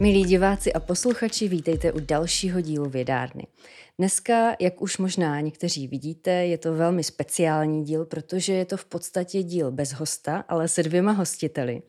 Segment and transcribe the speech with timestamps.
[0.00, 3.46] Milí diváci a posluchači, vítejte u dalšího dílu Vědárny.
[3.98, 8.84] Dneska, jak už možná někteří vidíte, je to velmi speciální díl, protože je to v
[8.84, 11.82] podstatě díl bez hosta, ale se dvěma hostiteli.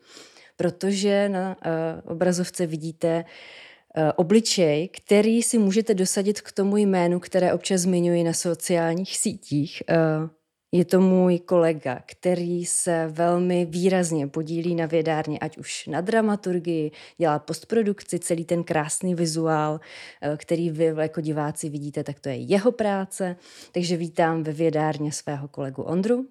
[0.56, 3.24] Protože na uh, obrazovce vidíte
[3.96, 9.82] uh, obličej, který si můžete dosadit k tomu jménu, které občas zmiňuji na sociálních sítích.
[9.90, 10.28] Uh,
[10.72, 16.90] je to můj kolega, který se velmi výrazně podílí na vědárně, ať už na dramaturgii,
[17.18, 19.80] dělá postprodukci, celý ten krásný vizuál,
[20.22, 23.36] eh, který vy jako diváci vidíte, tak to je jeho práce.
[23.72, 26.28] Takže vítám ve vědárně svého kolegu Ondru.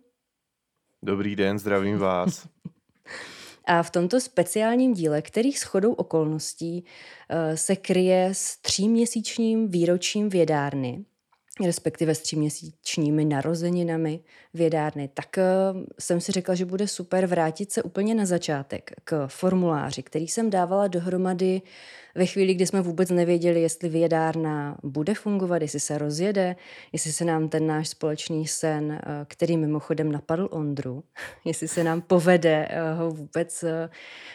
[1.03, 2.47] Dobrý den, zdravím vás.
[3.66, 6.85] A v tomto speciálním díle, který s chodou okolností
[7.29, 11.05] eh, se kryje s tříměsíčním výročím vědárny,
[11.66, 14.19] respektive s tříměsíčními narozeninami
[14.53, 15.44] vědárny, tak eh,
[16.00, 20.50] jsem si řekla, že bude super vrátit se úplně na začátek k formuláři, který jsem
[20.50, 21.61] dávala dohromady
[22.16, 26.55] ve chvíli, kdy jsme vůbec nevěděli, jestli vědárna bude fungovat, jestli se rozjede,
[26.94, 31.03] jestli se nám ten náš společný sen, eh, který mimochodem napadl Ondru,
[31.45, 33.66] jestli se nám povede eh, ho vůbec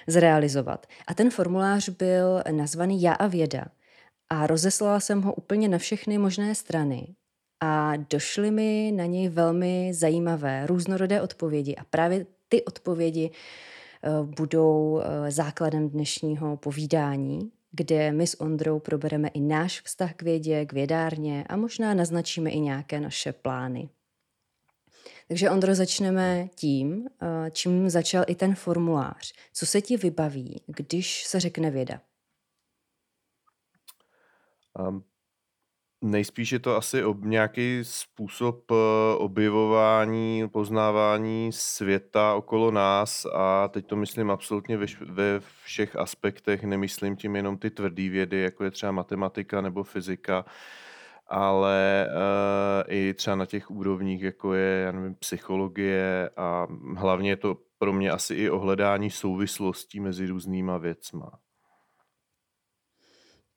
[0.06, 0.86] zrealizovat.
[1.06, 3.64] A ten formulář byl nazvaný Já a věda–
[4.32, 7.14] a rozeslala jsem ho úplně na všechny možné strany
[7.60, 15.00] a došly mi na něj velmi zajímavé, různorodé odpovědi a právě ty odpovědi eh, budou
[15.00, 20.72] eh, základem dnešního povídání, kde my s Ondrou probereme i náš vztah k vědě, k
[20.72, 23.88] vědárně a možná naznačíme i nějaké naše plány.
[25.28, 29.32] Takže Ondro, začneme tím, eh, čím začal i ten formulář.
[29.52, 32.00] Co se ti vybaví, když se řekne věda?
[34.78, 35.04] Um,
[36.02, 38.76] nejspíš je to asi ob, nějaký způsob uh,
[39.18, 47.16] objevování, poznávání světa okolo nás a teď to myslím absolutně ve, ve všech aspektech, nemyslím
[47.16, 50.44] tím jenom ty tvrdé vědy, jako je třeba matematika nebo fyzika,
[51.26, 56.66] ale uh, i třeba na těch úrovních, jako je já nevím, psychologie a
[56.96, 61.38] hlavně je to pro mě asi i ohledání souvislostí mezi různýma věcma.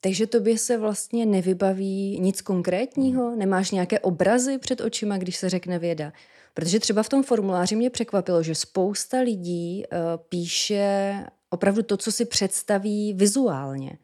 [0.05, 3.35] Takže tobě se vlastně nevybaví nic konkrétního?
[3.35, 6.13] Nemáš nějaké obrazy před očima, když se řekne věda?
[6.53, 9.97] Protože třeba v tom formuláři mě překvapilo, že spousta lidí uh,
[10.29, 11.13] píše
[11.49, 13.97] opravdu to, co si představí vizuálně.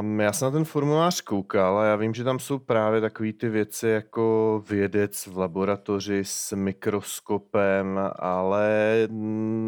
[0.00, 3.32] Um, já jsem na ten formulář koukal a já vím, že tam jsou právě takové
[3.32, 8.98] ty věci jako vědec v laboratoři s mikroskopem, ale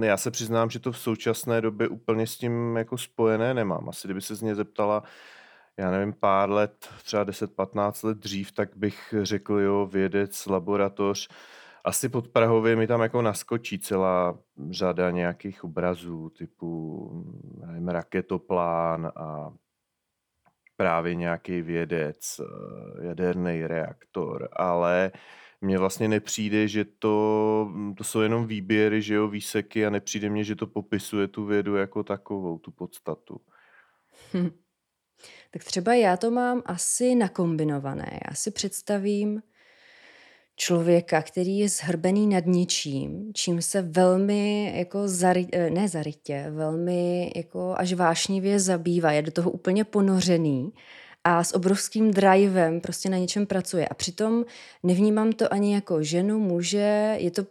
[0.03, 3.89] já se přiznám, že to v současné době úplně s tím jako spojené nemám.
[3.89, 5.03] Asi kdyby se z něj zeptala,
[5.77, 11.29] já nevím, pár let, třeba 10-15 let dřív, tak bych řekl, jo, vědec, laboratoř,
[11.85, 14.39] asi pod Prahově mi tam jako naskočí celá
[14.71, 17.27] řada nějakých obrazů typu
[17.67, 19.53] nevím, raketoplán a
[20.79, 25.13] právě nějaký vědec, eh, jaderný reaktor, ale
[25.61, 30.45] mně vlastně nepřijde, že to, to jsou jenom výběry, že jo, výseky a nepřijde mně,
[30.45, 33.41] že to popisuje tu vědu jako takovou, tu podstatu.
[34.35, 34.51] Hm.
[35.51, 38.21] Tak třeba já to mám asi nakombinované.
[38.29, 39.43] Já si představím
[40.59, 47.33] člověka, který je zhrbený nad něčím, čím se velmi jako zary, eh, ne zarytě, velmi
[47.37, 50.73] jako až vášnivě zabývá, je do toho úplně ponořený
[51.25, 53.89] a s obrovským drivem prostě na něčem pracuje.
[53.89, 54.45] A přitom
[54.83, 57.47] nevnímám to ani jako ženu, muže, je to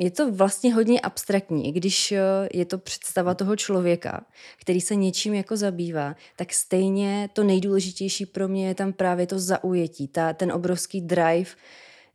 [0.00, 2.20] je to vlastně hodně abstraktní, i když eh,
[2.54, 4.26] je to představa toho člověka,
[4.60, 9.38] který se něčím jako zabývá, tak stejně to nejdůležitější pro mě je tam právě to
[9.38, 11.50] zaujetí, ta, ten obrovský drive,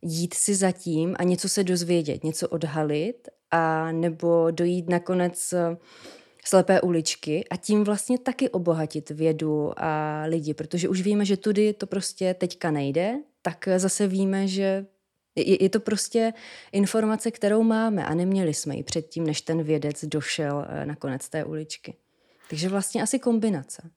[0.04, 5.76] jít si zatím a něco se dozvědět, něco odhalit a nebo dojít nakonec eh,
[6.44, 11.72] slepé uličky a tím vlastně taky obohatit vědu a lidi, protože už víme, že tudy
[11.72, 14.86] to prostě teďka nejde, tak zase víme, že
[15.34, 16.32] je, je to prostě
[16.72, 21.28] informace, kterou máme a neměli jsme ji předtím, než ten vědec došel eh, na konec
[21.28, 21.96] té uličky.
[22.50, 23.90] Takže vlastně asi kombinace.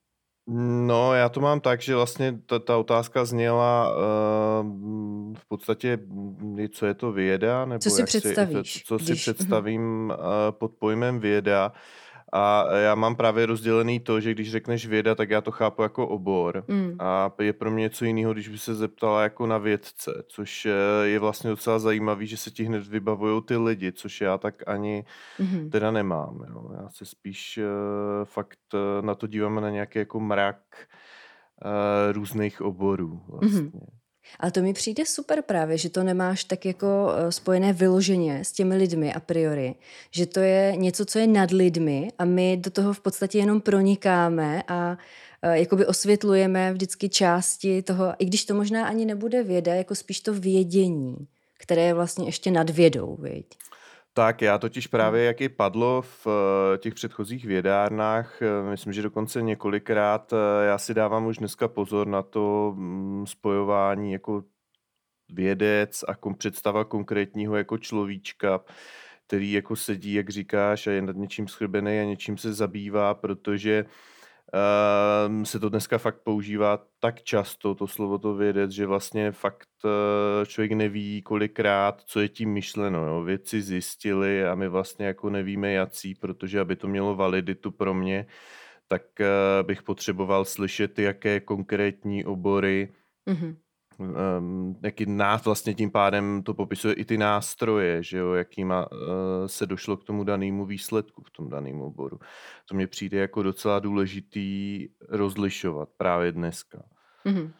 [0.49, 4.65] No, já to mám tak, že vlastně ta, ta otázka zněla uh,
[5.35, 5.99] v podstatě,
[6.71, 9.07] co je to věda, nebo co si představíš, si, co když...
[9.07, 11.71] si představím uh, pod pojmem věda.
[12.33, 16.07] A já mám právě rozdělený to, že když řekneš věda, tak já to chápu jako
[16.07, 16.63] obor.
[16.67, 16.95] Mm.
[16.99, 21.07] A je pro mě něco jiného, když by se zeptala jako na vědce, což eh,
[21.07, 25.03] je vlastně docela zajímavý, že se ti hned vybavují ty lidi, což já tak ani
[25.39, 25.69] Mm-hmm.
[25.69, 26.45] teda nemám.
[26.49, 26.71] Jo.
[26.81, 30.57] Já se spíš uh, fakt uh, na to dívám na nějaký jako mrak
[31.65, 33.61] uh, různých oborů vlastně.
[33.61, 33.87] Mm-hmm.
[34.39, 38.51] A to mi přijde super právě, že to nemáš tak jako eh, spojené vyloženě s
[38.51, 39.75] těmi lidmi a priori,
[40.11, 43.61] že to je něco, co je nad lidmi a my do toho v podstatě jenom
[43.61, 44.97] pronikáme a
[45.41, 50.19] eh, jakoby osvětlujeme vždycky části toho, i když to možná ani nebude věda, jako spíš
[50.19, 51.27] to vědění,
[51.57, 53.45] které je vlastně ještě nad vědou, viď?
[54.17, 59.01] Tak já totiž právě, jak i padlo v eh, těch předchozích vědárnách, eh, myslím, že
[59.01, 64.43] dokonce několikrát, eh, já si dávám už dneska pozor na to mm, spojování jako
[65.29, 68.59] vědec a kom, představa konkrétního jako človíčka,
[69.27, 73.85] který jako sedí, jak říkáš, a je nad něčím schrbený a něčím se zabývá, protože
[75.27, 79.69] Um, se to dneska fakt používá tak často, to slovo to vědec, že vlastně fakt
[79.83, 79.91] uh,
[80.45, 83.05] člověk neví kolikrát, co je tím myšleno.
[83.05, 83.23] Jo.
[83.23, 88.25] Vědci zjistili a my vlastně jako nevíme jací, protože aby to mělo validitu pro mě,
[88.87, 92.93] tak uh, bych potřeboval slyšet, jaké konkrétní obory
[93.27, 93.55] mm-hmm
[93.99, 98.97] um, jaký nás vlastně tím pádem to popisuje i ty nástroje, že jo, jakýma uh,
[99.45, 102.19] se došlo k tomu danému výsledku v tom daném oboru.
[102.69, 106.83] To mě přijde jako docela důležitý rozlišovat právě dneska.
[107.25, 107.51] Mm-hmm.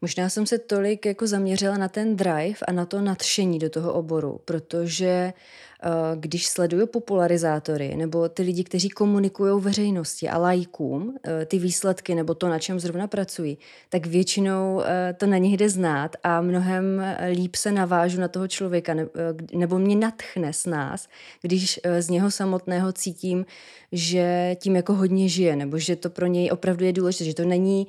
[0.00, 3.92] Možná jsem se tolik jako zaměřila na ten drive a na to nadšení do toho
[3.92, 5.32] oboru, protože
[6.14, 11.14] když sleduju popularizátory nebo ty lidi, kteří komunikují veřejnosti a lajkům uh,
[11.46, 13.58] ty výsledky nebo to, na čem zrovna pracují,
[13.88, 14.82] tak většinou uh,
[15.16, 19.06] to na nich jde znát a mnohem líp se navážu na toho člověka ne,
[19.54, 21.08] nebo mě natchne s nás,
[21.42, 23.46] když z něho samotného cítím,
[23.92, 27.44] že tím jako hodně žije nebo že to pro něj opravdu je důležité, že to
[27.44, 27.86] není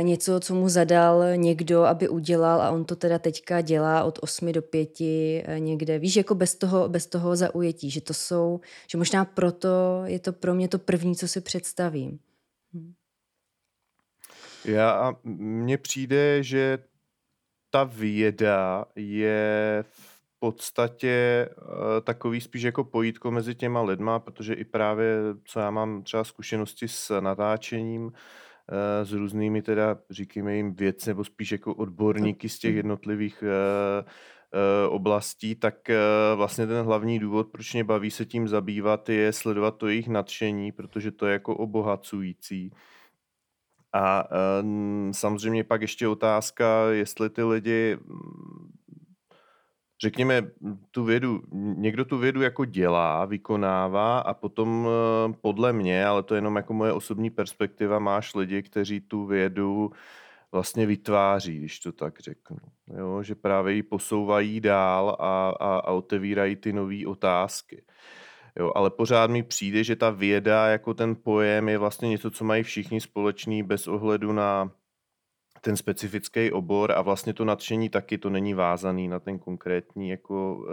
[0.00, 4.52] něco, co mu zadal někdo, aby udělal a on to teda teďka dělá od 8
[4.52, 5.98] do 5 eh, někde.
[5.98, 8.60] Víš, jako bez toho, bez toho zaujetí, že to jsou,
[8.90, 12.18] že možná proto je to pro mě to první, co si představím.
[12.74, 12.92] Hm.
[14.64, 16.78] Já, mně přijde, že
[17.70, 21.66] ta věda je v podstatě uh,
[22.04, 26.88] takový spíš jako pojítko mezi těma lidma, protože i právě, co já mám třeba zkušenosti
[26.88, 28.12] s natáčením,
[28.68, 32.76] Eh, s různými teda, říkejme jim věci, nebo spíš jako odborníky z těch mhm.
[32.76, 34.04] jednotlivých eh, eh,
[34.88, 35.74] oblastí, tak
[36.34, 40.72] vlastně ten hlavní důvod, proč mě baví se tím zabývat, je sledovat to jejich nadšení,
[40.72, 42.72] protože to je jako obohacující.
[43.92, 44.28] A
[45.12, 47.98] samozřejmě pak ještě otázka, jestli ty lidi
[50.04, 50.42] řekněme,
[50.90, 51.42] tu vědu,
[51.76, 56.56] někdo tu vědu jako dělá, vykonává a potom eh, podle mě, ale to je jenom
[56.56, 59.92] jako moje osobní perspektiva, máš lidi, kteří tu vědu
[60.54, 62.56] vlastně vytváří, když to tak řeknu.
[62.98, 67.84] Jo, že právě ji posouvají dál a, a, a otevírají ty nové otázky.
[68.58, 72.44] Jo, ale pořád mi přijde, že ta věda jako ten pojem je vlastně něco, co
[72.44, 74.70] mají všichni společný bez ohledu na
[75.60, 80.54] ten specifický obor a vlastně to nadšení taky to není vázaný na ten konkrétní jako
[80.54, 80.64] uh,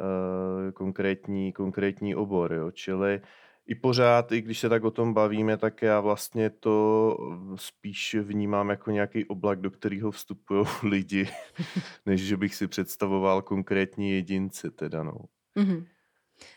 [0.00, 2.70] uh, konkrétní, konkrétní obor, jo.
[2.70, 3.20] Čili
[3.66, 7.16] i pořád, i když se tak o tom bavíme, tak já vlastně to
[7.56, 11.28] spíš vnímám jako nějaký oblak, do kterého vstupují lidi,
[12.06, 15.18] než že bych si představoval konkrétní jedinci teda, no.
[15.56, 15.86] Mm-hmm.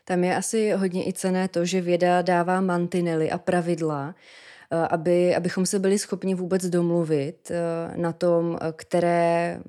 [0.05, 4.15] Tam je asi hodně i cené to, že věda dává mantinely a pravidla,
[4.71, 9.59] Eh, aby, abychom se byli schopni vůbec domluvit eh, na tom, eh, které,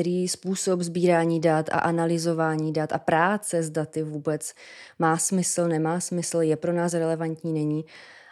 [0.00, 4.54] který způsob sbírání dat a analyzování dat a práce s daty vůbec
[4.98, 7.84] má smysl, nemá smysl, je pro nás relevantní, není.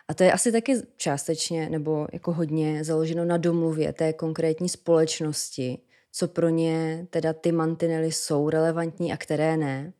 [0.09, 5.79] A to je asi taky částečně nebo jako hodně založeno na domluvě té konkrétní společnosti,
[6.13, 9.93] co pro ně teda ty mantinely jsou relevantní a které ne.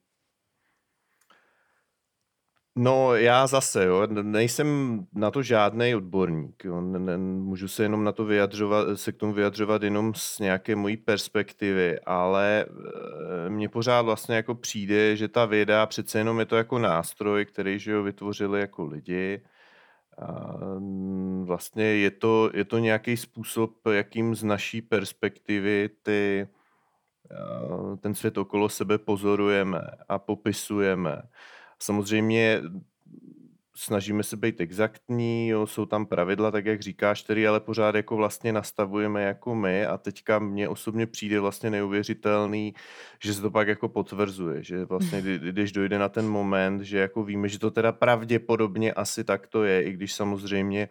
[2.81, 6.81] No já zase, jo, nejsem na to žádný odborník, jo.
[6.81, 10.77] Ne, ne, můžu se jenom na to vyjadřovat, se k tomu vyjadřovat jenom z nějaké
[10.77, 12.67] mojí perspektivy, ale
[13.47, 17.45] e, mně pořád vlastně jako přijde, že ta věda přece jenom je to jako nástroj,
[17.45, 19.43] který že jo, vytvořili jako lidi.
[20.19, 20.55] A
[21.45, 26.49] vlastně je to, je to nějaký způsob, jakým z naší perspektivy ty,
[28.01, 31.23] ten svět okolo sebe pozorujeme a popisujeme.
[31.83, 32.63] Samozřejmě
[33.79, 38.17] snažíme se být exaktní, jo, jsou tam pravidla, tak jak říkáš, který ale pořád jako
[38.17, 39.87] vlastně nastavujeme jako my.
[39.87, 42.75] A teďka mně osobně přijde vlastně neuvěřitelný,
[43.23, 47.25] že se to pak jako potvrzuje, že vlastně když dojde na ten moment, že jako
[47.25, 50.89] víme, že to teda pravděpodobně asi tak to je, i když samozřejmě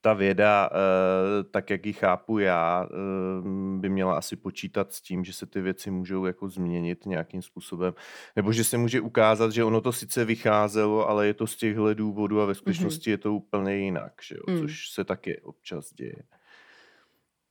[0.00, 5.24] ta věda, eh, tak jak ji chápu já, eh, by měla asi počítat s tím,
[5.24, 7.94] že se ty věci můžou jako změnit nějakým způsobem,
[8.36, 11.94] nebo že se může ukázat, že ono to sice vycházelo, ale je to z těchhle
[11.94, 12.54] důvodů a ve mhm.
[12.54, 13.14] skutečnosti mm-hmm.
[13.14, 14.54] je to úplně jinak, že jo?
[14.54, 14.60] Mm.
[14.60, 16.22] což se taky občas děje.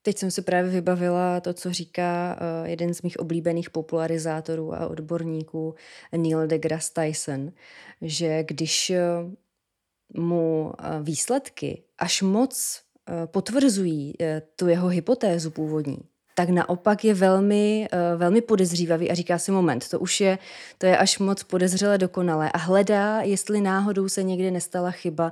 [0.01, 4.87] Teď jsem si právě vybavila to, co říká uh, jeden z mých oblíbených popularizátorů a
[4.87, 5.75] odborníků
[6.17, 7.51] Neil deGrasse Tyson,
[8.01, 8.91] že když
[10.13, 15.97] mu eh, výsledky až moc eh, potvrzují eh, tu jeho hypotézu původní,
[16.37, 17.87] tak naopak je velmi,
[18.17, 20.37] velmi podezřívavý a říká si moment, to už je,
[20.77, 22.51] to je až moc podezřele dokonalé.
[22.51, 25.31] A hledá, jestli náhodou se někde nestala chyba,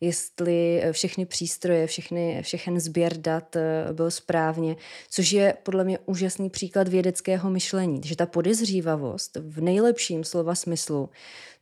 [0.00, 3.56] jestli všechny přístroje, všechny, všechen sběr dat
[3.92, 4.76] byl správně,
[5.10, 11.10] což je podle mě úžasný příklad vědeckého myšlení, že ta podezřívavost v nejlepším slova smyslu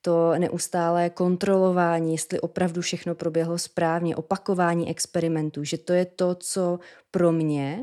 [0.03, 6.79] to neustále kontrolování, jestli opravdu všechno proběhlo správně, opakování experimentů, že to je to, co
[7.11, 7.79] pro mě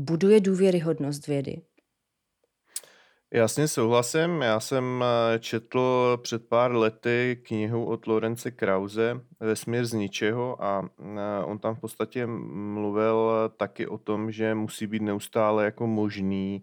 [0.00, 1.62] buduje důvěryhodnost vědy.
[3.32, 4.42] Jasně souhlasím.
[4.42, 10.88] Já jsem eh, četl před pár lety knihu od Lorence Krause Vesmír z ničeho a
[11.00, 16.62] eh, on tam v podstatě mluvil taky o tom, že musí být neustále jako možný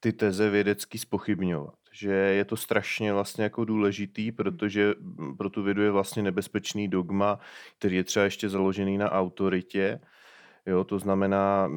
[0.00, 4.94] ty teze vědecky spochybňovat že je to strašně vlastně jako důležitý, protože
[5.38, 7.38] pro tu vědu je vlastně nebezpečný dogma,
[7.78, 10.00] který je třeba ještě založený na autoritě.
[10.66, 11.68] Jo, to znamená,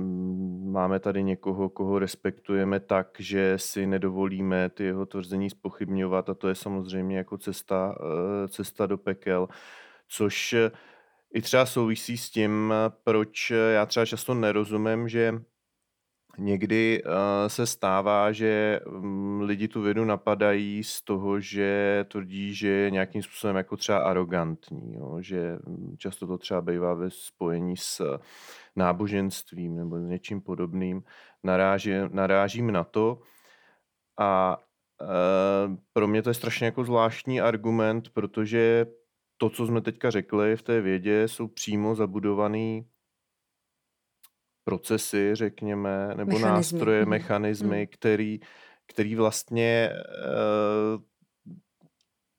[0.71, 6.47] máme tady někoho, koho respektujeme tak, že si nedovolíme ty jeho tvrzení spochybňovat a to
[6.47, 9.47] je samozřejmě jako cesta, eh, cesta do pekel,
[10.07, 10.55] což
[11.33, 12.73] i třeba souvisí s tím,
[13.03, 15.33] proč já třeba často nerozumím, že
[16.37, 17.11] Někdy uh,
[17.47, 23.23] se stává, že um, lidi tu vědu napadají z toho, že tvrdí, že je nějakým
[23.23, 25.17] způsobem jako třeba arrogantní, jo?
[25.21, 28.19] že mm, často to třeba bývá ve spojení s
[28.75, 31.03] náboženstvím nebo s něčím podobným.
[31.43, 33.19] Naráží, narážím na to
[34.19, 34.57] a
[35.01, 38.85] uh, pro mě to je strašně jako zvláštní argument, protože
[39.37, 42.85] to, co jsme teďka řekli v té vědě, jsou přímo zabudovaný
[44.65, 46.49] procesy, řekněme, nebo mechanismy.
[46.49, 47.09] nástroje, mm.
[47.09, 47.87] mechanismy, mm.
[47.91, 48.39] který,
[48.87, 51.01] který vlastně uh,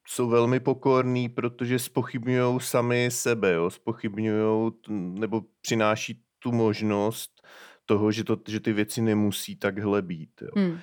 [0.07, 3.69] jsou velmi pokorný, protože spochybňují sami sebe, jo?
[3.69, 7.47] spochybňují nebo přináší tu možnost
[7.85, 10.41] toho, že, to, že ty věci nemusí takhle být.
[10.41, 10.49] Jo?
[10.55, 10.79] Mm.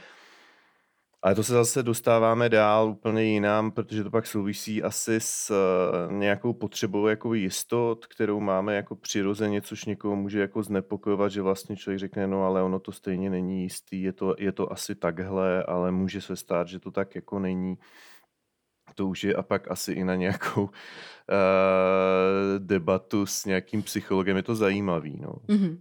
[1.25, 6.13] Ale to se zase dostáváme dál úplně jinam, protože to pak souvisí asi s uh,
[6.13, 11.77] nějakou potřebou jako jistot, kterou máme jako přirozeně, což někoho může jako znepokojovat, že vlastně
[11.77, 15.63] člověk řekne, no ale ono to stejně není jistý, je to, je to asi takhle,
[15.65, 17.79] ale může se stát, že to tak jako není.
[18.95, 20.71] To už je a pak asi i na nějakou uh,
[22.59, 25.21] debatu s nějakým psychologem, je to zajímavý.
[25.21, 25.33] No.
[25.49, 25.79] Mm-hmm.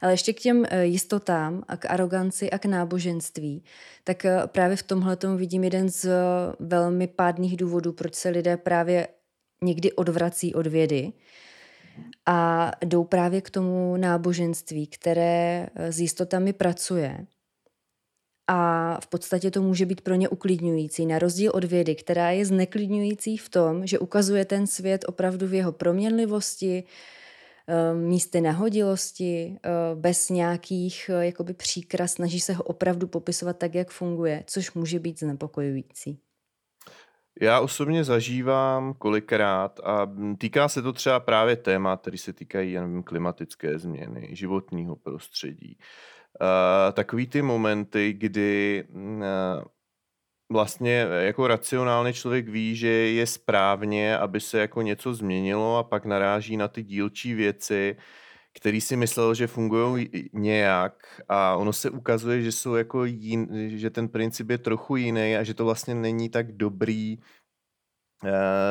[0.00, 3.64] Ale ještě k těm eh, jistotám a k aroganci a k náboženství,
[4.04, 6.12] tak eh, právě v tomhle vidím jeden z eh,
[6.60, 9.08] velmi pádných důvodů, proč se lidé právě
[9.62, 11.12] někdy odvrací od vědy
[12.26, 17.26] a jdou právě k tomu náboženství, které s jistotami pracuje.
[18.48, 22.46] A v podstatě to může být pro ně uklidňující, na rozdíl od vědy, která je
[22.46, 26.84] zneklidňující v tom, že ukazuje ten svět opravdu v jeho proměnlivosti,
[27.94, 33.90] místy nahodilosti, eh, bez nějakých eh, jakoby příkras, snaží se ho opravdu popisovat tak, jak
[33.90, 36.20] funguje, což může být znepokojující.
[37.40, 42.82] Já osobně zažívám kolikrát a týká se to třeba právě témat, které se týkají já
[42.82, 45.78] nevím, klimatické změny, životního prostředí.
[46.40, 49.22] Uh, takový ty momenty, kdy uh,
[50.52, 55.82] vlastně e, jako racionálně člověk ví, že je správně, aby se jako něco změnilo a
[55.82, 57.96] pak naráží na ty dílčí věci,
[58.54, 61.22] který si myslel, že fungují nějak.
[61.28, 63.48] A ono se ukazuje, že jsou jako jin,
[63.78, 67.18] že ten princip je trochu jiný a že to vlastně není tak dobrý,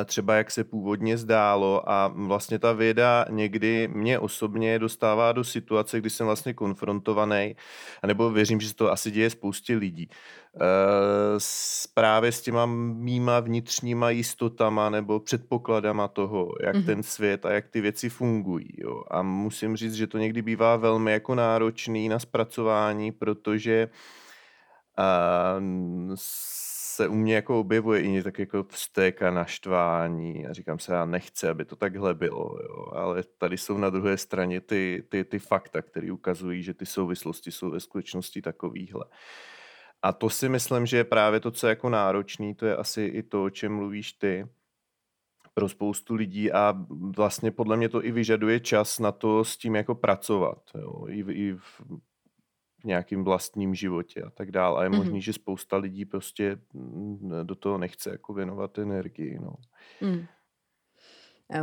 [0.05, 5.99] třeba jak se původně zdálo a vlastně ta věda někdy mě osobně dostává do situace,
[5.99, 7.55] kdy jsem vlastně konfrontovaný,
[8.05, 10.09] nebo věřím, že se to asi děje spoustě lidí,
[10.55, 11.39] eh,
[11.93, 16.85] právě s těma mýma vnitřníma jistotama nebo předpokladama toho, jak mm-hmm.
[16.85, 18.69] ten svět a jak ty věci fungují.
[18.77, 19.03] Jo.
[19.11, 23.89] A musím říct, že to někdy bývá velmi jako náročný na zpracování, protože
[24.99, 26.15] uh,
[26.95, 31.05] se u mě jako objevuje i tak jako vztek a naštvání a říkám se, já
[31.05, 32.91] nechci, aby to takhle bylo, jo.
[32.93, 37.51] ale tady jsou na druhé straně ty, ty, ty fakta, které ukazují, že ty souvislosti
[37.51, 39.05] jsou ve skutečnosti takovýhle.
[40.01, 43.01] A to si myslím, že je právě to, co je jako náročný, to je asi
[43.01, 44.47] i to, o čem mluvíš ty,
[45.53, 46.73] pro spoustu lidí a
[47.15, 50.61] vlastně podle mě to i vyžaduje čas na to s tím jako pracovat.
[50.75, 51.07] Jo.
[51.07, 51.57] I, i
[52.85, 54.79] v, nějakým vlastním životě a tak dále.
[54.79, 54.97] A je mm-hmm.
[54.97, 59.39] možný, že spousta lidí prostě mm, do toho nechce jako věnovat energii.
[59.39, 59.55] No.
[60.01, 60.25] Mm.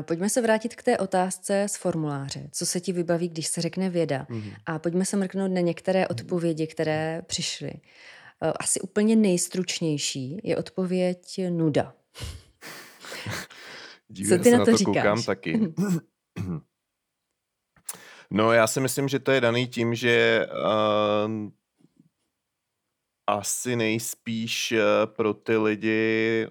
[0.03, 2.49] Pojďme se vrátit k té otázce z formuláře.
[2.53, 4.27] Co se ti vybaví, když se řekne věda?
[4.31, 4.55] Mm-hmm.
[4.67, 6.09] A pojďme se mrknout na některé mhm.
[6.11, 7.73] odpovědi, které přišly.
[8.61, 11.95] Asi úplně nejstručnější je odpověď nuda.
[14.09, 14.95] Divě Co ty na to, na to říkáš?
[14.95, 15.61] koukám taky.
[18.33, 21.51] no já si myslím, že to je daný tím, že uh,
[23.27, 26.49] asi nejspíš uh, pro ty lidi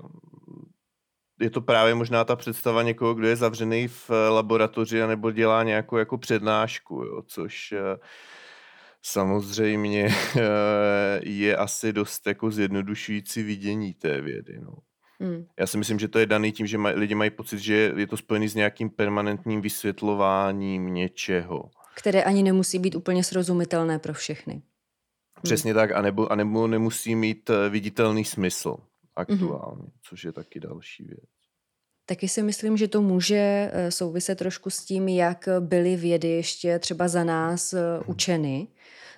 [1.39, 5.97] je to právě možná ta představa někoho, kdo je zavřený v laboratoři nebo dělá nějakou
[5.97, 7.79] jako přednášku, jo, což uh,
[9.01, 10.09] samozřejmě
[11.23, 14.59] je asi dost jako zjednodušující vidění té vědy.
[14.61, 14.90] No.
[15.21, 15.45] Hmm.
[15.59, 18.07] Já si myslím, že to je daný tím, že maj, lidi mají pocit, že je
[18.07, 21.69] to spojený s nějakým permanentním vysvětlováním něčeho.
[21.95, 24.53] Které ani nemusí být úplně srozumitelné pro všechny.
[24.53, 24.61] Hmm.
[25.43, 28.77] Přesně tak, anebo, anebo nemusí mít eh, viditelný smysl
[29.15, 29.91] aktuálně, hmm.
[30.09, 31.29] což je taky další věc.
[32.05, 36.79] Taky si myslím, že to může eh, souviset trošku s tím, jak byly vědy ještě
[36.79, 38.03] třeba za nás eh, hmm.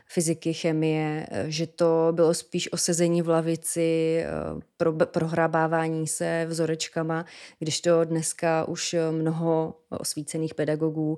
[0.07, 4.29] Fyziky, chemie, eh, že to bylo spíš o sezení v lavici, eh,
[4.77, 7.25] pro, prohrabávání se vzorečkama,
[7.59, 11.17] když to dneska už mnoho osvícených pedagogů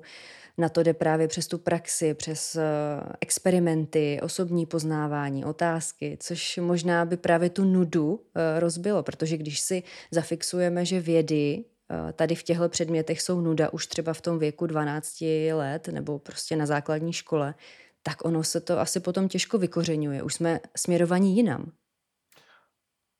[0.58, 2.62] na to jde právě přes tu praxi, přes eh,
[3.20, 8.20] experimenty, osobní poznávání, otázky, což možná by právě tu nudu
[8.58, 11.64] rozbilo, protože když si zafixujeme, že vědy
[12.12, 16.56] tady v těchto předmětech jsou nuda už třeba v tom věku 12 let nebo prostě
[16.56, 17.54] na základní škole,
[18.06, 20.22] tak ono se to asi potom těžko vykořenuje.
[20.22, 21.72] Už jsme směrovaní jinam.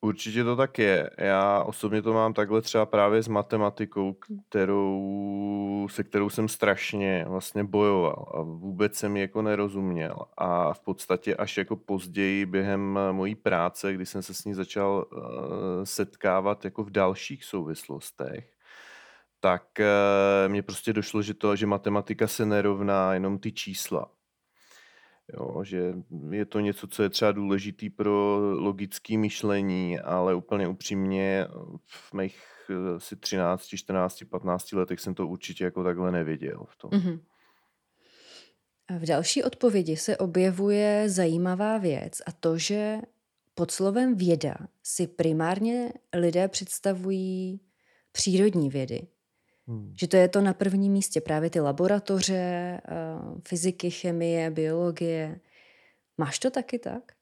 [0.01, 1.09] Určitě to tak je.
[1.17, 4.15] Já osobně to mám takhle třeba právě s matematikou,
[4.49, 10.15] kterou, se kterou jsem strašně vlastně bojoval a vůbec jsem ji jako nerozuměl.
[10.37, 15.05] A v podstatě až jako později během mojí práce, kdy jsem se s ní začal
[15.11, 15.21] uh,
[15.83, 18.51] setkávat jako v dalších souvislostech,
[19.39, 24.16] tak uh, mně prostě došlo, že to, že matematika se nerovná jenom ty čísla
[25.33, 25.93] Jo, že
[26.31, 31.47] je to něco, co je třeba důležitý pro logické myšlení, ale úplně upřímně
[31.85, 32.43] v mých
[32.95, 36.65] asi 13, 14, 15 letech jsem to určitě jako takhle nevěděl.
[36.69, 36.91] V tom.
[36.91, 37.19] Mm-hmm.
[38.99, 42.97] V další odpovědi se objevuje zajímavá věc a to, že
[43.55, 47.59] pod slovem věda si primárně lidé představují
[48.11, 49.07] přírodní vědy.
[49.67, 49.93] Hmm.
[49.99, 52.81] Že to je to na prvním místě, právě ty laboratoře, eh,
[53.47, 55.39] fyziky, chemie, biologie.
[56.17, 57.17] Máš to taky tak?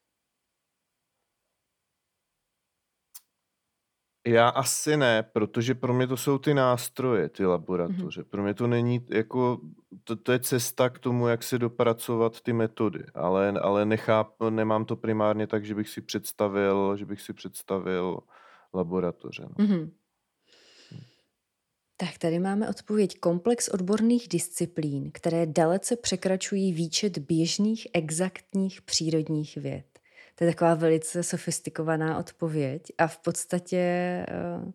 [4.26, 8.20] Já asi ne, protože pro mě to jsou ty nástroje, ty laboratoře.
[8.20, 8.28] Mm-hmm.
[8.30, 9.60] Pro mě to není jako,
[10.04, 14.84] to, to je cesta k tomu, jak se dopracovat ty metody, ale, ale necháp, nemám
[14.84, 18.18] to primárně tak, že bych si představil, že bych si představil
[18.74, 19.42] laboratoře.
[19.42, 19.64] No.
[19.64, 19.90] Mm-hmm.
[21.98, 29.84] Tak tady máme odpověď komplex odborných disciplín, které dalece překračují výčet běžných exaktních přírodních věd.
[30.34, 34.26] To je taková velice sofistikovaná odpověď a v podstatě
[34.64, 34.72] uh,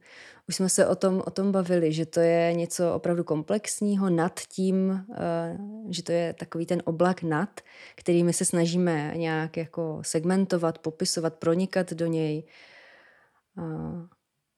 [0.47, 4.39] už jsme se o tom, o tom bavili, že to je něco opravdu komplexního nad
[4.39, 7.62] tím, uh, že to je takový ten oblak nad,
[7.95, 12.43] který my se snažíme nějak jako segmentovat, popisovat, pronikat do něj.
[13.57, 14.07] Uh,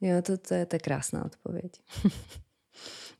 [0.02, 1.72] jo, to, to, je, to je krásná odpověď.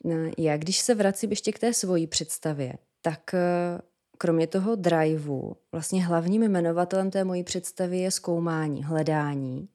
[0.04, 3.82] No, já když se vracím ještě k té svojí představě, tak eh,
[4.18, 9.70] kromě toho driveu, vlastně hlavním jmenovatelem té mojí představy je zkoumání, hledání,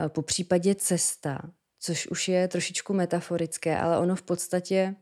[0.00, 1.38] eh, po případě cesta,
[1.78, 4.96] což už je trošičku metaforické, ale ono v podstatě,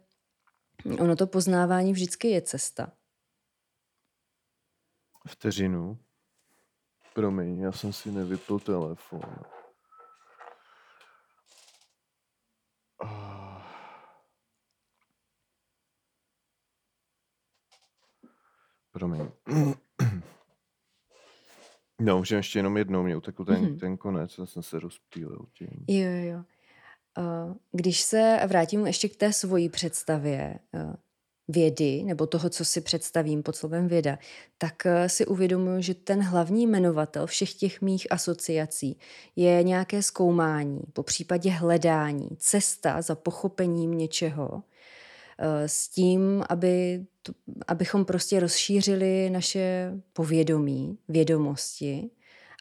[0.99, 2.93] ono to poznávání vždycky je cesta.
[5.29, 5.99] Vteřinu.
[7.15, 9.21] Promiň, já jsem si nevypl telefon.
[13.03, 13.38] Oh.
[18.93, 19.29] Promiň.
[22.01, 23.79] No, že ještě jenom jednou mě utekl ten, mm-hmm.
[23.79, 25.85] ten konec, já jsem se rozptýlil tím.
[25.89, 26.45] Jo, jo.
[27.73, 30.59] Když se vrátím ještě k té svojí představě,
[31.49, 34.19] vědy, nebo toho, co si představím pod slovem věda,
[34.59, 38.99] tak eh, si uvědomuji, že ten hlavní jmenovatel všech těch mých asociací
[39.37, 44.63] je nějaké zkoumání, po případě hledání, cesta za pochopením něčeho,
[45.39, 47.07] eh, s tím, aby,
[47.67, 52.11] abychom prostě rozšířili naše povědomí, vědomosti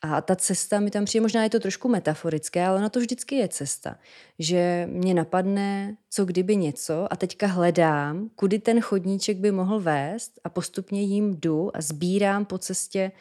[0.01, 3.35] a ta cesta mi tam přijde, možná je to trošku metaforické, ale na to vždycky
[3.35, 3.99] je cesta.
[4.39, 10.39] Že mě napadne, co kdyby něco a teďka hledám, kudy ten chodníček by mohl vést
[10.43, 13.11] a postupně jim jdu a sbírám po cestě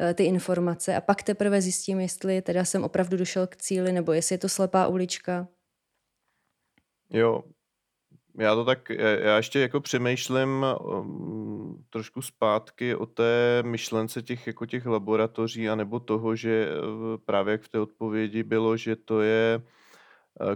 [0.00, 4.12] eh, ty informace a pak teprve zjistím, jestli teda jsem opravdu došel k cíli nebo
[4.12, 5.48] jestli je to slepá ulička.
[7.10, 7.42] Jo,
[8.38, 14.66] já to tak, já ještě jako přemýšlím um, trošku zpátky o té myšlence těch jako
[14.66, 19.20] těch laboratoří a nebo toho, že uh, právě jak v té odpovědi bylo, že to
[19.20, 19.62] je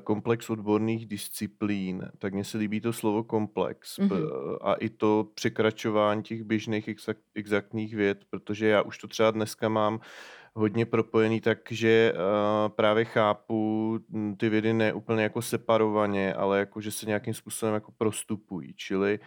[0.05, 4.59] komplex odborných disciplín, tak mně se líbí to slovo komplex mm-hmm.
[4.61, 9.69] a i to překračování těch běžných exakt, exaktních věd, protože já už to třeba dneska
[9.69, 10.01] mám
[10.55, 16.81] hodně propojený, takže uh, právě chápu hm, ty vědy ne úplně jako separovaně, ale jako,
[16.81, 18.75] že se nějakým způsobem jako prostupují.
[18.77, 19.21] Čili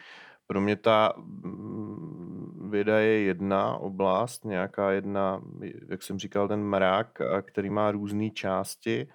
[0.48, 5.42] pro mě ta hm, věda je jedna oblast, nějaká jedna,
[5.90, 9.08] jak jsem říkal, ten mrak, který má různé části,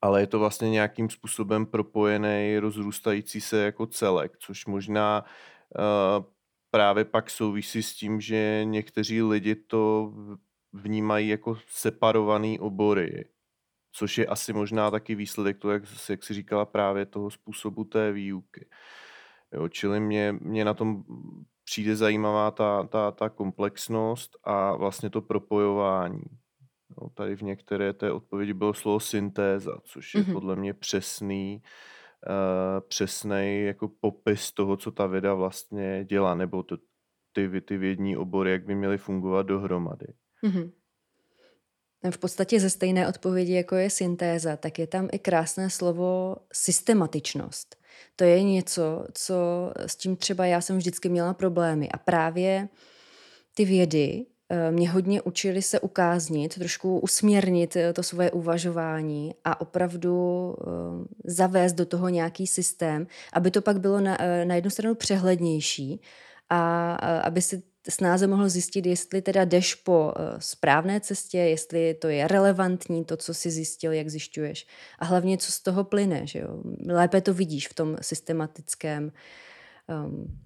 [0.00, 5.24] ale je to vlastně nějakým způsobem propojený, rozrůstající se jako celek, což možná
[5.78, 6.24] uh,
[6.70, 10.12] právě pak souvisí s tím, že někteří lidi to
[10.72, 13.28] vnímají jako separovaný obory,
[13.92, 18.12] což je asi možná taky výsledek toho, jak, jak si říkala právě toho způsobu té
[18.12, 18.68] výuky.
[19.52, 21.04] Jo, čili mě, mě na tom
[21.64, 26.22] přijde zajímavá ta, ta, ta komplexnost a vlastně to propojování.
[27.00, 30.32] Jo, tady v některé té odpovědi bylo slovo syntéza, což je mm-hmm.
[30.32, 31.62] podle mě přesný,
[32.28, 36.76] uh, přesný jako popis toho, co ta věda vlastně dělá, nebo to,
[37.32, 40.06] ty, ty vědní obory, jak by měly fungovat dohromady.
[40.44, 40.72] Mm-hmm.
[42.10, 47.76] V podstatě ze stejné odpovědi, jako je syntéza, tak je tam i krásné slovo systematičnost.
[48.16, 49.34] To je něco, co
[49.76, 51.88] s tím třeba já jsem vždycky měla problémy.
[51.88, 52.68] A právě
[53.54, 54.26] ty vědy
[54.70, 60.64] mě hodně učili se ukáznit, trošku usměrnit eh, to svoje uvažování a opravdu eh,
[61.24, 66.00] zavést do toho nějaký systém, aby to pak bylo na, na jednu stranu přehlednější
[66.50, 72.28] a aby si snáze mohl zjistit, jestli teda jdeš po správné cestě, jestli to je
[72.28, 74.66] relevantní, to, co si zjistil, jak zjišťuješ.
[74.98, 76.26] A hlavně, co z toho plyne.
[76.26, 76.62] Že jo?
[76.86, 79.12] Lépe to vidíš v tom systematickém
[80.06, 80.40] um,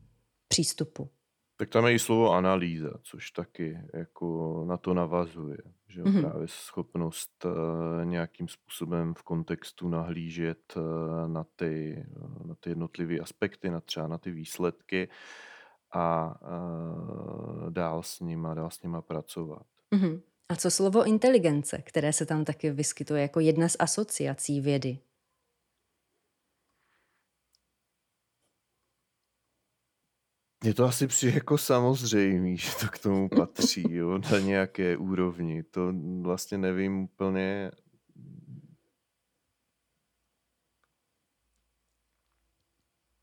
[0.49, 1.09] přístupu.
[1.57, 5.59] Tak tam je i slovo analýza, což taky jako na to navazuje.
[5.89, 6.21] Že mm-hmm.
[6.21, 12.05] právě schopnost uh, nějakým způsobem v kontextu nahlížet uh, na, ty,
[12.45, 15.09] na ty jednotlivé aspekty, na třeba na ty výsledky
[15.93, 19.67] a uh, dál s nima, dál s nima pracovat.
[19.93, 20.21] Mm-hmm.
[20.49, 24.99] A co slovo inteligence, které se tam taky vyskytuje jako jedna z asociací vědy?
[30.67, 35.63] Je to asi při jako samozřejmý, že to k tomu patří, jo, na nějaké úrovni.
[35.63, 37.71] To vlastně nevím úplně,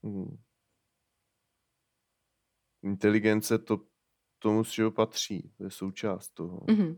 [0.04, 0.44] Hmm
[2.84, 3.80] inteligence to
[4.40, 6.60] tomu, z čeho patří, to je součást toho.
[6.60, 6.98] Mm-hmm.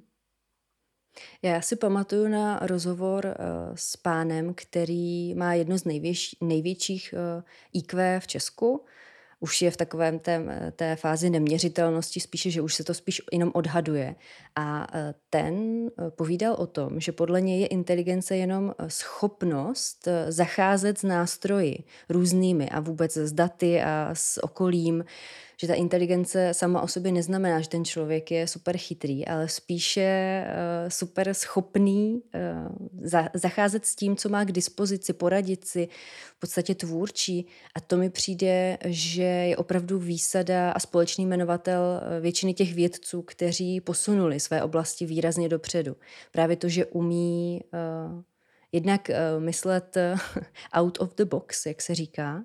[1.42, 7.44] Já si pamatuju na rozhovor uh, s pánem, který má jedno z největší, největších uh,
[7.74, 8.86] IQ v Česku
[9.40, 13.52] už je v takovém té, té fázi neměřitelnosti, spíše, že už se to spíš jenom
[13.54, 14.16] odhaduje.
[14.56, 20.08] A e, ten e, povídal o tom, že podle něj je inteligence jenom e, schopnost
[20.28, 25.04] zacházet s nástroji různými a vůbec s daty a s okolím,
[25.58, 30.44] že ta inteligence sama o sobě neznamená, že ten člověk je super chytrý, ale spíše
[30.48, 35.88] uh, super schopný uh, za, zacházet s tím, co má k dispozici, poradit si,
[36.36, 37.48] v podstatě tvůrčí.
[37.76, 43.22] A to mi přijde, že je opravdu výsada a společný jmenovatel eh, většiny těch vědců,
[43.22, 45.96] kteří posunuli své oblasti výrazně dopředu.
[46.32, 48.22] Právě to, že umí uh,
[48.72, 49.98] jednak uh, myslet
[50.74, 52.44] out of the box, jak se říká,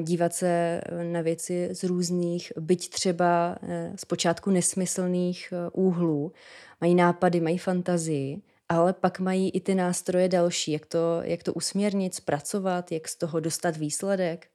[0.00, 6.32] dívat se eh, na věci z různých, byť třeba eh, zpočátku nesmyslných úhlů.
[6.80, 11.52] Mají nápady, mají fantazii, ale pak mají i ty nástroje další, jak to, jak to
[11.54, 14.48] usměrnit, zpracovat, jak z toho dostat výsledek.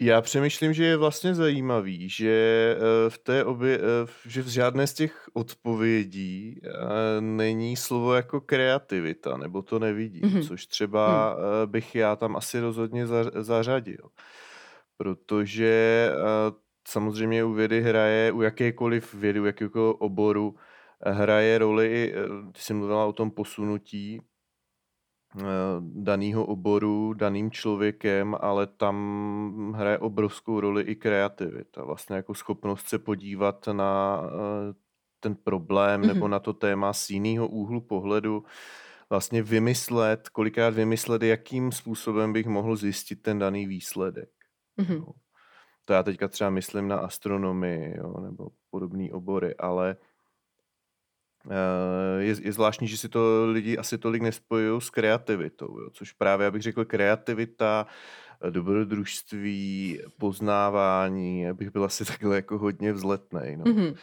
[0.00, 2.30] Já přemýšlím, že je vlastně zajímavý, že
[2.78, 8.40] eh, v té obě, eh, že v žádné z těch odpovědí eh, není slovo jako
[8.40, 10.42] kreativita, nebo to nevidím, Mhm.
[10.42, 13.06] což třeba bych já tam asi rozhodně
[13.40, 14.08] zařadil.
[14.96, 16.10] Protože
[16.88, 20.56] samozřejmě u vědy hraje, u jakékoliv vědy, u jakékoliv oboru
[21.06, 22.14] hraje roli,
[22.52, 24.20] ty jsi mluvila o tom posunutí,
[25.80, 31.84] daného oboru, daným člověkem, ale tam hraje obrovskou roli i kreativita.
[31.84, 34.74] Vlastně jako schopnost se podívat na eh,
[35.20, 36.06] ten problém mm-hmm.
[36.06, 36.30] nebo Mhm.
[36.30, 38.44] na to téma z jiného úhlu pohledu,
[39.10, 44.30] vlastně vymyslet, kolikrát vymyslet, jakým způsobem bych mohl zjistit ten daný výsledek.
[44.80, 44.96] Mm-hmm.
[44.96, 45.06] Jo.
[45.84, 50.15] To já teďka třeba myslím na astronomii jo, nebo podobné obory, ale Eh,
[52.18, 55.90] je, je zvláštní, že si to lidi asi tolik nespojují s kreativitou, jo?
[55.92, 57.86] což právě, já bych řekl, kreativita,
[58.42, 63.56] eh, dobrodružství, poznávání, abych byl asi takhle jako hodně vzletný.
[63.56, 63.64] No.
[63.64, 63.96] Mm-hmm.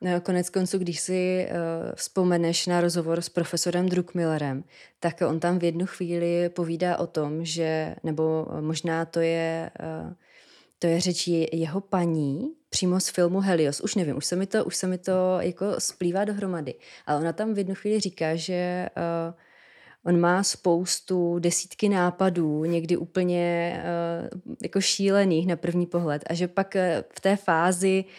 [0.00, 1.56] No, konec konců, když si uh,
[1.94, 4.64] vzpomeneš na rozhovor s profesorem Druckmillerem,
[5.00, 9.70] tak on tam v jednu chvíli povídá o tom, že, nebo možná to je,
[10.06, 10.12] uh,
[10.86, 13.80] to je řeč jeho paní, přímo z filmu Helios.
[13.80, 16.74] Už nevím, už se mi to, už se mi to jako splývá dohromady.
[17.06, 19.34] Ale ona tam v jednu chvíli říká, že uh,
[20.04, 23.76] on má spoustu desítky nápadů, někdy úplně
[24.32, 26.24] uh, jako šílených na první pohled.
[26.26, 28.12] A že pak uh, v té fázi uh,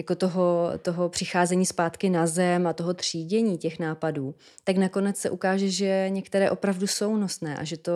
[0.00, 4.34] jako toho, toho přicházení zpátky na zem a toho třídění těch nápadů,
[4.64, 7.92] tak nakonec se ukáže, že některé opravdu jsou nosné a že to,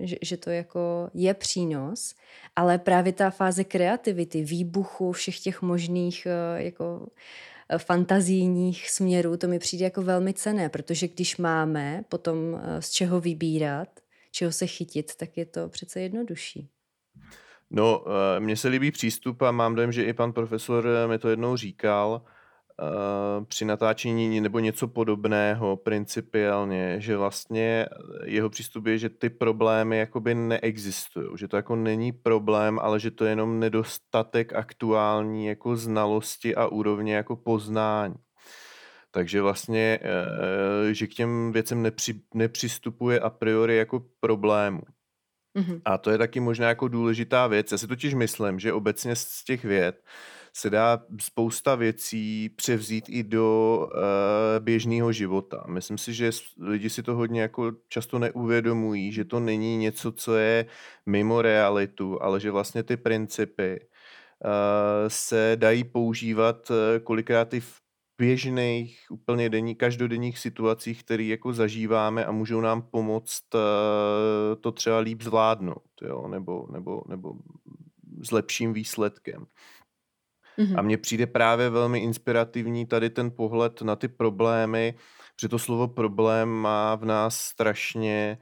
[0.00, 2.14] eh, že, že to jako je přínos,
[2.56, 7.06] ale právě ta fáze kreativity, výbuchu všech těch možných eh, jako
[7.68, 13.20] eh, fantazijních směrů, to mi přijde jako velmi cené, protože když máme potom z čeho
[13.20, 13.88] vybírat,
[14.30, 16.68] čeho se chytit, tak je to přece jednodušší.
[17.74, 21.18] No, eh, mně se líbí přístup a mám dojem, že i pan profesor eh, mi
[21.18, 27.86] to jednou říkal eh, při natáčení nebo něco podobného principiálně, že vlastně
[28.24, 33.10] jeho přístup je, že ty problémy jakoby neexistují, že to jako není problém, ale že
[33.10, 38.14] to je jenom nedostatek aktuální jako znalosti a úrovně jako poznání.
[39.10, 39.98] Takže vlastně,
[40.92, 44.80] že k těm věcem nepři, nepřistupuje a priori jako problému.
[45.56, 45.80] Mm-hmm.
[45.84, 47.72] A to je taky možná jako důležitá věc.
[47.72, 50.04] Já si totiž myslím, že obecně z těch věd
[50.54, 55.64] se dá spousta věcí převzít i do uh, běžného života.
[55.68, 60.36] Myslím si, že lidi si to hodně jako často neuvědomují, že to není něco, co
[60.36, 60.66] je
[61.06, 64.48] mimo realitu, ale že vlastně ty principy uh,
[65.08, 67.81] se dají používat uh, kolikrát i v
[68.22, 73.60] běžných, úplně denní, každodenních situacích, které jako zažíváme a můžou nám pomoct uh,
[74.60, 76.28] to třeba líp zvládnout, jo?
[76.28, 77.34] Nebo, nebo, nebo
[78.22, 79.46] s lepším výsledkem.
[80.58, 80.78] Mm-hmm.
[80.78, 84.94] A mně přijde právě velmi inspirativní tady ten pohled na ty problémy,
[85.34, 88.38] protože to slovo problém má v nás strašně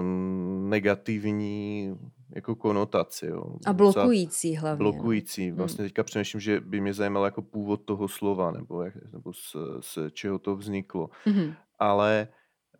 [0.00, 1.94] um, negativní
[2.30, 3.26] jako konotaci.
[3.26, 3.56] Jo.
[3.66, 4.84] A blokující hlavně.
[4.84, 4.92] No.
[4.92, 5.50] Blokující.
[5.50, 5.88] Vlastně hmm.
[5.88, 9.98] teďka přemýšlím, že by mě zajímalo jako původ toho slova, nebo, jak, nebo z, z
[10.12, 11.10] čeho to vzniklo.
[11.24, 11.54] Hmm.
[11.78, 12.28] Ale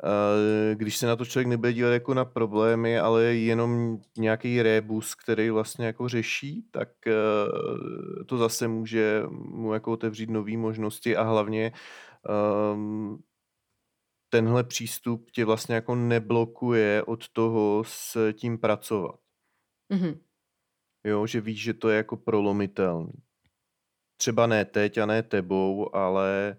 [0.05, 5.15] uh, když se na to člověk nebude dívat jako na problémy, ale jenom nějaký rébus,
[5.15, 11.23] který vlastně jako řeší, tak uh, to zase může mu jako otevřít nové možnosti a
[11.23, 11.73] hlavně
[12.75, 13.23] um,
[14.29, 19.24] tenhle přístup tě vlastně jako neblokuje od toho s tím pracovat.
[19.91, 20.19] Mm-hmm.
[21.05, 23.13] Jo, že víš, že to je jako prolomitelný.
[24.17, 26.57] Třeba ne teď a ne tebou, ale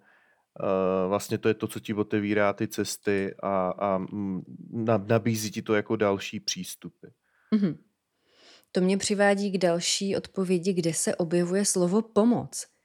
[0.60, 4.06] uh, vlastně to je to, co ti otevírá ty cesty a, a
[5.08, 7.08] nabízí ti to jako další přístupy.
[7.56, 7.78] Mm-hmm.
[8.72, 12.76] To mě přivádí k další odpovědi, kde se objevuje slovo pomoc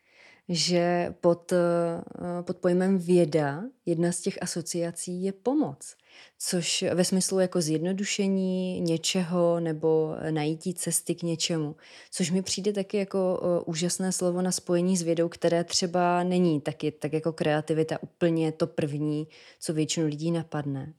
[0.51, 5.97] že pod, eh, pod pojmem věda jedna z těch asociací je pomoc,
[6.39, 11.77] což ve smyslu jako zjednodušení něčeho nebo najítí cesty k něčemu,
[12.11, 16.61] což mi přijde taky jako eh, úžasné slovo na spojení s vědou, které třeba není
[16.61, 19.29] taky tak jako kreativita úplně to první,
[19.61, 20.95] co většinu lidí napadne.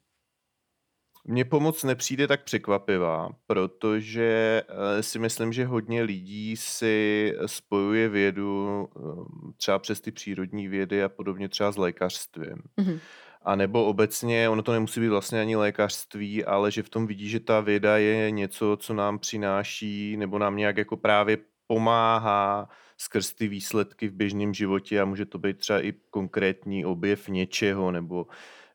[1.26, 8.88] Mně pomoc nepřijde tak překvapivá, protože eh, si myslím, že hodně lidí si spojuje vědu
[8.96, 12.64] ehm, třeba přes ty přírodní vědy a podobně třeba s lékařstvím.
[12.78, 13.00] Mm-hmm.
[13.44, 17.30] A nebo obecně, ono to nemusí být vlastně ani lékařství, ale že v tom vidí,
[17.30, 23.34] že ta věda je něco, co nám přináší nebo nám nějak jako právě pomáhá skrz
[23.34, 28.28] ty výsledky v běžném životě a může to být třeba i konkrétní objev něčeho nebo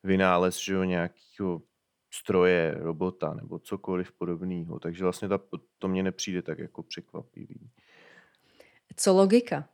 [0.04, 1.62] vynález že jo, nějakého
[2.10, 4.78] stroje, robota nebo cokoliv podobného.
[4.80, 5.40] Takže vlastně ta,
[5.78, 7.70] to mně nepřijde tak jako překvapivý.
[8.96, 9.68] Co logika?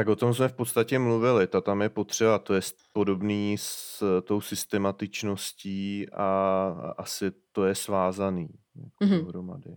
[0.00, 1.46] Tak o tom jsme v podstatě mluvili.
[1.46, 2.60] Ta tam je potřeba, to je
[2.92, 9.24] podobný s tou systematičností a asi to je svázaný jako mm-hmm.
[9.24, 9.70] dohromady.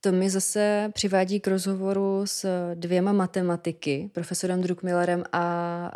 [0.00, 5.86] To mi zase přivádí k rozhovoru s dvěma matematiky, profesorem Druckmillerem a,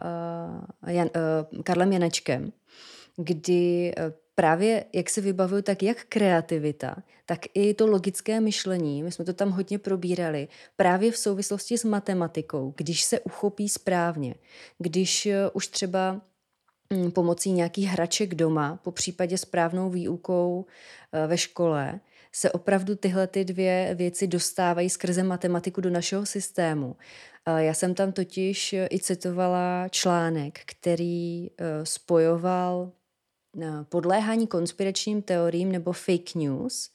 [0.83, 2.53] a Jan, a Karlem Janečkem,
[3.17, 9.13] kdy e, právě, jak si vybavuju, tak jak kreativita, tak i to logické myšlení, my
[9.13, 14.35] jsme to tam hodně probírali, právě v souvislosti s matematikou, když se uchopí správně,
[14.79, 16.21] když e, už třeba
[16.91, 20.67] mm, pomocí nějakých hraček doma, po případě správnou výukou
[21.13, 22.01] e, ve škole,
[22.33, 26.97] se opravdu tyhle ty dvě věci dostávají skrze matematiku do našeho systému.
[27.57, 33.04] Já jsem tam totiž i citovala článek, který eh, spojoval eh,
[33.89, 36.91] podléhání konspiračním teoriím nebo fake news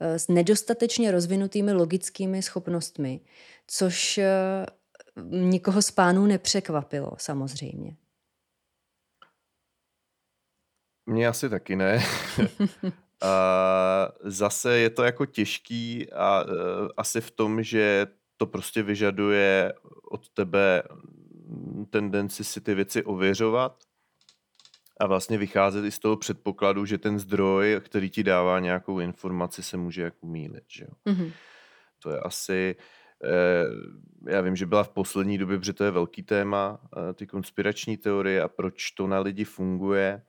[0.00, 3.20] eh, s nedostatečně rozvinutými logickými schopnostmi,
[3.66, 4.20] což
[5.30, 7.96] nikoho z pánů nepřekvapilo samozřejmě.
[11.06, 12.04] Mně asi taky ne.
[13.22, 16.50] A zase je to jako těžký a uh,
[16.96, 18.06] asi v tom, že
[18.36, 19.72] to prostě vyžaduje
[20.10, 20.82] od tebe
[21.90, 23.84] tendenci si ty věci ověřovat
[25.00, 29.62] a vlastně vycházet i z toho předpokladu, že ten zdroj, který ti dává nějakou informaci,
[29.62, 30.64] se může jako mílit.
[30.68, 31.12] Že jo?
[31.12, 31.32] Mm-hmm.
[32.02, 32.76] To je asi,
[33.24, 36.80] eh, já vím, že byla v poslední době, protože to je velký téma,
[37.10, 40.22] eh, ty konspirační teorie a proč to na lidi funguje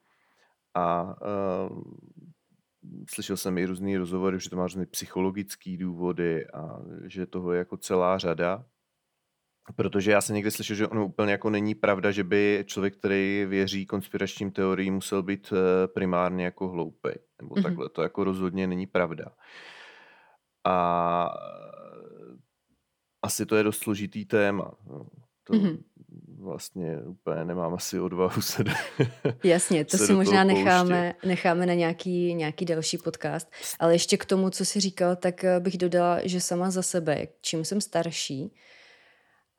[0.76, 1.70] a eh,
[3.10, 7.58] slyšel jsem i různý rozhovory, že to má různé psychologické důvody a že toho je
[7.58, 8.66] jako celá řada.
[9.76, 13.46] Protože já jsem někdy slyšel, že ono úplně jako není pravda, že by člověk, který
[13.46, 17.10] věří konspiračním teoriím, musel být eh, primárně jako hloupý.
[17.42, 17.64] Nebo mm-hmm.
[17.64, 17.90] takhle.
[17.90, 19.26] To jako rozhodně není pravda.
[20.64, 21.30] A
[23.22, 24.72] asi to je dost složitý téma.
[24.88, 25.06] No.
[25.44, 25.78] To, mm-hmm
[26.40, 28.72] vlastně úplně nemám asi odvahu se do,
[29.44, 33.52] Jasně, to si možná necháme, necháme na nějaký, nějaký další podcast.
[33.80, 37.28] Ale ještě k tomu, co jsi říkal, tak eh, bych dodala, že sama za sebe,
[37.42, 38.54] čím jsem starší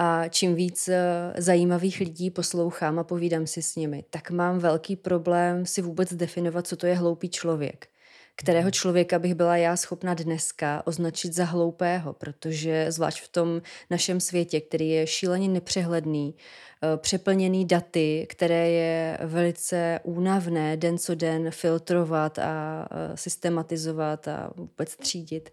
[0.02, 4.96] a čím víc eh, zajímavých lidí poslouchám a povídám si s nimi, tak mám velký
[4.96, 7.88] problém si vůbec definovat, co to je hloupý člověk.
[8.36, 14.20] Kterého člověka bych byla já schopna dneska označit za hloupého, protože zvlášť v tom našem
[14.20, 21.50] světě, který je šíleně nepřehledný, eh, přeplněný daty, které je velice únavné den co den
[21.50, 25.50] filtrovat a eh, systematizovat a vůbec třídit,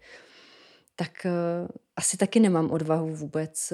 [0.96, 1.26] tak
[1.96, 3.72] asi taky nemám odvahu vůbec,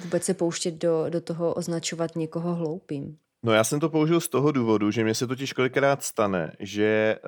[0.00, 3.16] vůbec se pouštět do, do toho označovat někoho hloupým.
[3.42, 7.18] No já jsem to použil z toho důvodu, že mě se totiž kolikrát stane, že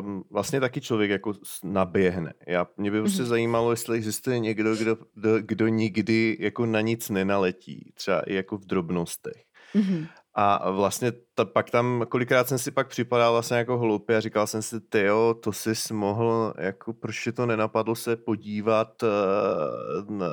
[0.00, 1.32] um, vlastně taky člověk jako
[1.64, 2.32] naběhne.
[2.46, 3.26] Já, mě by prostě mm-hmm.
[3.26, 8.58] zajímalo, jestli existuje někdo, kdo, kdo, kdo nikdy jako na nic nenaletí, třeba i jako
[8.58, 9.44] v drobnostech.
[9.74, 10.06] Mm-hmm.
[10.36, 14.46] A vlastně ta, pak tam, kolikrát jsem si pak připadal vlastně jako hloupě a říkal
[14.46, 20.26] jsem si, ty jo, to jsi mohl, jako proč to nenapadlo se podívat uh, na,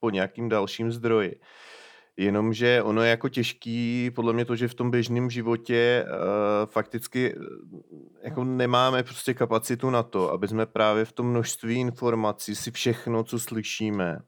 [0.00, 1.40] po nějakým dalším zdroji.
[2.16, 7.34] Jenomže ono je jako těžký, podle mě to, že v tom běžném životě uh, fakticky
[7.34, 7.42] uh,
[8.22, 13.24] jako nemáme prostě kapacitu na to, aby jsme právě v tom množství informací si všechno,
[13.24, 14.18] co slyšíme,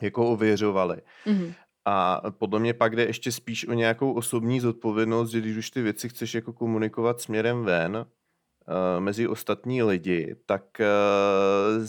[0.00, 0.96] jako ověřovali.
[1.26, 1.54] Mm-hmm.
[1.92, 5.82] A podle mě pak jde ještě spíš o nějakou osobní zodpovědnost, že když už ty
[5.82, 8.04] věci chceš jako komunikovat směrem ven, uh,
[8.98, 11.86] mezi ostatní lidi, tak uh,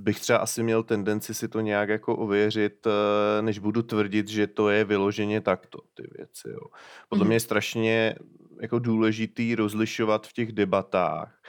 [0.00, 4.46] bych třeba asi měl tendenci si to nějak jako ověřit, eh, než budu tvrdit, že
[4.46, 6.48] to je vyloženě takto, ty věci.
[6.48, 6.60] Jo.
[7.08, 7.26] Podle mm-hmm.
[7.26, 8.14] mě je strašně
[8.62, 11.42] jako důležitý rozlišovat v těch debatách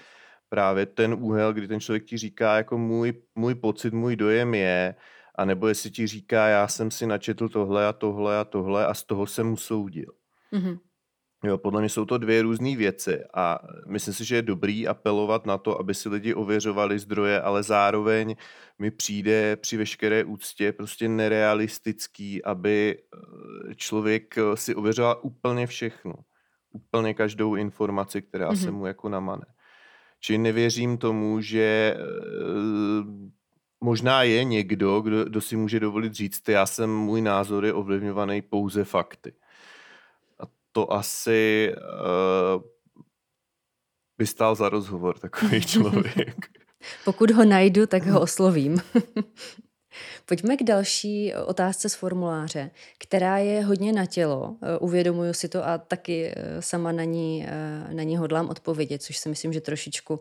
[0.50, 4.96] právě ten úhel, kdy ten člověk ti říká, jako můj, můj pocit, můj dojem je,
[5.38, 8.94] a nebo jestli ti říká, já jsem si načetl tohle a tohle a tohle a
[8.94, 10.12] z toho jsem usoudil.
[10.54, 10.80] Mm-hmm.
[11.44, 15.46] Jo, podle mě jsou to dvě různé věci a myslím si, že je dobrý apelovat
[15.46, 18.36] na to, aby si lidi ověřovali zdroje, ale zároveň
[18.80, 26.14] mi přijde při veškeré úctě prostě nerealistický, aby eh, člověk eh, si ověřoval úplně všechno.
[26.72, 28.64] Úplně každou informaci, která mm-hmm.
[28.64, 29.46] se mu jako namane.
[30.20, 32.02] Čili nevěřím tomu, že eh,
[33.86, 38.42] možná je někdo, kdo, kdo si může dovolit říct, já jsem, můj názor je ovlivňovaný
[38.42, 39.34] pouze fakty
[40.76, 42.62] to asi uh,
[44.18, 46.36] by stál za rozhovor takový člověk.
[47.06, 48.78] Pokud ho najdu, tak ho oslovím.
[50.26, 54.56] Pojďme k další otázce z formuláře, která je hodně na tělo.
[54.62, 59.04] Eh, uvědomuju si to a taky eh, sama na ní, eh, na ní hodlám odpovědět,
[59.04, 60.20] což si myslím, že trošičku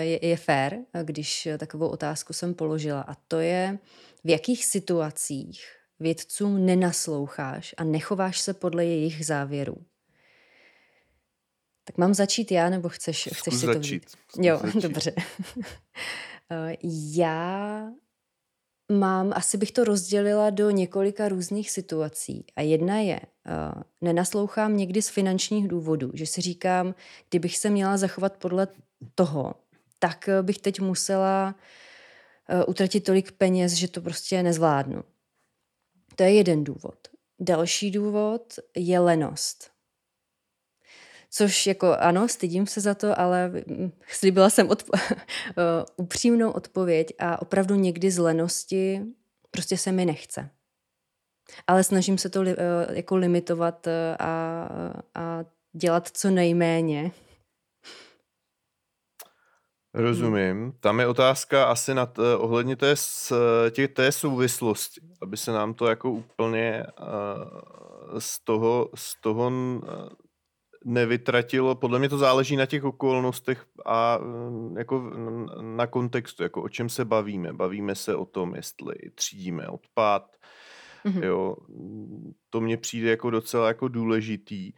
[0.00, 3.00] je, je fér, když takovou otázku jsem položila.
[3.00, 3.78] A to je,
[4.24, 5.62] v jakých situacích
[6.00, 9.76] vědcům nenasloucháš a nechováš se podle jejich závěrů.
[11.84, 14.06] Tak mám začít já, nebo chceš, chceš si to začít.
[14.38, 14.82] Jo, začít.
[14.82, 15.14] dobře.
[17.16, 17.88] já
[18.98, 22.44] mám, asi bych to rozdělila do několika různých situací.
[22.56, 26.94] A jedna je, uh, nenaslouchám někdy z finančních důvodů, že si říkám,
[27.30, 28.68] kdybych se měla zachovat podle
[29.14, 29.54] toho,
[29.98, 31.54] tak bych teď musela
[32.54, 35.04] uh, utratit tolik peněz, že to prostě nezvládnu.
[36.16, 36.98] To je jeden důvod.
[37.40, 39.71] Další důvod je lenost.
[41.34, 47.06] Což jako ano, stydím se za to, ale mm, slíbila jsem odpo- eh, upřímnou odpověď
[47.18, 49.00] a opravdu někdy z lenosti
[49.50, 50.50] prostě se mi nechce.
[51.66, 54.68] Ale snažím se to li- eh, jako limitovat eh, a,
[55.14, 57.10] a dělat co nejméně.
[59.94, 60.72] Rozumím.
[60.80, 62.94] Tam je otázka asi na t- ohledně té,
[63.70, 69.50] tě, té souvislosti, aby se nám to jako úplně uh, z toho, z toho
[70.84, 71.74] nevytratilo.
[71.74, 75.12] Podle mě to záleží na těch okolnostech a mm, jako
[75.60, 77.52] na kontextu, jako o čem se bavíme.
[77.52, 80.36] Bavíme se o tom, jestli třídíme odpad,
[81.04, 81.24] mm-hmm.
[81.24, 81.56] jo.
[82.50, 84.72] To mně přijde jako docela jako důležitý.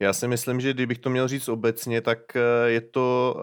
[0.00, 3.36] Já si myslím, že kdybych to měl říct obecně, tak eh, je to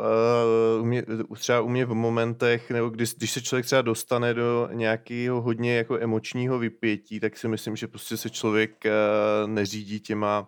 [0.78, 1.04] uh, u mě,
[1.34, 5.76] třeba u mě v momentech, nebo když, když se člověk třeba dostane do nějakého hodně
[5.76, 10.48] jako emočního vypětí, tak si myslím, že prostě se člověk uh, neřídí těma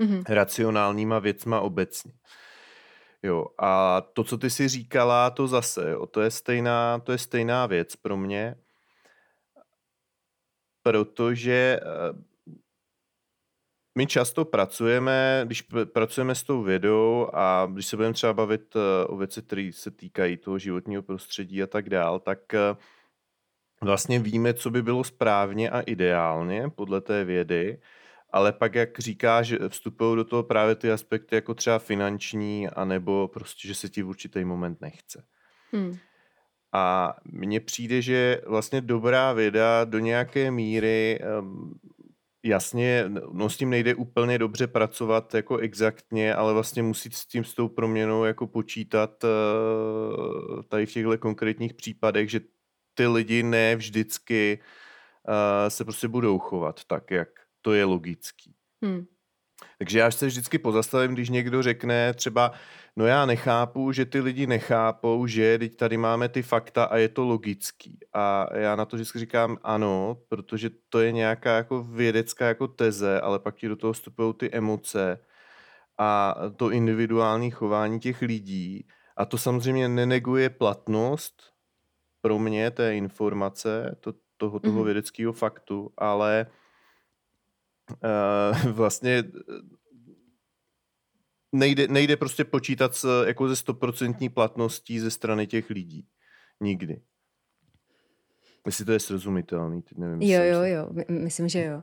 [0.00, 0.22] mm-hmm.
[0.28, 2.12] racionálníma věcma obecně.
[3.22, 7.18] Jo, a to, co ty si říkala, to zase, jo, to je stejná, to je
[7.18, 8.56] stejná věc pro mě,
[10.82, 12.30] protože eh,
[13.98, 19.06] my často pracujeme, když pracujeme s tou vědou a když se budeme třeba bavit eh,
[19.06, 22.76] o věci, které se týkají toho životního prostředí a tak dál, tak eh,
[23.80, 27.78] vlastně víme, co by bylo správně a ideálně podle té vědy,
[28.32, 33.28] ale pak, jak říká, že vstupují do toho právě ty aspekty jako třeba finanční, anebo
[33.28, 35.24] prostě, že se ti v určitý moment nechce.
[35.72, 35.96] Hmm.
[36.72, 41.18] A mně přijde, že vlastně dobrá věda do nějaké míry
[42.42, 47.44] jasně, no s tím nejde úplně dobře pracovat jako exaktně, ale vlastně musí s tím
[47.44, 52.40] s tou proměnou jako počítat uh, tady v těchto konkrétních případech, že
[52.94, 54.58] ty lidi ne vždycky
[55.28, 57.28] uh, se prostě budou chovat tak, jak
[57.62, 58.54] to je logický.
[58.84, 59.04] Hmm.
[59.78, 62.52] Takže já se vždycky pozastavím, když někdo řekne třeba,
[62.96, 67.08] no já nechápu, že ty lidi nechápou, že teď tady máme ty fakta a je
[67.08, 67.98] to logický.
[68.12, 73.20] A já na to vždycky říkám ano, protože to je nějaká jako vědecká jako teze,
[73.20, 75.20] ale pak ti do toho vstupují ty emoce
[75.98, 78.86] a to individuální chování těch lidí.
[79.16, 81.42] A to samozřejmě neneguje platnost
[82.20, 84.84] pro mě té informace, to, toho, toho mm-hmm.
[84.84, 86.46] vědeckého faktu, ale
[87.90, 89.22] uh, vlastně eh,
[91.52, 96.06] nejde, nejde prostě počítat s, jako ze stoprocentní platností ze strany těch lidí.
[96.60, 97.00] Nikdy.
[98.66, 100.22] Jestli to je srozumitelný, teď nevím.
[100.22, 101.82] Jo, jo, jo, myslím, že jo.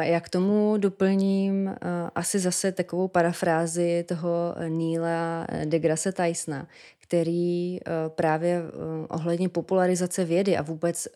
[0.00, 1.74] Já k tomu doplním
[2.14, 7.78] asi zase takovou parafrázi toho Neila deGrasse Tysona, který
[8.08, 8.62] právě
[9.08, 11.08] ohledně popularizace vědy a vůbec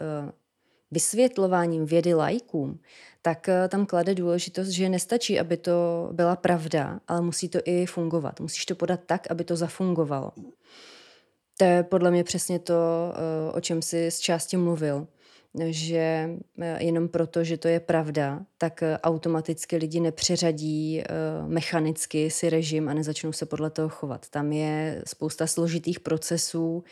[0.92, 2.80] vysvětlováním vědy lajkům,
[3.22, 7.86] tak eh, tam klade důležitost, že nestačí, aby to byla pravda, ale musí to i
[7.86, 8.40] fungovat.
[8.40, 10.32] Musíš to podat tak, aby to zafungovalo.
[11.58, 15.06] To je podle mě přesně to, eh, o čem jsi z části mluvil
[15.68, 16.30] že
[16.60, 21.02] eh, jenom proto, že to je pravda, tak automaticky lidi nepřeřadí
[21.46, 24.28] mechanicky si režim a nezačnou se podle toho chovat.
[24.28, 26.84] Tam je spousta složitých procesů,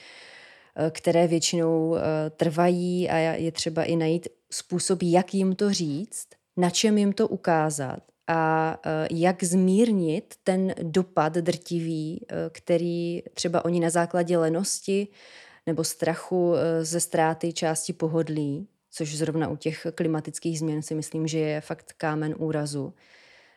[0.90, 6.26] které většinou eh, trvají a je třeba i najít způsob, jak jim to říct,
[6.56, 13.80] na čem jim to ukázat a eh, jak zmírnit ten dopad drtivý, který třeba oni
[13.80, 15.08] na základě lenosti
[15.66, 21.38] nebo strachu ze ztráty části pohodlí, což zrovna u těch klimatických změn si myslím, že
[21.38, 22.94] je fakt kámen úrazu,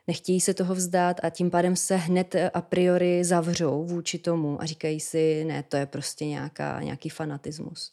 [0.07, 4.65] nechtějí se toho vzdát a tím pádem se hned a priori zavřou vůči tomu a
[4.65, 7.91] říkají si, ne, to je prostě nějaká, nějaký fanatismus.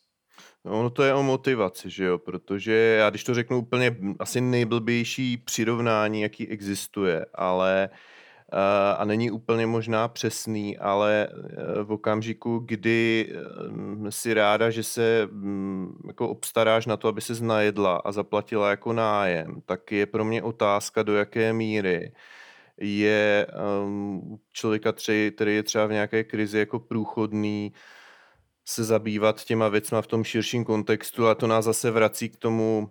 [0.64, 4.40] No, ono to je o motivaci, že jo, protože já když to řeknu úplně asi
[4.40, 7.90] nejblbější přirovnání, jaký existuje, ale
[8.98, 11.28] a není úplně možná přesný, ale
[11.82, 13.32] v okamžiku, kdy
[14.08, 18.92] si ráda, že se mm, jako obstaráš na to, aby se znajedla a zaplatila jako
[18.92, 22.12] nájem, tak je pro mě otázka, do jaké míry
[22.80, 23.46] je
[23.84, 27.72] um, člověka, tři, který je třeba v nějaké krizi jako průchodný,
[28.64, 32.90] se zabývat těma věcma v tom širším kontextu a to nás zase vrací k tomu,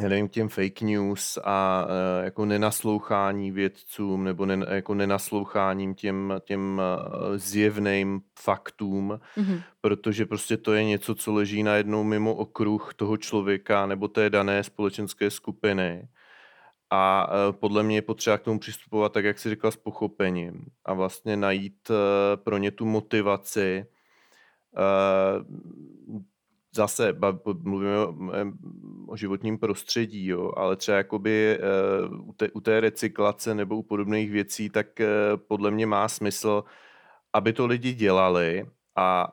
[0.00, 6.34] já nevím, těm fake news a uh, jako nenaslouchání vědcům nebo ne, jako nenasloucháním těm,
[6.44, 9.62] těm uh, zjevným faktům, mm-hmm.
[9.80, 14.64] protože prostě to je něco, co leží najednou mimo okruh toho člověka nebo té dané
[14.64, 16.08] společenské skupiny
[16.90, 20.66] a e, podle mě je potřeba k tomu přistupovat tak, jak si říkal, s pochopením
[20.84, 21.90] a vlastně najít
[22.36, 23.86] pro ně tu motivaci.
[26.74, 27.16] Zase
[27.62, 28.14] mluvíme o,
[29.06, 31.58] o životním prostředí, jo, ale třeba jakoby
[32.24, 34.86] u té, u té recyklace nebo u podobných věcí, tak
[35.36, 36.64] podle mě má smysl,
[37.32, 38.66] aby to lidi dělali
[38.96, 39.32] a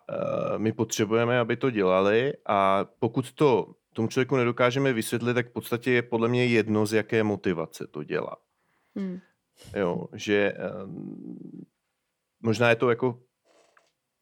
[0.58, 5.92] my potřebujeme, aby to dělali a pokud to tomu člověku nedokážeme vysvětlit, tak v podstatě
[5.92, 8.36] je podle mě jedno, z jaké motivace to dělá.
[8.96, 9.20] Hmm.
[9.76, 10.54] Jo, že
[12.44, 13.20] možná je to jako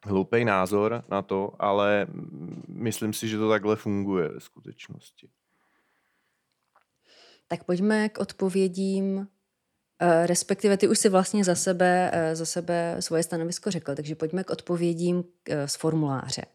[0.06, 2.08] hloupý názor na to, ale
[2.68, 5.30] myslím si, že to takhle funguje ve skutečnosti.
[7.48, 9.28] Tak pojďme k odpovědím,
[10.00, 14.16] eh, respektive ty už si vlastně za sebe, eh, za sebe svoje stanovisko řekl, takže
[14.16, 16.46] pojďme k odpovědím eh, z formuláře.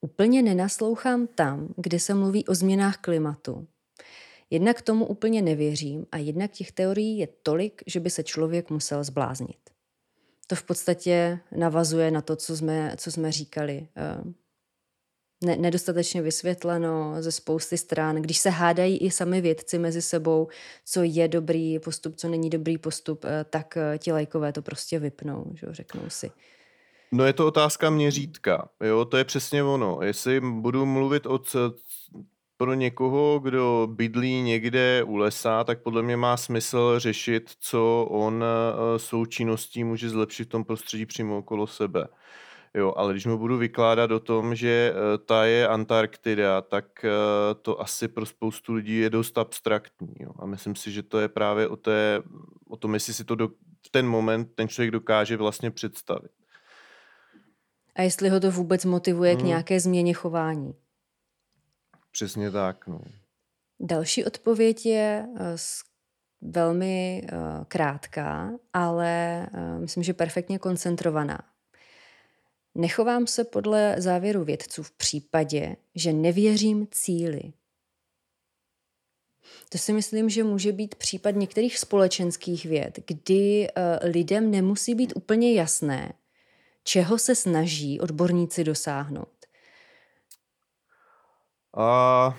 [0.00, 3.66] Úplně nenaslouchám tam, kde se mluví o změnách klimatu.
[4.50, 9.04] Jednak tomu úplně nevěřím a jednak těch teorií je tolik, že by se člověk musel
[9.04, 9.75] zbláznit.
[10.46, 13.88] To v podstatě navazuje na to, co jsme, co jsme říkali.
[13.96, 14.22] Eh,
[15.44, 18.16] ne, nedostatečně vysvětleno ze spousty stran.
[18.16, 20.48] Když se hádají i sami vědci mezi sebou,
[20.84, 24.98] co je dobrý postup, co není dobrý postup, eh, tak eh, ti lajkové to prostě
[24.98, 26.30] vypnou, že řeknou si.
[27.12, 29.98] No je to otázka měřítka, jo, to je přesně ono.
[30.02, 31.38] Jestli budu mluvit o
[32.56, 38.44] pro někoho, kdo bydlí někde u lesa, tak podle mě má smysl řešit, co on
[38.44, 42.08] eh, součinností může zlepšit v tom prostředí přímo okolo sebe.
[42.74, 47.10] Jo, ale když mu budu vykládat o tom, že eh, ta je Antarktida, tak eh,
[47.62, 50.14] to asi pro spoustu lidí je dost abstraktní.
[50.20, 50.30] Jo.
[50.38, 52.22] A myslím si, že to je právě o, té,
[52.68, 53.48] o tom, jestli si to do,
[53.86, 56.30] v ten moment ten člověk dokáže vlastně představit
[57.96, 59.40] a jestli ho to vůbec motivuje hmm.
[59.40, 60.74] k nějaké změně chování.
[62.16, 62.86] Přesně tak.
[62.86, 63.00] No.
[63.80, 65.38] Další odpověď je uh,
[66.40, 71.38] velmi uh, krátká, ale uh, myslím, že perfektně koncentrovaná.
[72.74, 77.52] Nechovám se podle závěru vědců v případě, že nevěřím cíli.
[79.68, 83.68] To si myslím, že může být případ některých společenských věd, kdy
[84.02, 86.12] lidem nemusí být úplně jasné,
[86.84, 89.35] čeho se snaží odborníci dosáhnout?
[91.76, 92.34] A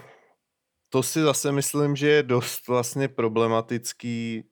[0.89, 4.43] to si zase myslím, že je dost vlastně problematický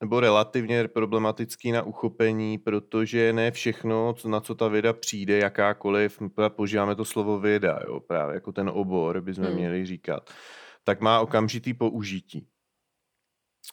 [0.00, 6.94] nebo relativně problematický na uchopení, protože ne všechno, na co ta věda přijde, jakákoliv, používáme
[6.94, 9.54] to slovo věda, jo, právě jako ten obor, bychom hmm.
[9.54, 10.30] měli říkat,
[10.84, 12.48] tak má okamžitý použití.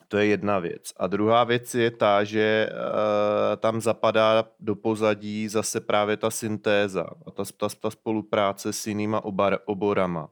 [0.08, 0.94] To je jedna věc.
[0.98, 7.06] A druhá věc je ta, že uh, tam zapadá do pozadí zase právě ta syntéza
[7.26, 10.30] a ta, ta, ta spolupráce s jinýma obar, oborama.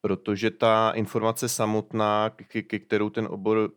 [0.00, 3.70] Protože ta informace samotná, ke, ke kterou ten obor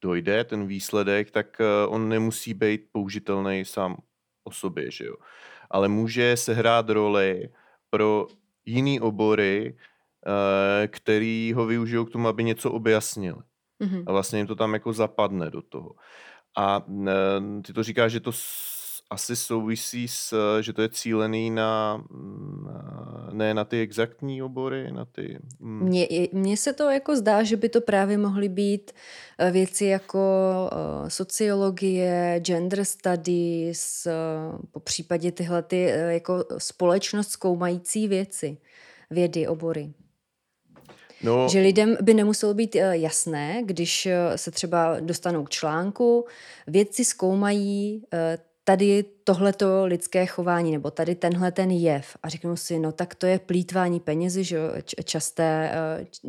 [0.00, 3.96] dojde, ten výsledek, tak uh, on nemusí být použitelný sám
[4.44, 5.14] o sobě, že jo.
[5.70, 7.48] Ale může sehrát roli
[7.90, 8.26] pro
[8.64, 9.76] jiný obory,
[10.26, 13.42] uh, který ho využijou k tomu, aby něco objasnili.
[13.82, 14.04] Mm-hmm.
[14.06, 15.94] A vlastně jim to tam jako zapadne do toho.
[16.56, 16.84] A
[17.62, 18.32] ty to říkáš, že to
[19.10, 22.04] asi souvisí s, že to je cílený na,
[22.64, 25.38] na ne na ty exaktní obory, na ty...
[25.60, 25.82] Hmm.
[25.82, 28.90] Mně, mně se to jako zdá, že by to právě mohly být
[29.38, 30.20] e, věci jako
[30.72, 38.56] uh, sociologie, gender studies, uh, po případě tyhle ty jako společnost zkoumající věci,
[39.10, 39.92] vědy, obory.
[41.22, 41.48] No.
[41.48, 46.24] Že lidem by nemuselo být eh, jasné, když eh, se třeba dostanou k článku,
[46.66, 52.78] vědci zkoumají eh, tady tohleto lidské chování nebo tady tenhle ten jev a řeknou si,
[52.78, 54.58] no tak to je plítvání penězi, že
[55.04, 55.72] časté,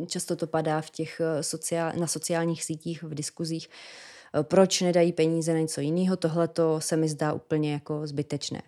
[0.06, 3.68] často to padá v těch sociál, na sociálních sítích, v diskuzích,
[4.42, 8.62] proč nedají peníze na něco jiného, tohle se mi zdá úplně jako zbytečné.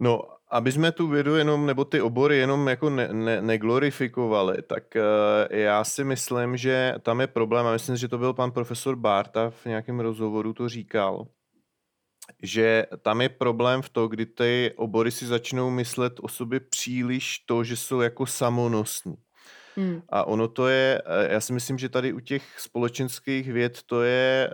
[0.00, 0.22] No
[0.56, 5.56] aby jsme tu vědu jenom, nebo ty obory jenom jako ne, ne, neglorifikovali, tak uh,
[5.56, 9.50] já si myslím, že tam je problém, a myslím, že to byl pan profesor Barta
[9.50, 11.26] v nějakém rozhovoru to říkal,
[12.42, 17.38] že tam je problém v to, kdy ty obory si začnou myslet o sobě příliš
[17.38, 19.16] to, že jsou jako samonosní.
[19.76, 20.02] Hmm.
[20.08, 24.02] A ono to je, eh, já si myslím, že tady u těch společenských věd to
[24.02, 24.50] je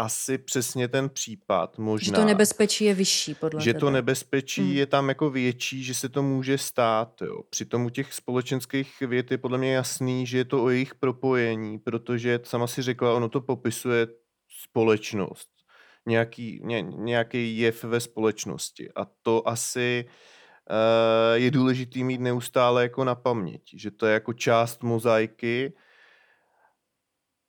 [0.00, 2.06] asi přesně ten případ možná.
[2.06, 3.80] Že to nebezpečí je vyšší, podle Že tebe.
[3.80, 4.72] to nebezpečí hmm.
[4.72, 7.22] je tam jako větší, že se to může stát.
[7.22, 7.42] Jo.
[7.50, 11.78] Přitom u těch společenských věd je podle mě jasný, že je to o jejich propojení,
[11.78, 14.06] protože sama si řekla, ono to popisuje
[14.62, 15.48] společnost.
[16.06, 18.88] Nějaký, ně, nějaký jev ve společnosti.
[18.96, 20.04] A to asi
[20.70, 25.72] uh, je důležitý mít neustále jako na paměti, že to je jako část mozaiky,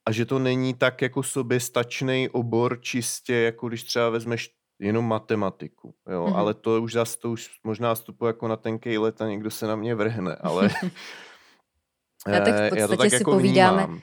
[0.06, 4.50] a že to není tak jako soběstačný obor čistě, jako když třeba vezmeš
[4.80, 6.36] jenom matematiku, jo, mm-hmm.
[6.36, 9.68] ale to už zase, to už možná vstupu jako na tenkej let a někdo se
[9.68, 10.70] na mě vrhne, ale
[12.28, 14.02] já tak v podstatě já to tak si jako povídáme vnímám.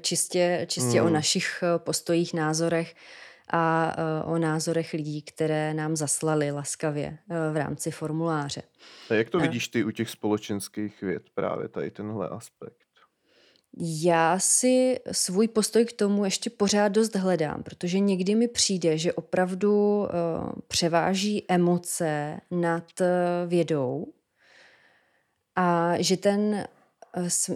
[0.00, 1.06] čistě, čistě mm.
[1.06, 2.94] o našich eh, postojích, názorech
[3.52, 7.18] a uh, o názorech lidí, které nám zaslali laskavě
[7.52, 8.62] v rámci formuláře.
[9.10, 12.85] A jak to vidíš ty u těch společenských věd právě tady tenhle aspekt?
[13.80, 19.12] Já si svůj postoj k tomu ještě pořád dost hledám, protože někdy mi přijde, že
[19.12, 20.06] opravdu uh,
[20.68, 23.06] převáží emoce nad uh,
[23.50, 24.06] vědou
[25.56, 26.66] a že ten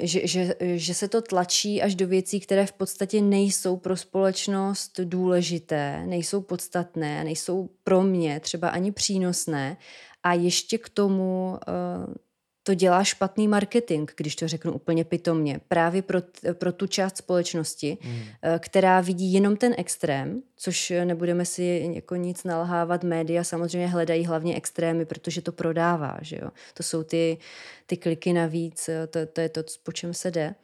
[0.01, 5.01] že, že, že se to tlačí až do věcí, které v podstatě nejsou pro společnost
[5.01, 9.77] důležité, nejsou podstatné, nejsou pro mě třeba ani přínosné.
[10.23, 12.15] A ještě k tomu uh,
[12.63, 16.19] to dělá špatný marketing, když to řeknu úplně pitomně, právě pro,
[16.53, 18.23] pro tu část společnosti, mm.
[18.59, 24.57] která vidí jenom ten extrém, což nebudeme si jako nic nalhávat, média samozřejmě hledají hlavně
[24.57, 26.51] extrémy, protože to prodává, že jo.
[26.75, 27.39] To jsou ty,
[27.87, 30.55] ty kliky navíc, eh, to, to je to, po čem se jde.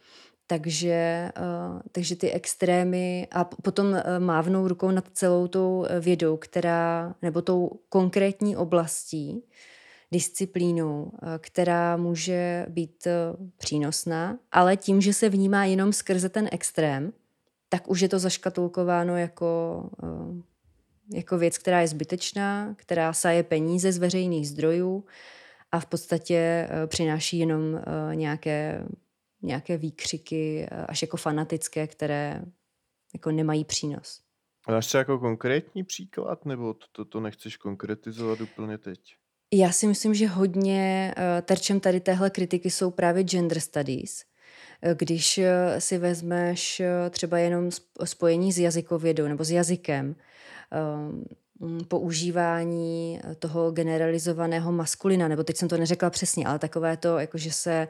[0.48, 7.42] Takže, uh, takže ty extrémy a potom mávnou rukou nad celou tou vědou, která, nebo
[7.42, 9.42] tou konkrétní oblastí,
[10.12, 13.12] disciplínou, eh, která může být eh,
[13.56, 17.12] přínosná, ale tím, že se vnímá jenom skrze ten extrém,
[17.68, 23.92] tak už je to zaškatulkováno jako, eh, jako věc, která je zbytečná, která saje peníze
[23.92, 25.04] z veřejných zdrojů
[25.72, 27.62] a v podstatě přináší jenom
[28.14, 28.84] nějaké,
[29.42, 32.42] nějaké výkřiky, až jako fanatické, které
[33.14, 34.20] jako nemají přínos.
[34.68, 39.16] Máš třeba jako konkrétní příklad, nebo to, to, to nechceš konkretizovat úplně teď?
[39.52, 44.24] Já si myslím, že hodně uh, terčem tady téhle kritiky jsou právě gender studies.
[44.82, 45.44] Eh, když uh,
[45.78, 47.70] si vezmeš třeba jenom
[48.04, 50.16] spojení s jazykovědou nebo s jazykem,
[51.00, 51.24] um,
[51.88, 57.52] používání toho generalizovaného maskulina, nebo teď jsem to neřekla přesně, ale takové to, jako že
[57.52, 57.88] se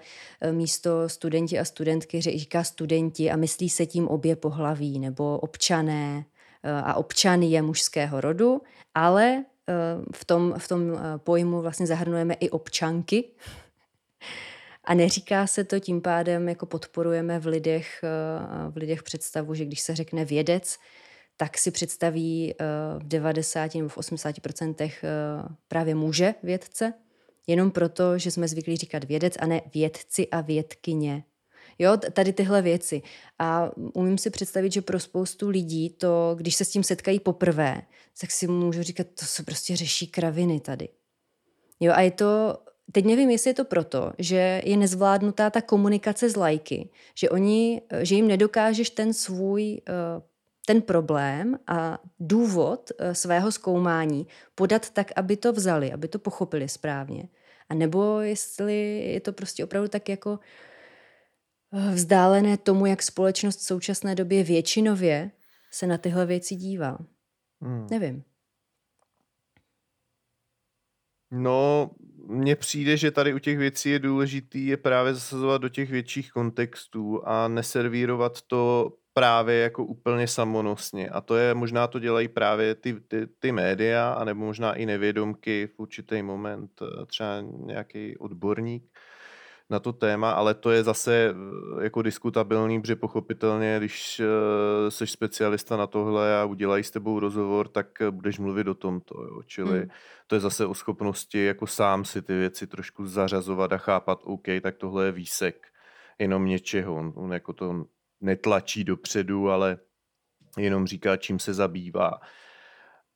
[0.50, 6.24] místo studenti a studentky říká studenti a myslí se tím obě pohlaví, nebo občané
[6.62, 8.61] a občan je mužského rodu,
[8.94, 9.44] ale
[10.14, 13.24] v tom, v tom eh, pojmu vlastně zahrnujeme i občanky.
[14.84, 19.64] A neříká se to tím pádem, jako podporujeme v lidech, eh, v lidech představu, že
[19.64, 20.78] když se řekne vědec,
[21.36, 22.64] tak si představí eh,
[22.98, 24.92] v 90 nebo v 80%
[25.68, 26.92] právě muže vědce,
[27.46, 31.24] jenom proto, že jsme zvyklí říkat vědec a ne vědci a vědkyně.
[31.79, 33.03] Jo, tady tyhle věci.
[33.39, 37.83] A umím si představit, že pro spoustu lidí to, když se s tím setkají poprvé,
[38.20, 40.89] tak si můžu říkat, to se prostě řeší kraviny tady.
[41.81, 42.59] Jo, a je to,
[42.93, 47.83] teď nevím, jestli je to proto, že je nezvládnutá ta komunikace s lajky, že oni,
[48.01, 50.22] že jim nedokážeš ten svůj eh,
[50.66, 56.68] ten problém a důvod eh, svého zkoumání podat tak, aby to vzali, aby to pochopili
[56.68, 57.29] správně.
[57.68, 60.39] A nebo jestli je to prostě opravdu tak jako
[61.72, 65.30] vzdálené tomu, jak společnost v současné době většinově
[65.72, 66.98] se na tyhle věci dívá.
[67.60, 67.86] Hmm.
[67.90, 68.24] Nevím.
[71.30, 71.90] No,
[72.26, 76.32] mně přijde, že tady u těch věcí je důležitý je právě zasazovat do těch větších
[76.32, 81.08] kontextů a neservírovat to právě jako úplně samonosně.
[81.08, 85.66] A to je, možná to dělají právě ty, ty, ty média, anebo možná i nevědomky
[85.66, 88.95] v určitý moment, eh, třeba nějaký odborník
[89.70, 91.34] na to téma, ale to je zase
[91.78, 94.22] eh, jako diskutabilní, protože pochopitelně, když
[94.88, 98.74] jsi eh, specialista na tohle a udělají s tebou rozhovor, tak eh, budeš mluvit o
[98.74, 99.22] tomto.
[99.22, 99.42] Jo.
[99.46, 99.88] Čili hmm.
[100.26, 104.46] to je zase o schopnosti jako sám si ty věci trošku zařazovat a chápat, OK,
[104.62, 105.66] tak tohle je výsek
[106.18, 106.94] jenom něčeho.
[106.94, 107.84] On, on jako to
[108.20, 109.78] netlačí dopředu, ale
[110.58, 112.20] jenom říká, čím se zabývá.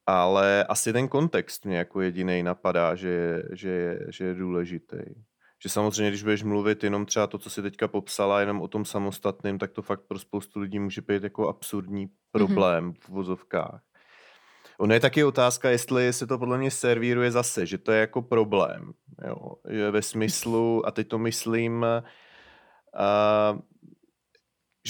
[0.07, 4.99] ale asi ten kontext mě jako jediný napadá, že, že, že je důležitý.
[5.63, 8.85] Že samozřejmě, když budeš mluvit jenom třeba to, co si teďka popsala, jenom o tom
[8.85, 12.15] samostatným, tak to fakt pro spoustu lidí může být jako absurdní mhm.
[12.33, 13.01] problém mm-hmm.
[13.01, 13.81] v vozovkách.
[14.79, 18.23] Ono je taky otázka, jestli se to podle mě servíruje zase, že to je jako
[18.23, 18.93] problém.
[19.29, 19.55] Jo?
[19.91, 21.87] Ve smyslu, a teď to myslím,
[22.95, 23.61] uh,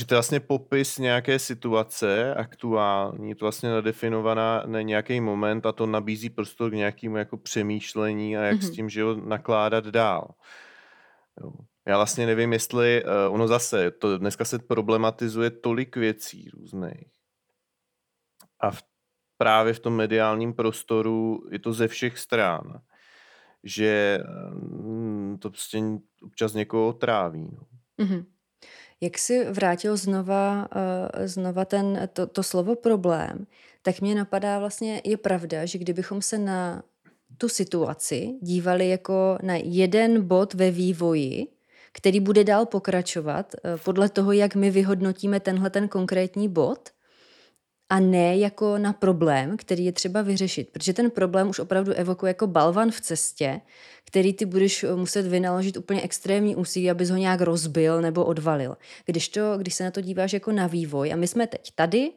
[0.01, 5.67] že to je vlastně popis nějaké situace aktuální, je to vlastně nadefinovaná na nějaký moment
[5.67, 8.69] a to nabízí prostor k nějakému jako přemýšlení a jak mm-hmm.
[8.69, 10.35] s tím že nakládat dál.
[11.41, 11.53] Jo.
[11.87, 17.13] Já vlastně nevím, jestli uh, ono zase, to dneska se problematizuje tolik věcí různých.
[18.61, 18.83] A v,
[19.39, 22.81] právě v tom mediálním prostoru je to ze všech stran,
[23.65, 24.19] že
[24.65, 25.83] um, to prostě
[26.23, 27.51] občas někoho tráví.
[27.53, 27.67] No.
[28.05, 28.25] Mm-hmm.
[29.01, 33.47] Jak si vrátil znova, uh, znova ten, to, to slovo problém,
[33.83, 36.83] tak mě napadá vlastně, je pravda, že kdybychom se na
[37.39, 41.47] tu situaci dívali jako na jeden bod ve vývoji,
[41.93, 46.89] který bude dál pokračovat uh, podle toho, jak my vyhodnotíme tenhle ten konkrétní bod,
[47.91, 50.69] a ne jako na problém, který je třeba vyřešit.
[50.73, 53.61] Protože ten problém už opravdu evokuje jako balvan v cestě,
[54.05, 58.77] který ty budeš muset vynaložit úplně extrémní úsilí, abys ho nějak rozbil nebo odvalil.
[59.07, 62.13] Když, to, když se na to díváš jako na vývoj a my jsme teď tady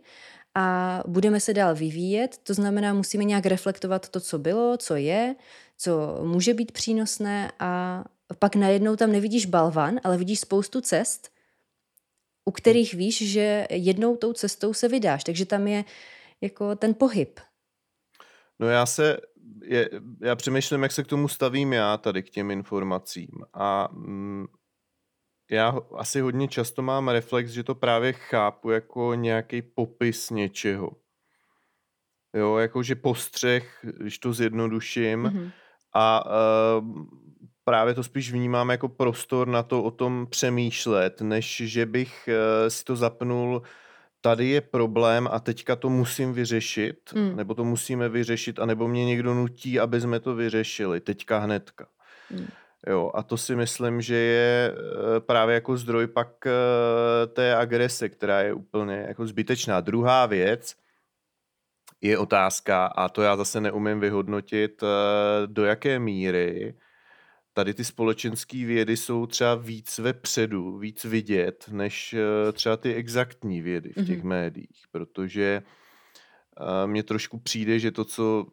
[0.56, 5.36] a budeme se dál vyvíjet, to znamená, musíme nějak reflektovat to, co bylo, co je,
[5.78, 8.04] co může být přínosné a
[8.40, 11.33] pak najednou tam nevidíš balvan, ale vidíš spoustu cest,
[12.46, 15.24] u kterých víš, že jednou tou cestou se vydáš.
[15.24, 15.86] Takže tam je
[16.42, 17.40] jako ten pohyb.
[18.60, 19.18] No já se,
[19.64, 19.90] je,
[20.22, 23.30] já přemýšlím, jak se k tomu stavím já tady k těm informacím.
[23.54, 24.46] A mm,
[25.52, 30.92] já asi hodně často mám reflex, že to právě chápu jako nějaký popis něčeho.
[32.36, 35.24] Jo, jakože postřeh, když to zjednoduším.
[35.24, 35.52] Mm-hmm.
[35.94, 37.06] A uh,
[37.64, 42.70] právě to spíš vnímám jako prostor na to o tom přemýšlet, než že bych uh,
[42.70, 43.62] si to zapnul,
[44.22, 47.36] tady je problém a teďka to musím vyřešit, mm.
[47.36, 51.88] nebo to musíme vyřešit, anebo mě někdo nutí, aby jsme to vyřešili, teďka hnedka.
[52.32, 52.48] Mm.
[52.88, 58.10] Jo, a to si myslím, že je uh, právě jako zdroj pak uh, té agrese,
[58.10, 59.82] která je úplně jako zbytečná.
[59.82, 60.76] Druhá věc,
[62.02, 64.84] je otázka, a to já zase neumím vyhodnotit,
[65.46, 66.76] do jaké míry
[67.54, 73.62] tady ty společenské vědy jsou třeba víc vepředu, víc vidět, než eh, třeba ty exaktní
[73.62, 74.28] vědy v těch mm-hmm.
[74.28, 75.64] médiích, protože
[76.58, 78.46] eh, mně trošku přijde, že to, co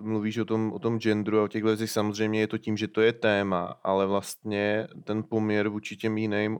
[0.00, 2.88] mluvíš o tom, o tom genderu a o těch věcech, samozřejmě je to tím, že
[2.88, 6.58] to je téma, ale vlastně ten poměr vůči těm jiným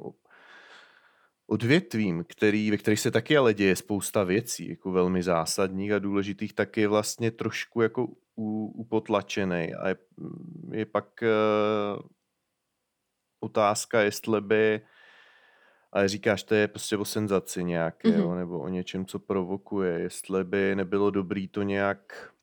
[1.51, 6.53] odvětvím, který, ve kterých se taky ale děje spousta věcí, jako velmi zásadních a důležitých,
[6.53, 8.09] tak je vlastně trošku jako
[8.75, 9.97] upotlačený a je,
[10.73, 12.03] je pak uh,
[13.41, 14.81] otázka, jestli by
[15.93, 18.19] ale říkáš, to je prostě o senzaci nějaké, mm-hmm.
[18.19, 22.35] jo, nebo o něčem, co provokuje, jestli by nebylo dobrý to nějak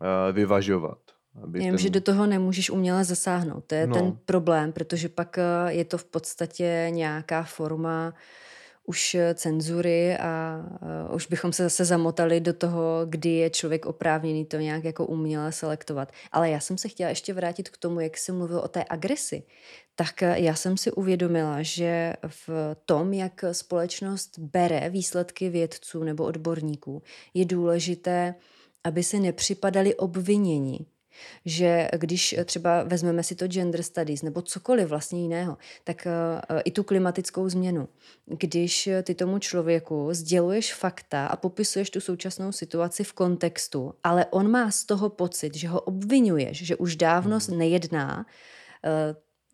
[0.00, 1.09] uh, vyvažovat.
[1.42, 1.82] Aby Jenom, ten...
[1.82, 3.64] že do toho nemůžeš uměle zasáhnout.
[3.66, 3.94] To je no.
[3.94, 8.14] ten problém, protože pak eh, je to v podstatě nějaká forma
[8.90, 10.64] už eh, cenzury a
[11.08, 15.06] uh, už bychom se zase zamotali do toho, kdy je člověk oprávněný to nějak jako
[15.06, 16.12] uměle selektovat.
[16.32, 19.42] Ale já jsem se chtěla ještě vrátit k tomu, jak jsi mluvil o té agresi.
[19.94, 27.02] Tak já jsem si uvědomila, že v tom, jak společnost bere výsledky vědců nebo odborníků,
[27.34, 28.34] je důležité,
[28.84, 30.86] aby se nepřipadali obvinění
[31.44, 36.06] že když třeba vezmeme si to gender studies nebo cokoliv vlastně jiného, tak
[36.50, 37.88] uh, i tu klimatickou změnu.
[38.26, 44.50] Když ty tomu člověku sděluješ fakta a popisuješ tu současnou situaci v kontextu, ale on
[44.50, 47.58] má z toho pocit, že ho obvinuješ, že už dávno hmm.
[47.58, 48.26] nejedná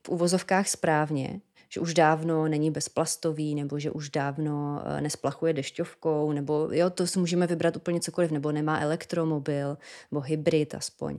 [0.06, 6.68] v uvozovkách správně, že už dávno není bezplastový, nebo že už dávno nesplachuje dešťovkou, nebo
[6.72, 9.78] jo, to si můžeme vybrat úplně cokoliv, nebo nemá elektromobil,
[10.10, 11.18] nebo hybrid aspoň.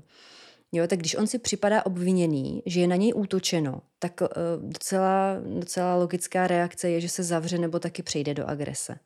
[0.72, 4.28] Jo, tak když on si připadá obviněný, že je na něj útočeno, tak uh,
[4.70, 8.98] docela, docela logická reakce je, že se zavře nebo taky přejde do agrese.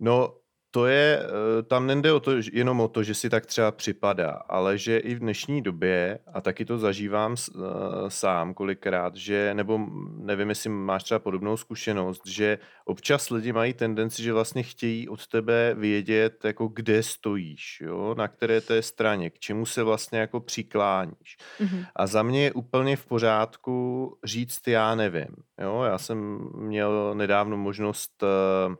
[0.00, 0.34] No,
[0.74, 4.30] to je, eh, tam nejde o to, jenom o to, že si tak třeba připadá,
[4.30, 7.60] ale že i v dnešní době, a taky to zažívám eh,
[8.08, 9.80] sám kolikrát, že, nebo
[10.16, 15.26] nevím, jestli máš třeba podobnou zkušenost, že občas lidi mají tendenci, že vlastně chtějí od
[15.26, 18.14] tebe vědět, jako kde stojíš, jo?
[18.18, 21.36] na které té straně, k čemu se vlastně jako přikláníš.
[21.60, 21.86] Mm-hmm.
[21.96, 23.72] A za mě je úplně v pořádku
[24.24, 25.36] říct, já nevím.
[25.60, 25.82] Jo?
[25.82, 28.74] Já jsem měl nedávno možnost uh,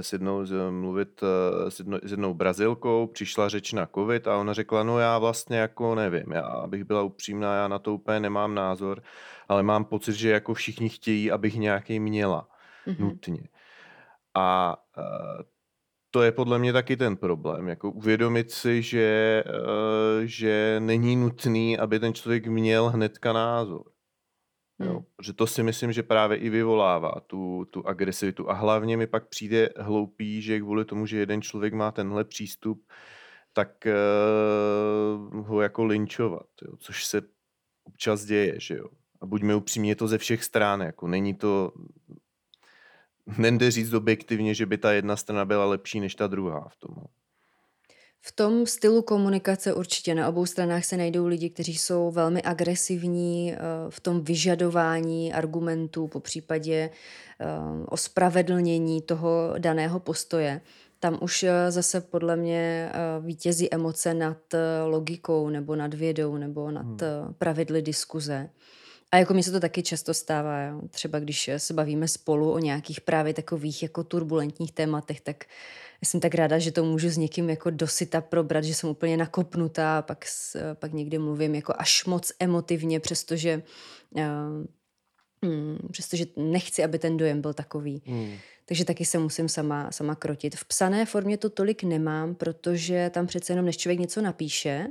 [0.00, 1.20] s jednou mluvit
[1.68, 5.56] s, jedno, s jednou Brazilkou, přišla řeč na covid a ona řekla, no já vlastně
[5.56, 9.02] jako nevím, já abych byla upřímná, já na to úplně nemám názor,
[9.48, 12.48] ale mám pocit, že jako všichni chtějí, abych nějaký měla
[12.86, 13.00] mm-hmm.
[13.00, 13.48] nutně.
[14.34, 14.76] A
[16.10, 19.44] to je podle mě taky ten problém, jako uvědomit si, že,
[20.24, 23.93] že není nutný, aby ten člověk měl hnedka názor.
[24.80, 25.04] Jo, hmm.
[25.16, 28.50] protože to si myslím, že právě i vyvolává tu, tu agresivitu.
[28.50, 32.86] A hlavně mi pak přijde hloupý, že kvůli tomu, že jeden člověk má tenhle přístup,
[33.52, 33.86] tak
[35.30, 37.22] uh, ho jako linčovat, jo, což se
[37.84, 38.88] občas děje, že jo.
[39.20, 41.72] A buďme upřímně, je to ze všech stran, jako není to,
[43.38, 46.94] nejde říct objektivně, že by ta jedna strana byla lepší než ta druhá v tom.
[48.26, 53.52] V tom stylu komunikace určitě na obou stranách se najdou lidi, kteří jsou velmi agresivní
[53.52, 53.58] eh,
[53.88, 56.90] v tom vyžadování argumentů, po případě
[57.40, 57.46] eh,
[57.86, 60.60] ospravedlnění toho daného postoje.
[61.00, 64.38] Tam už eh, zase podle mě vítězí emoce nad
[64.86, 67.34] logikou nebo nad vědou nebo nad hmm.
[67.38, 68.50] pravidly diskuze.
[69.12, 70.80] A jako mi se to taky často stává, jo.
[70.90, 75.50] třeba když se bavíme spolu o nějakých právě takových jako turbulentních tématech, tak já
[76.06, 80.02] jsem tak ráda, že to můžu s někým jako dosyta probrat, že jsem úplně nakopnutá,
[80.02, 80.24] pak,
[80.74, 83.62] pak někdy mluvím jako až moc emotivně, přestože,
[84.10, 84.22] uh,
[85.50, 88.02] mm, přestože nechci, aby ten dojem byl takový.
[88.06, 88.32] Mm.
[88.66, 90.56] Takže taky se musím sama, sama krotit.
[90.56, 94.86] V psané formě to tolik nemám, protože tam přece jenom, než člověk něco napíše,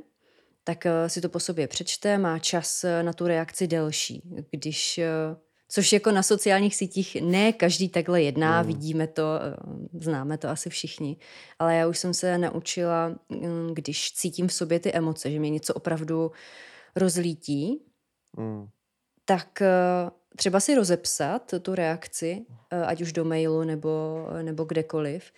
[0.64, 4.22] tak uh, si to po sobě přečte, má čas na tu reakci delší.
[4.52, 5.00] Když
[5.74, 8.68] Což jako na sociálních sítích ne každý takhle jedná, mm.
[8.68, 9.56] vidíme to, eh,
[9.94, 11.18] známe to asi všichni.
[11.60, 15.50] Ale já už jsem se naučila, mm, když cítím v sobě ty emoce, že mě
[15.50, 16.32] něco opravdu
[16.96, 17.82] rozlítí,
[18.38, 18.68] mm.
[19.26, 25.32] tak eh, třeba si rozepsat tu reakci, eh, ať už do mailu nebo, nebo kdekoliv,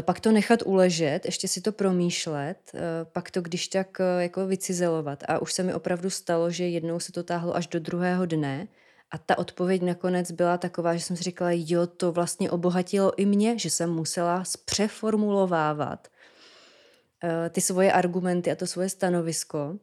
[0.00, 2.72] pak to nechat uležet, ještě si to promýšlet,
[3.12, 5.24] pak to když tak jako vycizelovat.
[5.28, 8.68] A už se mi opravdu stalo, že jednou se to táhlo až do druhého dne,
[9.10, 13.26] a ta odpověď nakonec byla taková, že jsem si říkala, jo, to vlastně obohatilo i
[13.26, 19.78] mě, že jsem musela přeformulovávat uh, ty svoje argumenty a to svoje stanovisko.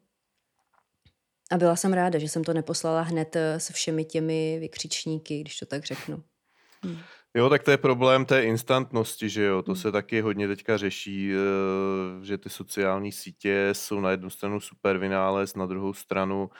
[1.51, 5.59] A byla jsem ráda, že jsem to neposlala hned eh, se všemi těmi vykřičníky, když
[5.59, 6.23] to tak řeknu.
[6.83, 6.97] Hmm.
[7.33, 9.81] Jo, tak to je problém té instantnosti, že jo, to hmm.
[9.81, 14.97] se taky hodně teďka řeší, eh, že ty sociální sítě jsou na jednu stranu super
[14.97, 16.57] vynález, na druhou stranu uh,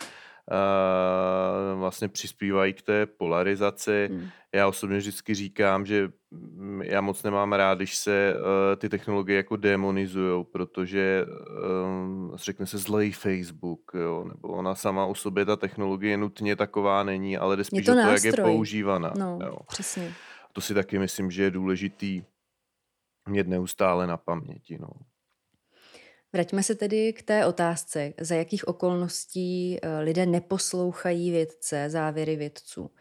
[1.75, 4.09] vlastně přispívají k té polarizaci.
[4.11, 4.29] Hmm.
[4.55, 8.41] Já osobně vždycky říkám, že mm, já moc nemám rád, když se uh,
[8.77, 11.25] ty technologie jako demonizují, protože
[11.83, 17.03] um, řekne se zlej Facebook, jo, nebo ona sama o sobě ta technologie nutně taková
[17.03, 18.29] není, ale jde spíš to o to, nástroj.
[18.29, 19.13] jak je používaná.
[19.17, 19.57] No, jo.
[19.67, 20.13] přesně.
[20.53, 22.23] To si taky myslím, že je důležitý
[23.29, 24.77] mít neustále na paměti.
[24.81, 24.89] No.
[26.33, 32.91] Vraťme se tedy k té otázce, za jakých okolností eh, lidé neposlouchají vědce, závěry vědců.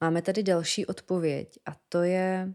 [0.00, 2.54] Máme tady další odpověď a to je,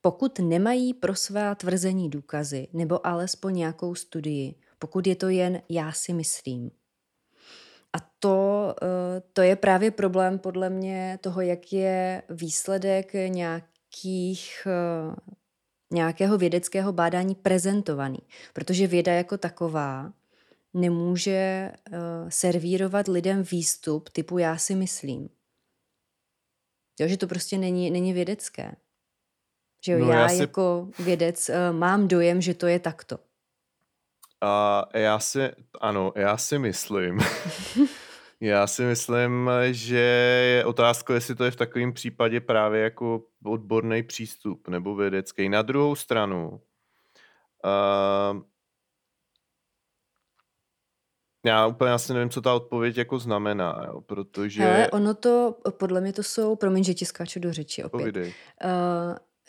[0.00, 5.92] pokud nemají pro svá tvrzení důkazy nebo alespoň nějakou studii, pokud je to jen já
[5.92, 6.70] si myslím.
[7.92, 15.34] A to, eh, to je právě problém podle mě toho, jak je výsledek nějakých eh,
[15.92, 18.18] nějakého vědeckého bádání prezentovaný.
[18.52, 20.12] Protože věda jako taková
[20.74, 21.96] nemůže uh,
[22.28, 25.28] servírovat lidem výstup typu já si myslím.
[27.00, 28.76] Jo, že to prostě není, není vědecké.
[29.84, 30.36] Že jo, no, já, já si...
[30.40, 33.18] jako vědec uh, mám dojem, že to je takto.
[34.40, 35.40] A já si,
[35.80, 37.18] ano, já si myslím,
[38.40, 39.98] Já si myslím, že
[40.56, 45.48] je otázka, jestli to je v takovém případě právě jako odborný přístup nebo vědecký.
[45.48, 46.60] Na druhou stranu,
[47.64, 48.42] uh,
[51.46, 54.64] já úplně asi nevím, co ta odpověď jako znamená, jo, protože...
[54.64, 58.16] Ale ono to, podle mě to jsou, promiň, že ti skáču do řeči opět.
[58.16, 58.32] Uh,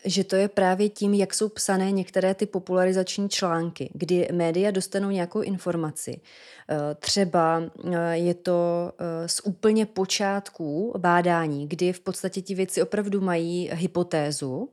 [0.06, 5.10] že to je právě tím, jak jsou psané některé ty popularizační články, kdy média dostanou
[5.10, 6.22] nějakou informaci.
[6.70, 12.82] Eh, třeba eh, je to eh, z úplně počátků bádání, kdy v podstatě ti věci
[12.82, 14.70] opravdu mají hypotézu,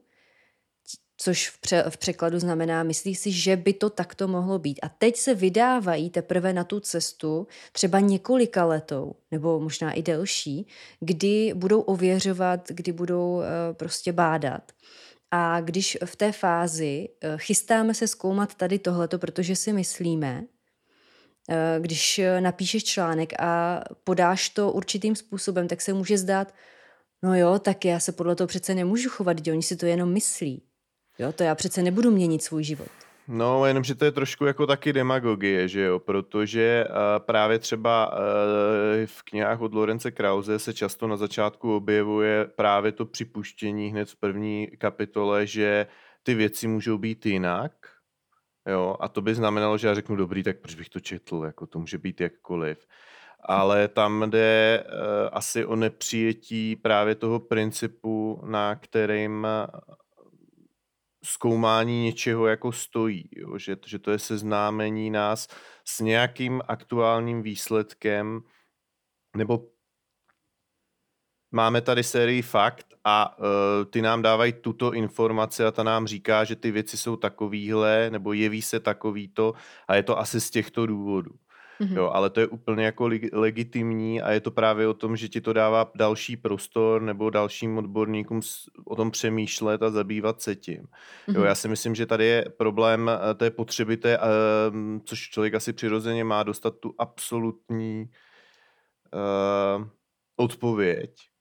[1.16, 4.80] což v, pře- v překladu znamená, myslí si, že by to takto mohlo být.
[4.82, 10.66] A teď se vydávají teprve na tu cestu, třeba několika letou, nebo možná i delší,
[11.00, 13.42] kdy budou ověřovat, kdy budou
[13.76, 14.72] prostě bádat.
[15.34, 20.44] A když v té fázi eh, chystáme se zkoumat tady tohleto, protože si myslíme,
[21.48, 26.54] eh, když napíšeš článek a podáš to určitým způsobem, tak se může zdát,
[27.22, 30.62] no jo, tak já se podle toho přece nemůžu chovat, oni si to jenom myslí.
[31.18, 32.88] Jo, to já přece nebudu měnit svůj život.
[33.28, 36.94] No, jenomže to je trošku jako taky demagogie, že jo, protože uh,
[37.24, 38.18] právě třeba uh,
[39.06, 44.16] v knihách od Lorence Krause se často na začátku objevuje právě to připuštění hned v
[44.16, 45.86] první kapitole, že
[46.22, 47.72] ty věci můžou být jinak,
[48.68, 51.66] jo, a to by znamenalo, že já řeknu, dobrý, tak proč bych to četl, jako
[51.66, 52.86] to může být jakkoliv.
[53.44, 54.92] Ale tam jde uh,
[55.32, 59.46] asi o nepřijetí právě toho principu, na kterým
[61.24, 63.58] zkoumání něčeho jako stojí, jo?
[63.58, 65.48] Že, že to je seznámení nás
[65.84, 68.40] s nějakým aktuálním výsledkem,
[69.36, 69.68] nebo
[71.50, 73.44] máme tady sérii fakt a uh,
[73.90, 78.32] ty nám dávají tuto informaci a ta nám říká, že ty věci jsou takovýhle, nebo
[78.32, 79.52] jeví se takovýto
[79.88, 81.30] a je to asi z těchto důvodů.
[81.82, 81.96] Mm-hmm.
[81.96, 85.40] Jo, ale to je úplně jako legitimní a je to právě o tom, že ti
[85.40, 88.40] to dává další prostor nebo dalším odborníkům
[88.84, 90.82] o tom přemýšlet a zabývat se tím.
[90.82, 91.36] Mm-hmm.
[91.36, 94.24] Jo, já si myslím, že tady je problém eh, té potřeby, té, uh,
[95.04, 98.10] což člověk asi přirozeně má dostat tu absolutní
[99.14, 99.86] uh,
[100.36, 101.31] odpověď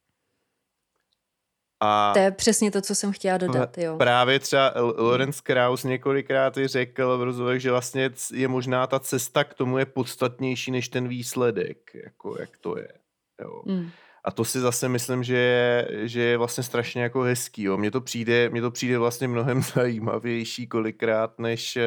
[1.84, 3.98] a to je přesně to, co jsem chtěla dodat, jo.
[3.98, 9.54] Právě třeba Lorenz Krauss několikrát řekl v rozhovech, že vlastně je možná ta cesta k
[9.54, 12.94] tomu je podstatnější než ten výsledek, jako jak to je.
[13.42, 13.62] Jo.
[13.66, 13.90] Mm.
[14.24, 17.64] A to si zase myslím, že je, že je vlastně strašně jako hezký.
[17.64, 17.78] Jo.
[17.78, 21.78] Mně to přijde, mně to přijde vlastně mnohem zajímavější kolikrát, než,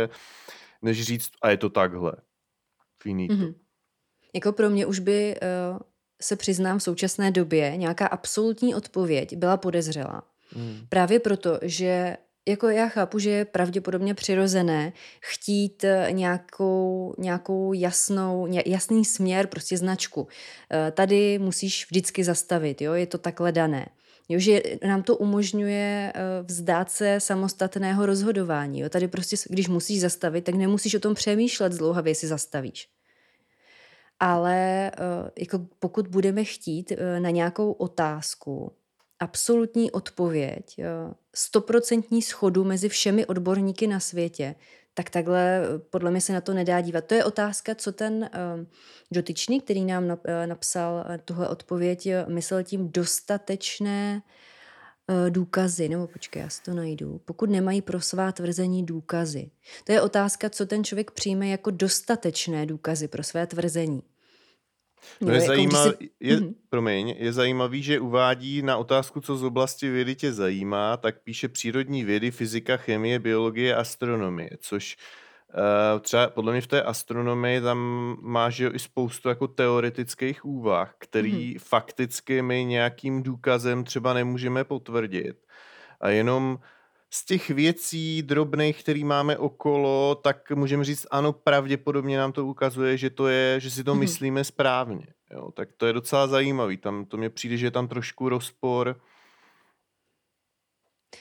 [0.83, 2.13] než říct, a je to takhle.
[3.03, 3.35] Finito.
[3.35, 3.55] Mm-hmm.
[4.35, 5.35] Jako pro mě už by
[5.73, 5.79] uh
[6.25, 10.23] se přiznám v současné době, nějaká absolutní odpověď byla podezřelá.
[10.51, 10.87] Hmm.
[10.89, 12.17] Právě proto, že
[12.49, 19.77] jako já chápu, že je pravděpodobně přirozené chtít eh, nějakou, nějakou jasnou, jasný směr, prostě
[19.77, 20.29] značku.
[20.71, 23.87] Eh, tady musíš vždycky zastavit, jo, je to takhle dané.
[24.29, 28.81] Jo, že nám to umožňuje eh, vzdát se samostatného rozhodování.
[28.81, 28.89] Jo.
[28.89, 32.94] Tady prostě, když musíš zastavit, tak nemusíš o tom přemýšlet zdlouhavě, jestli zastavíš
[34.25, 38.73] ale eh, jako pokud budeme chtít eh, na nějakou otázku
[39.21, 44.55] absolutní odpověď, eh, stoprocentní schodu mezi všemi odborníky na světě,
[44.95, 47.05] tak takhle podle mě se na to nedá dívat.
[47.05, 48.31] To je otázka, co ten
[49.11, 54.23] dotyčný, který nám napsal tuhle odpověď, myslel tím dostatečné
[55.29, 59.51] důkazy, nebo počkej, já si to najdu, pokud nemají pro svá tvrzení důkazy.
[59.85, 64.03] To je otázka, co ten člověk přijme jako dostatečné důkazy pro své tvrzení.
[65.21, 66.11] No, je, jako zajímav, si...
[66.21, 66.55] je, mm-hmm.
[66.69, 71.49] promiň, je zajímavý, že uvádí na otázku, co z oblasti vědy tě zajímá, tak píše
[71.49, 74.97] přírodní vědy, fyzika, chemie, biologie, astronomie, což
[75.55, 77.79] uh, třeba podle mě v té astronomii tam
[78.21, 81.59] máš i spoustu jako teoretických úvah, který mm-hmm.
[81.59, 85.37] fakticky my nějakým důkazem třeba nemůžeme potvrdit.
[86.01, 86.59] A jenom
[87.15, 92.97] z těch věcí drobných, které máme okolo, tak můžeme říct, ano, pravděpodobně nám to ukazuje,
[92.97, 93.99] že to je, že si to mm-hmm.
[93.99, 95.07] myslíme správně.
[95.31, 96.77] Jo, tak to je docela zajímavý.
[96.77, 99.01] Tam to mně přijde, že je tam trošku rozpor.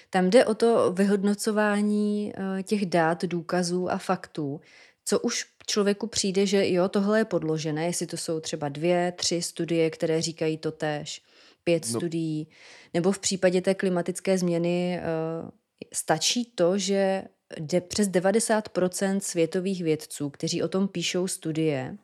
[0.10, 4.62] Tam jde o to vyhodnocování eh, těch dát, důkazů a faktů,
[5.06, 9.42] co už člověku přijde, že jo, tohle je podložené, jestli to jsou třeba dvě, tři
[9.42, 11.22] studie, které říkají to též,
[11.64, 12.00] pět no.
[12.00, 12.48] studií,
[12.94, 15.63] nebo v případě té klimatické změny eh,
[15.94, 17.24] Stačí to, že
[17.60, 21.98] de, přes 90% světových vědců, kteří o tom píšou studie,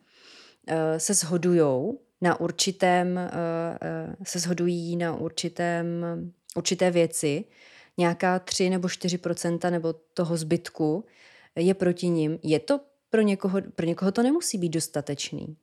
[0.67, 3.31] eh, se shodují na určitém, eh,
[3.81, 6.05] eh, se shodují na určitém,
[6.55, 7.45] určité věci,
[7.97, 11.05] nějaká 3 nebo 4% nebo toho zbytku
[11.55, 12.39] je proti ním.
[12.43, 15.57] Je to pro někoho, pro někoho to nemusí být dostatečný.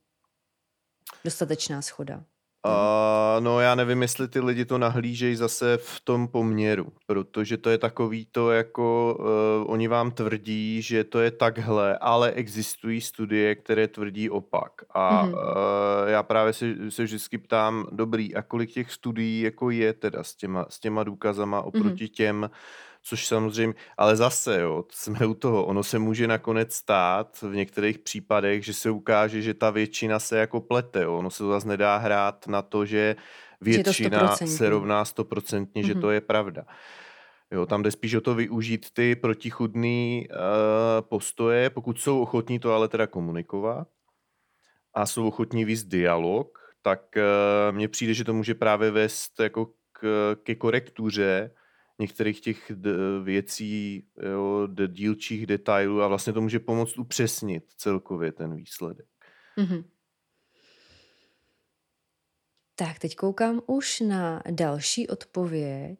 [1.23, 2.23] Dostatečná schoda.
[2.63, 7.69] A no já nevím, jestli ty lidi to nahlížejí zase v tom poměru, protože to
[7.69, 13.55] je takový to jako, uh, oni vám tvrdí, že to je takhle, ale existují studie,
[13.55, 14.71] které tvrdí opak.
[14.89, 15.33] A mm-hmm.
[15.33, 20.23] uh, já právě se, se vždycky ptám, dobrý, a kolik těch studií jako je teda
[20.23, 22.11] s těma, s těma důkazama oproti mm-hmm.
[22.11, 22.49] těm,
[23.07, 27.99] což samozřejmě, ale zase, jo, jsme u toho, ono se může nakonec stát v některých
[27.99, 31.17] případech, že se ukáže, že ta většina se jako plete, jo.
[31.17, 33.15] ono se to zase nedá hrát na to, že
[33.61, 35.87] většina že se rovná stoprocentně, mm-hmm.
[35.87, 36.13] že to mhm.
[36.13, 36.65] je pravda.
[37.51, 40.27] Jo, tam jde spíš o to využít ty protichudné uh,
[41.01, 43.87] postoje, pokud jsou ochotní to ale teda komunikovat
[44.93, 49.65] a jsou ochotní víc dialog, tak uh, mně přijde, že to může právě vést jako
[49.91, 51.51] k, ke korektuře
[51.99, 52.71] některých těch
[53.23, 59.07] věcí, jo, dílčích detailů a vlastně to může pomoct upřesnit celkově ten výsledek.
[59.57, 59.83] Mm-hmm.
[62.75, 65.99] Tak, teď koukám už na další odpověď,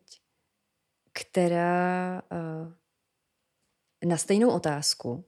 [1.14, 2.74] která uh,
[4.10, 5.26] na stejnou otázku.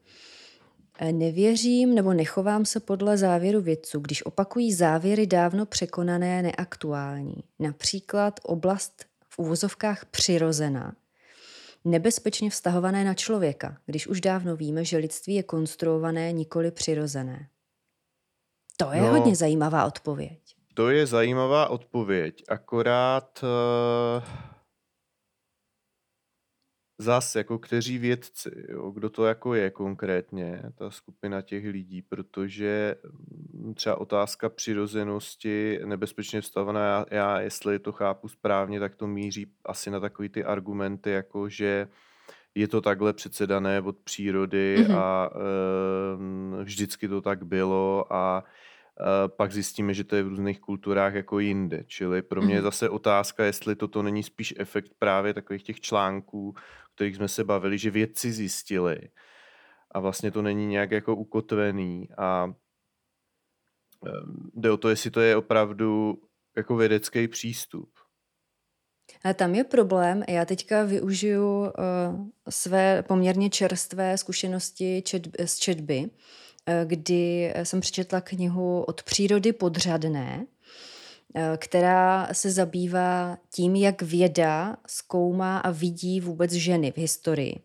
[1.12, 7.44] Nevěřím nebo nechovám se podle závěru vědců, když opakují závěry dávno překonané neaktuální.
[7.60, 9.06] Například oblast
[9.40, 10.94] v uvozovkách přirozená,
[11.86, 17.48] nebezpečně vztahované na člověka, když už dávno víme, že lidství je konstruované, nikoli přirozené.
[18.78, 20.40] To je no, hodně zajímavá odpověď.
[20.74, 24.24] To je zajímavá odpověď, akorát uh,
[27.00, 32.96] zas jako kteří vědci, jo, kdo to jako je konkrétně, ta skupina těch lidí, protože
[33.54, 39.52] mm, třeba otázka přirozenosti nebezpečně vstavená, já, já jestli to chápu správně, tak to míří
[39.66, 41.88] asi na takový ty argumenty, jako že
[42.56, 44.98] je to takhle přece dané od přírody mm-hmm.
[44.98, 48.44] a e, vždycky to tak bylo a
[49.28, 51.84] pak zjistíme, že to je v různých kulturách jako jinde.
[51.88, 52.64] Čili pro mě je mhm.
[52.64, 56.56] zase otázka, jestli toto není spíš efekt právě takových těch článků,
[56.96, 59.00] kterých jsme se bavili, že vědci zjistili
[59.92, 62.54] a vlastně to není nějak jako ukotvený a
[64.08, 64.12] e,
[64.54, 66.22] jde o to, jestli to je opravdu
[66.58, 67.90] jako vědecký přístup.
[69.24, 71.70] A tam je problém, já teďka využiju uh,
[72.50, 76.10] své poměrně čerstvé zkušenosti čet, z četby,
[76.86, 85.58] kdy jsem přečetla knihu Od přírody podřadné, uh, která se zabývá tím, jak věda zkoumá
[85.58, 87.56] a vidí vůbec ženy v historii.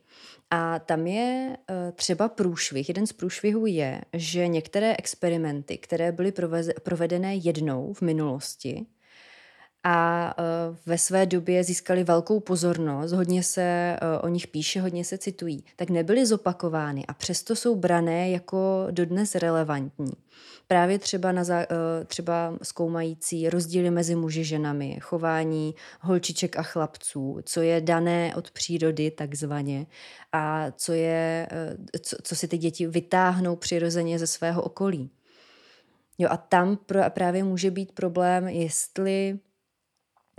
[0.50, 1.56] A tam je
[1.92, 2.88] třeba průšvih.
[2.88, 6.32] Jeden z průšvihů je, že některé experimenty, které byly
[6.82, 8.86] provedené jednou v minulosti,
[9.84, 15.04] a uh, ve své době získali velkou pozornost, hodně se uh, o nich píše, hodně
[15.04, 20.12] se citují, tak nebyly zopakovány a přesto jsou brané jako dodnes relevantní.
[20.66, 21.56] Právě třeba, na uh,
[22.06, 29.10] třeba zkoumající rozdíly mezi muži ženami, chování holčiček a chlapců, co je dané od přírody
[29.10, 29.86] takzvaně
[30.32, 31.48] a co, je,
[32.02, 35.10] co, co si ty děti vytáhnou přirozeně ze svého okolí.
[36.18, 36.78] Jo, a tam
[37.08, 39.38] právě může být problém, jestli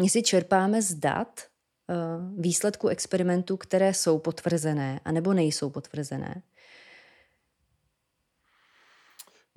[0.02, 1.42] jestli čerpáme z dat
[1.88, 6.42] uh, výsledků experimentů, které jsou potvrzené, anebo nejsou potvrzené?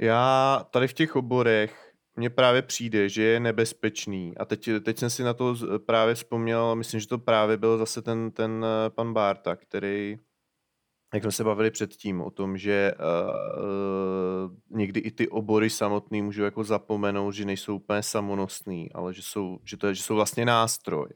[0.01, 4.33] Já tady v těch oborech mně právě přijde, že je nebezpečný.
[4.37, 8.03] A teď, teď jsem si na to právě vzpomněl, myslím, že to právě byl zase
[8.03, 10.19] ten, ten eh, pan Bárta, který
[11.15, 16.43] jak jsme se bavili předtím o tom, že uh, někdy i ty obory samotný můžou
[16.43, 20.45] jako zapomenout, že nejsou úplně samonosný, ale že jsou, že to je, že jsou vlastně
[20.45, 21.09] nástroj.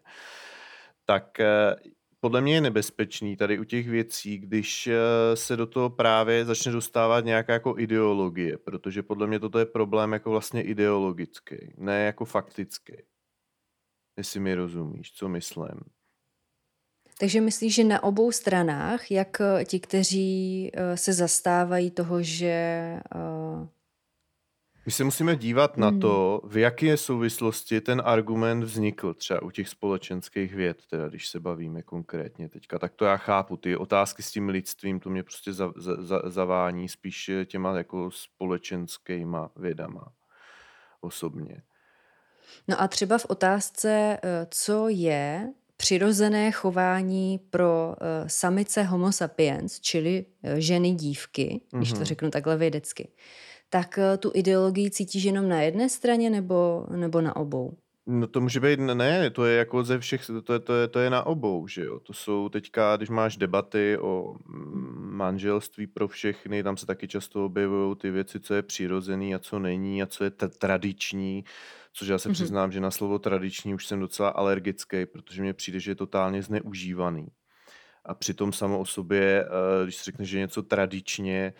[1.04, 4.92] Tak uh, podle mě je nebezpečný tady u těch věcí, když uh,
[5.34, 10.12] se do toho právě začne dostávat nějaká jako ideologie, protože podle mě toto je problém
[10.12, 12.96] jako vlastně ideologický, ne jako faktický.
[14.16, 15.80] Jestli mi rozumíš, co myslím.
[17.22, 22.96] Takže myslíš, že na obou stranách, jak eh, ti, kteří eh, se zastávají toho, že
[23.14, 23.68] uh...
[24.86, 26.00] my se musíme dívat na hmm.
[26.00, 31.40] to, v jaké souvislosti ten argument vznikl třeba u těch společenských věd, teda když se
[31.40, 32.78] bavíme konkrétně teďka.
[32.78, 33.56] Tak to já chápu.
[33.56, 38.10] Ty otázky s tím lidstvím, to mě prostě za, za, za, zavání spíš těma jako
[38.10, 40.12] společenskýma vědama
[41.00, 41.62] osobně.
[42.68, 44.18] No a třeba v otázce,
[44.50, 45.52] co je
[45.82, 51.78] přirozené chování pro uh, samice homo sapiens, čili uh, ženy dívky, mm-hmm.
[51.78, 52.04] když to mhm.
[52.04, 53.08] řeknu takhle vědecky,
[53.70, 57.76] tak uh, tu ideologii cítíš jenom na jedné straně nebo, nebo na obou?
[58.06, 60.98] No to může být, ne, to je jako ze všech, to je, to je, to
[60.98, 62.00] je na obou, že jo.
[62.00, 67.44] To jsou teďka, když máš debaty o mm, manželství pro všechny, tam se taky často
[67.44, 71.44] objevují ty věci, co je přirozený a co není a co je t- tradiční
[71.92, 72.32] což já se mm-hmm.
[72.32, 76.42] přiznám, že na slovo tradiční už jsem docela alergický, protože mně přijde, že je totálně
[76.42, 77.26] zneužívaný.
[78.04, 81.52] A přitom samo o sobě, eh, když se řekne, že něco tradičně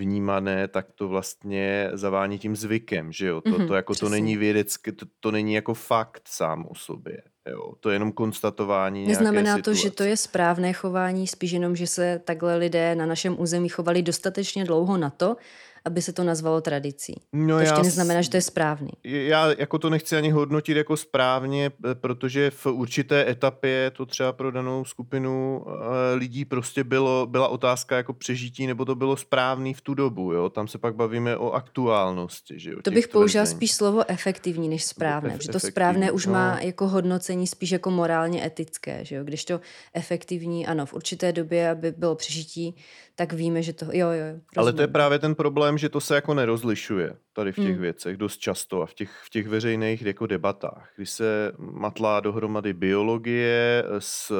[0.00, 3.40] vnímané, tak to vlastně zavání tím zvykem, že jo?
[3.40, 4.06] To, mm-hmm, to jako přesně.
[4.06, 7.22] to není vědecké, to, to není jako fakt sám o sobě.
[7.50, 11.86] Jo, to je jenom konstatování Neznamená to, že to je správné chování, spíš jenom, že
[11.86, 15.36] se takhle lidé na našem území chovali dostatečně dlouho na to,
[15.84, 17.14] aby se to nazvalo tradicí.
[17.32, 18.90] No to ještě já, neznamená, že to je správný.
[19.04, 24.50] Já jako to nechci ani hodnotit jako správně, protože v určité etapě to třeba pro
[24.50, 29.80] danou skupinu eh, lidí prostě bylo, byla otázka jako přežití, nebo to bylo správný v
[29.80, 30.32] tu dobu.
[30.32, 30.50] Jo?
[30.50, 32.58] Tam se pak bavíme o aktuálnosti.
[32.58, 36.32] Že jo, to bych použila spíš slovo efektivní než správné, protože to správné už no.
[36.32, 39.04] má jako hodnocení spíš jako morálně etické.
[39.04, 39.24] Že jo?
[39.24, 39.60] Když to
[39.94, 42.76] efektivní, ano, v určité době, aby bylo přežití,
[43.20, 44.24] tak víme, že to, jo, jo.
[44.26, 44.42] Rozumím.
[44.56, 47.80] Ale to je právě ten problém že to se jako nerozlišuje tady v těch Hmm.
[47.80, 50.92] věcech dost často a v těch, v těch veřejných jako debatách.
[50.96, 54.32] Když se matlá dohromady biologie s,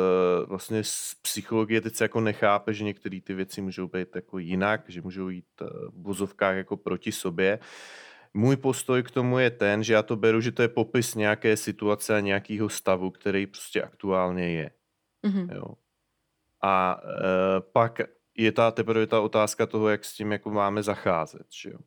[0.48, 4.84] vlastně s psychologie, teď se jako nechápe, že některé ty věci můžou být jako jinak,
[4.88, 7.58] že můžou jít eh, v vozovkách jako proti sobě.
[8.34, 11.56] Můj postoj k tomu je ten, že já to beru, že to je popis nějaké
[11.56, 14.70] situace a nějakého stavu, který prostě aktuálně je.
[15.26, 15.50] Mhm.
[15.54, 15.64] Jo.
[16.62, 18.00] A e, pak
[18.42, 21.46] je ta teprve ta otázka toho, jak s tím jako máme zacházet.
[21.62, 21.78] Že jo?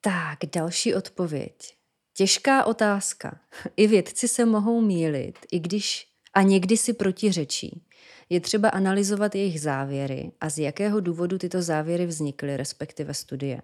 [0.00, 1.76] Tak, další odpověď.
[2.14, 3.40] Těžká otázka.
[3.76, 7.82] I vědci se mohou mílit, i když a někdy si protiřečí.
[8.28, 13.62] Je třeba analyzovat jejich závěry a z jakého důvodu tyto závěry vznikly, respektive studie.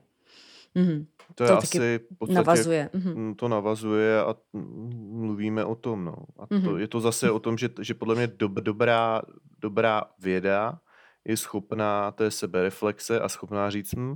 [0.75, 1.07] Mhm.
[1.35, 2.91] To je To asi podstatě, Navazuje.
[2.93, 3.15] Mhm.
[3.15, 6.05] mm, to navazuje a mm, mluvíme o tom.
[6.05, 6.15] No.
[6.39, 6.79] A to, Mhm.
[6.79, 9.23] je to zase o tom, že, že podle mě dob, dobrá,
[9.59, 10.81] dobrá věda
[11.25, 14.15] je schopná té sebereflexe a schopná říct, hm,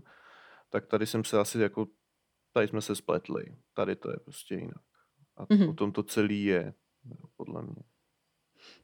[0.71, 1.87] tak tady jsem se asi jako,
[2.53, 4.83] tady jsme se spletli, tady to je prostě jinak.
[5.37, 5.69] A Mhm.
[5.69, 6.75] o tom to celý je,
[7.37, 7.83] podle mě.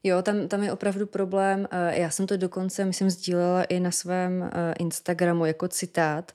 [0.02, 1.68] Jo, tam, tam je opravdu problém.
[1.70, 6.32] eh, Já jsem to dokonce, myslím, sdílela i na svém eh, Instagramu jako citát.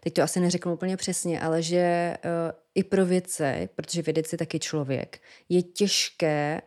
[0.00, 2.18] Teď to asi neřeknu úplně přesně, ale že eh,
[2.74, 6.60] i pro vědce, protože vědec je taky člověk, je těžké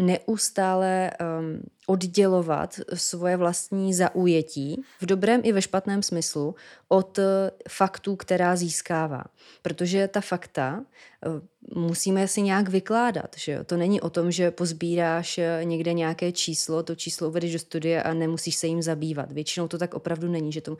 [0.00, 6.54] neustále um, oddělovat svoje vlastní zaujetí v dobrém i ve špatném smyslu
[6.88, 9.24] od eh, faktů, která získává.
[9.62, 10.84] Protože ta fakta
[11.26, 11.28] eh,
[11.74, 13.36] musíme si nějak vykládat.
[13.36, 13.64] Že jo?
[13.64, 18.14] To není o tom, že pozbíráš někde nějaké číslo, to číslo uvedeš do studie a
[18.14, 19.32] nemusíš se jim zabývat.
[19.32, 20.76] Většinou to tak opravdu není, že to,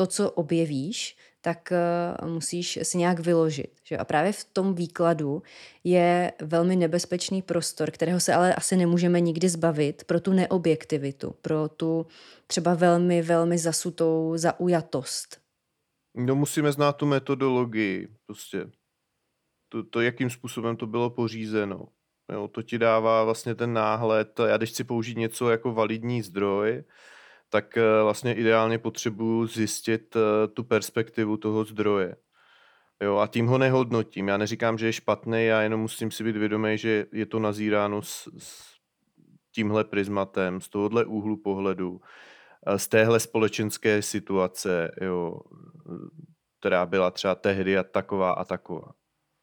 [0.00, 1.72] to co objevíš, tak
[2.22, 3.80] uh, musíš si nějak vyložit.
[3.84, 3.98] Že?
[3.98, 5.42] A právě v tom výkladu
[5.84, 11.68] je velmi nebezpečný prostor, kterého se ale asi nemůžeme nikdy zbavit pro tu neobjektivitu, pro
[11.68, 12.06] tu
[12.46, 15.40] třeba velmi, velmi zasutou zaujatost.
[16.16, 18.70] No musíme znát tu metodologii, prostě
[19.68, 21.88] to, to jakým způsobem to bylo pořízeno.
[22.32, 24.40] Jo, to ti dává vlastně ten náhled.
[24.46, 26.84] Já když chci použít něco jako validní zdroj,
[27.50, 32.16] tak eh, vlastně ideálně potřebuju zjistit eh, tu perspektivu toho zdroje.
[33.02, 34.28] Jo, a tím ho nehodnotím.
[34.28, 38.02] Já neříkám, že je špatný, já jenom musím si být vědomý, že je to nazíráno
[38.02, 38.74] s, s
[39.54, 42.00] tímhle prismatem, z tohohle úhlu pohledu,
[42.66, 45.40] eh, z téhle společenské situace, jo,
[46.60, 48.92] která byla třeba tehdy a taková a taková.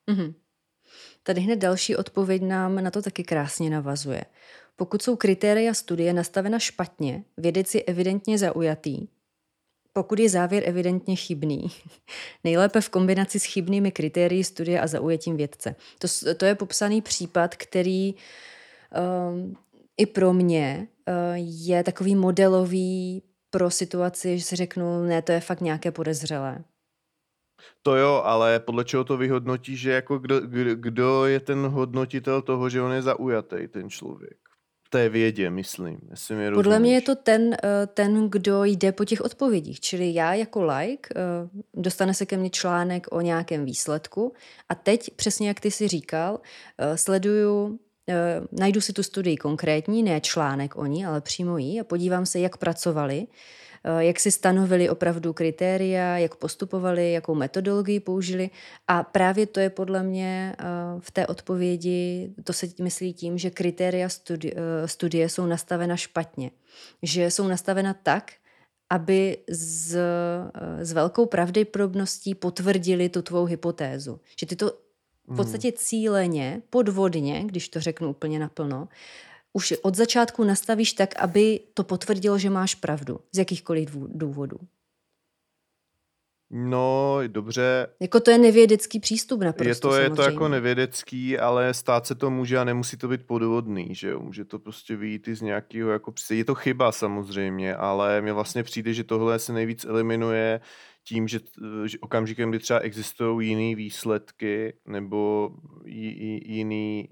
[0.09, 0.33] Mhm.
[1.23, 4.23] Tady hned další odpověď nám na to taky krásně navazuje.
[4.79, 9.07] Pokud jsou kritéria studie nastavena špatně, vědec je evidentně zaujatý,
[9.93, 11.67] pokud je závěr evidentně chybný,
[12.43, 15.75] nejlépe v kombinaci s chybnými kritérii studie a zaujetím vědce.
[15.99, 19.55] To, to je popsaný případ, který um,
[19.97, 21.13] i pro mě uh,
[21.67, 26.63] je takový modelový pro situaci, že si řeknu, ne, to je fakt nějaké podezřelé.
[27.81, 32.41] To jo, ale podle čeho to vyhodnotí, že jako kdo, kdo, kdo je ten hodnotitel
[32.41, 34.46] toho, že on je zaujatý, ten člověk?
[34.87, 38.91] V té vědě, myslím, jestli mi Podle mě je to ten, eh, ten, kdo jde
[38.91, 39.79] po těch odpovědích.
[39.79, 44.33] Čili já jako like, eh, dostane se ke mně článek o nějakém výsledku.
[44.69, 46.39] A teď, přesně jak ty si říkal,
[46.77, 47.79] eh, sleduju,
[48.51, 52.39] najdu si tu studii konkrétní, ne článek o ní, ale přímo jí a podívám se,
[52.39, 53.27] jak pracovali,
[53.99, 58.49] jak si stanovili opravdu kritéria, jak postupovali, jakou metodologii použili.
[58.87, 60.63] A právě to je podle mě eh,
[60.99, 66.51] v té odpovědi, to se myslí tím, že kritéria studi- eh, studie jsou nastavena špatně.
[67.03, 68.31] Že jsou nastavena tak,
[68.89, 74.19] aby s, eh, s velkou pravděpodobností potvrdili tu tvou hypotézu.
[74.39, 74.75] Že ty to v
[75.27, 75.37] Mhm.
[75.37, 78.87] podstatě cíleně, podvodně, když to řeknu úplně naplno,
[79.57, 83.19] už od začátku nastavíš tak, aby to potvrdilo, že máš pravdu.
[83.31, 84.57] Z jakýchkoliv důvodů.
[86.51, 90.33] No, dobře, Jako to je nevědecký přístup naprosto je to, je to samozřejmě.
[90.33, 94.19] jako nevědecký, ale stát se to může a nemusí to být podvodný, že jo?
[94.19, 98.63] Může to prostě vyjít i z nějakého, jako je to chyba samozřejmě, ale mně vlastně
[98.63, 100.61] přijde, že tohle se nejvíc eliminuje
[101.07, 101.39] tím, že,
[101.85, 105.51] že okamžikem, kdy třeba existují jiné výsledky nebo
[105.85, 107.09] jiný,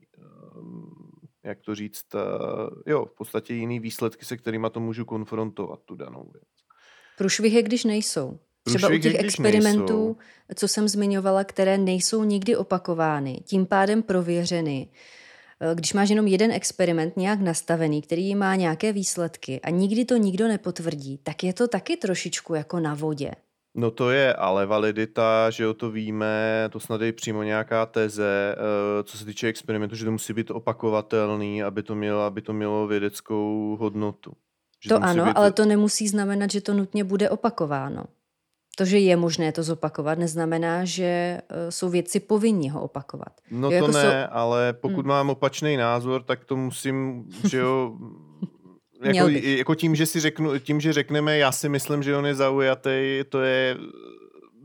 [1.45, 2.19] jak to říct, eh,
[2.91, 6.43] jo, v podstatě jiný výsledky, se kterými to můžu konfrontovat, tu danou věc.
[7.17, 8.39] Průšvih je, když nejsou.
[8.63, 10.17] Třeba u těch experimentů, nejsou.
[10.55, 14.89] co jsem zmiňovala, které nejsou nikdy opakovány, tím pádem prověřeny.
[15.59, 20.17] Eh, Když máš jenom jeden experiment nějak nastavený, který má nějaké výsledky a nikdy to
[20.17, 23.31] nikdo nepotvrdí, tak je to taky trošičku jako na vodě.
[23.77, 28.55] No to je, ale validita, že jo, to víme, to snad je přímo nějaká teze,
[28.57, 32.53] eh, co se týče experimentu, že to musí být opakovatelný, aby to mělo, aby to
[32.53, 34.31] mělo vědeckou hodnotu.
[34.83, 35.31] Že to, to ano, být...
[35.35, 38.03] ale to nemusí znamenat, že to nutně bude opakováno.
[38.77, 43.41] To, že je možné to zopakovat, neznamená, že uh, jsou věci povinní ho opakovat.
[43.51, 44.35] No jo, to jako ne, jsou...
[44.35, 45.07] ale pokud hmm.
[45.07, 47.95] mám opačný názor, tak to musím, že jo,
[49.01, 52.35] jako, jako tím, že si řeknu, tím, že řekneme, já si myslím, že on je
[52.35, 53.77] zaujatý, to je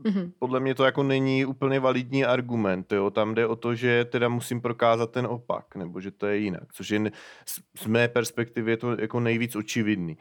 [0.03, 0.31] Mm-hmm.
[0.39, 2.91] Podle mě to jako není úplně validní argument.
[2.91, 3.09] Jo?
[3.09, 6.73] Tam jde o to, že teda musím prokázat ten opak, nebo že to je jinak,
[6.73, 7.11] což je
[7.77, 10.17] z mé perspektivy je to jako nejvíc očividný.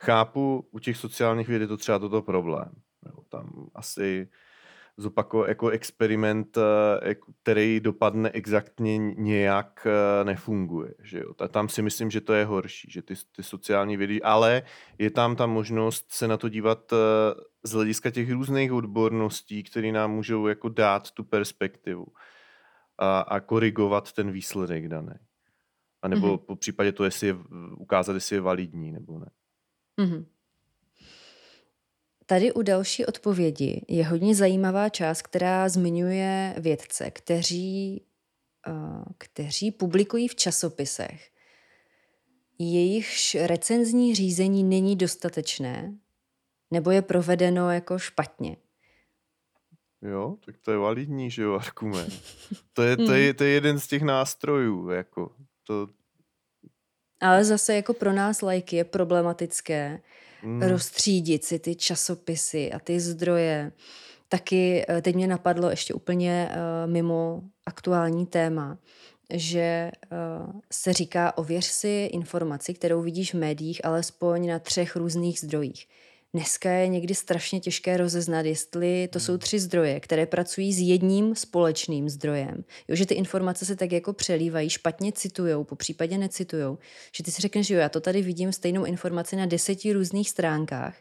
[0.00, 2.70] Chápu, u těch sociálních věd je to třeba toto problém.
[3.06, 3.22] Jo?
[3.28, 4.28] Tam asi
[4.96, 10.94] zopakovat jako experiment, eh, který dopadne exaktně nějak, eh, nefunguje.
[11.02, 11.34] Že jo?
[11.48, 14.62] Tam si myslím, že to je horší, že ty, ty sociální vědy, ale
[14.98, 16.96] je tam ta možnost se na to dívat eh,
[17.62, 22.06] z hlediska těch různých odborností, které nám můžou jako dát tu perspektivu
[22.98, 25.14] a, a korigovat ten výsledek daný.
[26.02, 26.44] A nebo mm-hmm.
[26.46, 27.36] po případě to, jestli je,
[27.76, 29.30] ukázat, jestli je validní nebo ne.
[30.00, 30.24] Mm-hmm.
[32.26, 38.04] Tady u další odpovědi je hodně zajímavá část, která zmiňuje vědce, kteří,
[38.68, 41.30] uh, kteří publikují v časopisech.
[42.58, 45.98] Jejichž recenzní řízení není dostatečné,
[46.70, 48.56] nebo je provedeno jako špatně.
[50.02, 52.22] Jo, tak to je validní, že jo, argument.
[52.72, 55.32] To je, to je, to je jeden z těch nástrojů, jako
[55.66, 55.88] to...
[57.20, 60.00] Ale zase jako pro nás lajky je problematické
[60.44, 60.62] mm.
[60.62, 63.72] rozstřídit si ty časopisy a ty zdroje.
[64.28, 68.78] Taky eh, teď mě napadlo ještě úplně uh, mimo aktuální téma,
[69.32, 75.40] že uh, se říká ověř si informaci, kterou vidíš v médiích, alespoň na třech různých
[75.40, 75.86] zdrojích.
[76.34, 79.38] Dneska je někdy strašně těžké rozeznat, jestli to jsou hmm.
[79.38, 82.64] tři zdroje, které pracují s jedním společným zdrojem.
[82.88, 86.78] Jo, že ty informace se tak jako přelívají, špatně citujou, po případě necitujou.
[87.16, 90.30] Že ty si řekneš, že jo, já to tady vidím stejnou informaci na deseti různých
[90.30, 90.94] stránkách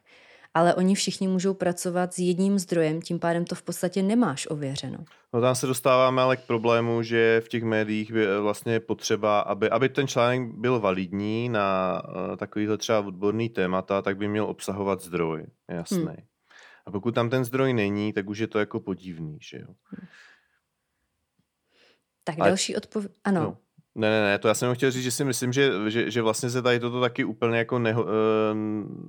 [0.54, 4.98] ale oni všichni můžou pracovat s jedním zdrojem, tím pádem to v podstatě nemáš ověřeno.
[5.34, 9.70] No tam se dostáváme ale k problému, že v těch médiích je vlastně potřeba, aby,
[9.70, 15.02] aby ten článek byl validní na uh, takovýhle třeba odborný témata, tak by měl obsahovat
[15.02, 15.98] zdroj, jasný.
[15.98, 16.16] Hmm.
[16.86, 19.68] A pokud tam ten zdroj není, tak už je to jako podivný, že jo.
[19.68, 20.08] Hmm.
[22.24, 23.42] Tak další odpověď, ano.
[23.42, 23.58] No.
[23.96, 26.50] Ne, ne, ne, to já jsem chtěl říct, že si myslím, že, že, že vlastně
[26.50, 28.08] se tady toto taky úplně jako ne, uh,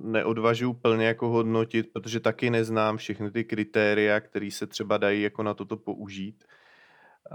[0.01, 5.43] neodvažuji plně jako hodnotit, protože taky neznám všechny ty kritéria, které se třeba dají jako
[5.43, 6.43] na toto použít.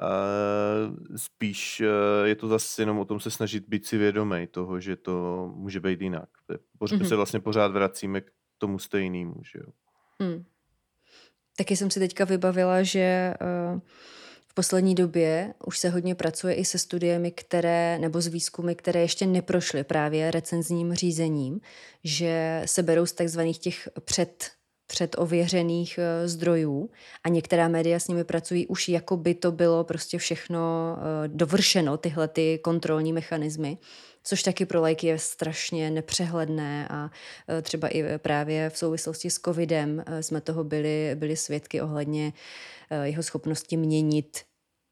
[0.03, 4.81] Uh, spíš uh, je to zase jenom o tom se snažit být si vědomý toho,
[4.81, 6.29] že to může být jinak.
[6.79, 7.09] Pořád mm-hmm.
[7.09, 9.73] se vlastně pořád vracíme k tomu stejnému, že jo.
[10.29, 10.45] Mm.
[11.57, 13.35] Taky jsem si teďka vybavila, že
[13.73, 13.81] uh
[14.51, 19.01] v poslední době už se hodně pracuje i se studiemi, které, nebo s výzkumy, které
[19.01, 21.61] ještě neprošly právě recenzním řízením,
[22.05, 24.51] že se berou z takzvaných těch před
[24.91, 26.91] předověřených eh, zdrojů
[27.25, 30.61] a některá média s nimi pracují už jako by to bylo prostě všechno
[30.99, 33.79] eh, dovršeno, tyhle ty kontrolní mechanismy,
[34.25, 37.11] což taky pro lajky je strašně nepřehledné a
[37.49, 42.33] eh, třeba i právě v souvislosti s covidem jsme toho byli, byli svědky ohledně
[43.03, 44.45] jeho schopnosti měnit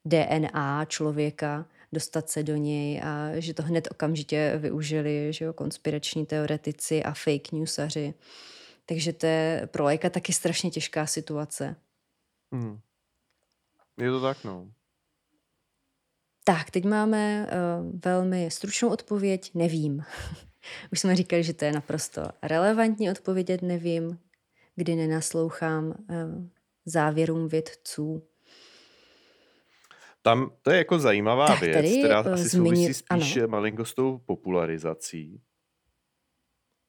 [0.05, 6.27] DNA člověka, dostat se do něj a že to hned okamžitě využili že jo, konspirační
[6.27, 8.15] teoretici a fake newsaři.
[8.89, 11.77] Takže to je pro lajka taky strašně těžká situace.
[12.53, 12.81] Hmm.
[13.99, 14.73] Je to tak, no.
[16.45, 20.05] Tak, teď máme uh, velmi stručnou odpověď, nevím.
[20.93, 24.19] Už jsme říkali, že to je naprosto relevantní odpovědět, nevím,
[24.77, 25.95] kdy nenaslouchám uh,
[26.87, 28.23] závěrům vědců.
[30.23, 32.77] Tam to je jako zajímavá tak, věc, která uh, asi zmiňu...
[32.77, 33.49] souvisí spíš ano.
[33.49, 35.41] malinko s tou popularizací.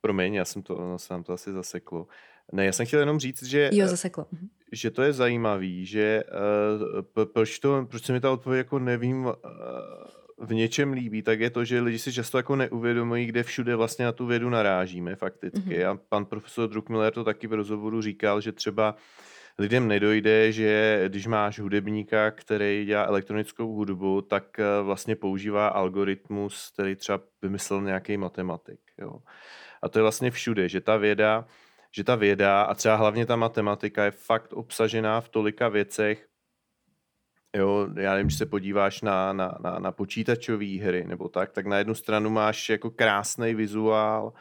[0.01, 2.07] Promiň, já jsem to, ono se nám to asi zaseklo.
[2.51, 4.25] Ne, já jsem chtěl jenom říct, že, jo, zaseklo.
[4.31, 4.47] Mhm.
[4.71, 6.23] že to je zajímavý, že
[7.15, 9.33] uh, proč, to, proč se mi ta odpověď jako nevím uh,
[10.37, 14.05] v něčem líbí, tak je to, že lidi si často jako neuvědomují, kde všude vlastně
[14.05, 15.59] na tu vědu narážíme fakticky.
[15.59, 15.91] Mm-hmm.
[15.91, 18.95] A pan profesor Druckmiller to taky v rozhovoru říkal, že třeba
[19.57, 26.95] lidem nedojde, že když máš hudebníka, který dělá elektronickou hudbu, tak vlastně používá algoritmus, který
[26.95, 28.79] třeba vymyslel nějaký matematik.
[28.97, 29.19] Jo.
[29.81, 31.45] A to je vlastně všude, že ta věda,
[31.91, 36.29] že ta věda a třeba hlavně ta matematika je fakt obsažená v tolika věcech,
[37.55, 41.65] Jo, já nevím, když se podíváš na, na, na, na počítačové hry nebo tak, tak
[41.65, 44.33] na jednu stranu máš jako krásný vizuál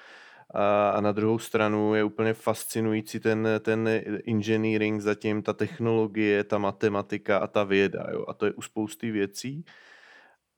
[0.55, 3.89] a, a na druhou stranu je úplně fascinující ten, ten
[4.29, 8.07] engineering zatím, ta technologie, ta matematika a ta věda.
[8.13, 8.25] Jo?
[8.29, 9.65] A to je u spousty věcí.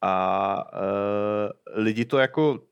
[0.03, 2.67] A e, lidi to jako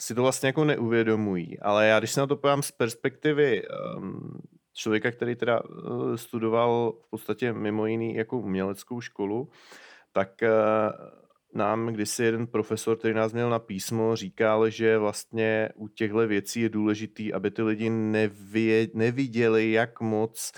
[0.00, 3.62] si to vlastně jako neuvědomují, ale já když se na to povím z perspektivy
[3.96, 4.40] um,
[4.72, 9.50] člověka, který teda uh, studoval v podstatě mimo jiný jako uměleckou školu,
[10.12, 11.08] tak uh,
[11.54, 16.60] nám kdysi jeden profesor, který nás měl na písmo, říkal, že vlastně u těchto věcí
[16.60, 20.52] je důležitý, aby ty lidi nevě, neviděli, jak moc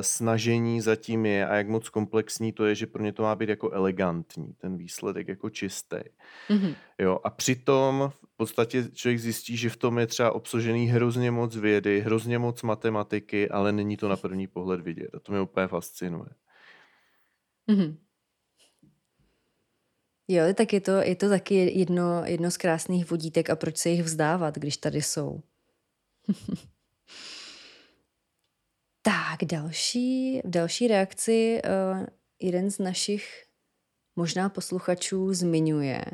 [0.00, 3.48] snažení zatím je a jak moc komplexní to je, že pro ně to má být
[3.48, 5.96] jako elegantní, ten výsledek jako čistý.
[6.50, 6.74] Mm-hmm.
[6.98, 11.56] Jo, a přitom v podstatě člověk zjistí, že v tom je třeba obsažený hrozně moc
[11.56, 15.14] vědy, hrozně moc matematiky, ale není to na první pohled vidět.
[15.14, 16.30] A to mě úplně fascinuje.
[17.68, 17.96] Mm-hmm.
[20.28, 23.88] Jo, tak je to, je to taky jedno, jedno z krásných vodítek a proč se
[23.88, 25.40] jich vzdávat, když tady jsou.
[29.02, 32.06] tak, další, v další reakci uh,
[32.40, 33.44] jeden z našich
[34.16, 36.04] možná posluchačů zmiňuje,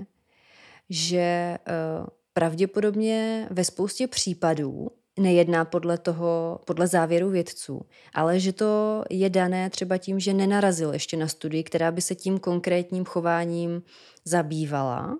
[0.91, 4.89] že uh, pravděpodobně ve spoustě případů
[5.19, 7.81] nejedná podle toho, podle závěru vědců,
[8.15, 12.15] ale že to je dané třeba tím, že nenarazil ještě na studii, která by se
[12.15, 13.83] tím konkrétním chováním
[14.25, 15.19] zabývala.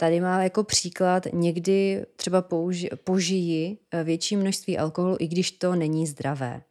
[0.00, 6.06] Tady má jako příklad, někdy třeba použi- požijí větší množství alkoholu, i když to není
[6.06, 6.62] zdravé.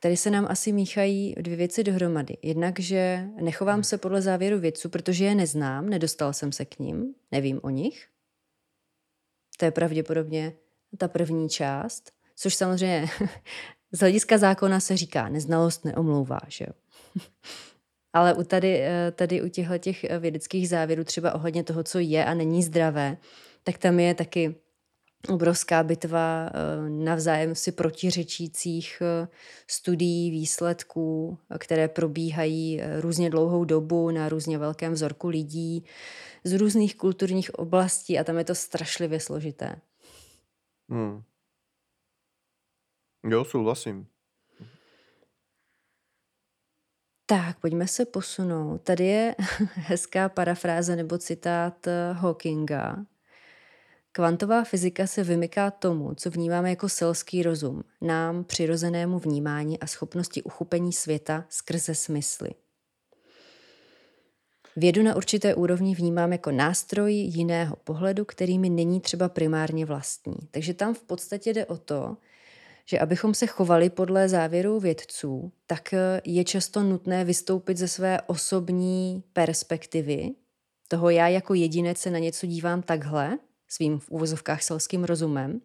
[0.00, 2.36] Tady se nám asi míchají dvě věci dohromady.
[2.42, 3.84] Jednak, že nechovám hmm.
[3.84, 8.08] se podle závěru vědců, protože je neznám, nedostal jsem se k ním, nevím o nich.
[9.58, 10.52] To je pravděpodobně
[10.98, 13.08] ta první část, což samozřejmě
[13.92, 16.72] z hlediska zákona se říká, neznalost neomlouvá, že jo.
[18.16, 22.24] Ale u tady, eh, tady u těchto těch vědeckých závěrů, třeba ohledně toho, co je
[22.24, 23.16] a není zdravé,
[23.64, 24.54] tak tam je taky
[25.28, 29.28] obrovská bitva eh, navzájem si protiřečících eh,
[29.70, 35.84] studií, výsledků, které probíhají eh, různě dlouhou dobu na různě velkém vzorku lidí
[36.44, 39.80] z různých kulturních oblastí a tam je to strašlivě složité.
[40.88, 41.22] Hmm.
[43.24, 44.06] Jo, souhlasím.
[47.26, 48.82] Tak, pojďme se posunout.
[48.82, 49.34] Tady je
[49.74, 52.96] hezká parafráze nebo citát Hawkinga,
[54.16, 60.42] Kvantová fyzika se vymyká tomu, co vnímáme jako selský rozum, nám přirozenému vnímání a schopnosti
[60.42, 62.50] uchopení světa skrze smysly.
[64.76, 70.36] Vědu na určité úrovni vnímám jako nástroj jiného pohledu, který mi není třeba primárně vlastní.
[70.50, 72.16] Takže tam v podstatě jde o to,
[72.86, 75.94] že abychom se chovali podle závěru vědců, tak
[76.24, 80.34] je často nutné vystoupit ze své osobní perspektivy,
[80.88, 83.38] toho já jako jedinec se na něco dívám takhle
[83.68, 85.60] svým v úvozovkách selským rozumem,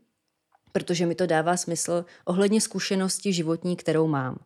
[0.72, 4.39] protože mi to dává smysl ohledně zkušenosti životní, kterou mám.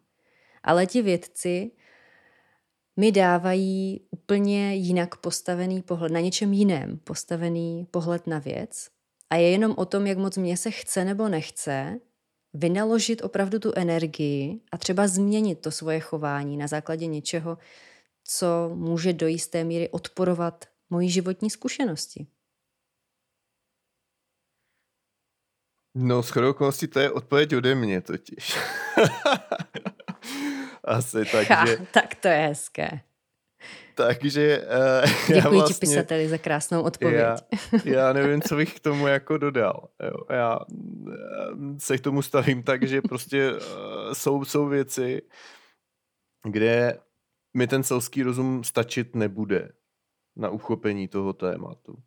[0.64, 1.72] Ale ti vědci
[2.98, 8.88] mi dávají úplně jinak postavený pohled, na něčem jiném postavený pohled na věc
[9.30, 12.00] a je jenom o tom, jak moc mě se chce nebo nechce
[12.56, 17.58] vynaložit opravdu tu energii a třeba změnit to svoje chování na základě něčeho,
[18.24, 22.28] co může do jisté míry odporovat mojí životní zkušenosti.
[25.96, 28.54] No, s okolností to je odpověď ode mě totiž.
[30.84, 31.78] Asi tak, ha, že...
[31.94, 33.00] Tak to je hezké.
[33.96, 34.68] Takže
[35.04, 37.20] uh, Děkuji já vlastně, ti pisateli za krásnou odpověď.
[37.20, 37.38] Já,
[37.86, 39.88] já nevím, co bych k tomu jako dodal.
[40.04, 40.60] Jo, já
[41.78, 43.60] se k tomu stavím tak, že prostě uh,
[44.14, 45.22] jsou, jsou věci,
[46.44, 47.00] kde
[47.54, 49.70] mi ten selský rozum stačit nebude
[50.36, 51.98] na uchopení toho tématu.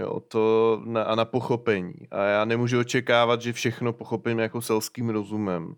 [0.00, 1.94] Jo, to na, a na pochopení.
[2.10, 5.74] A já nemůžu očekávat, že všechno pochopím jako selským rozumem.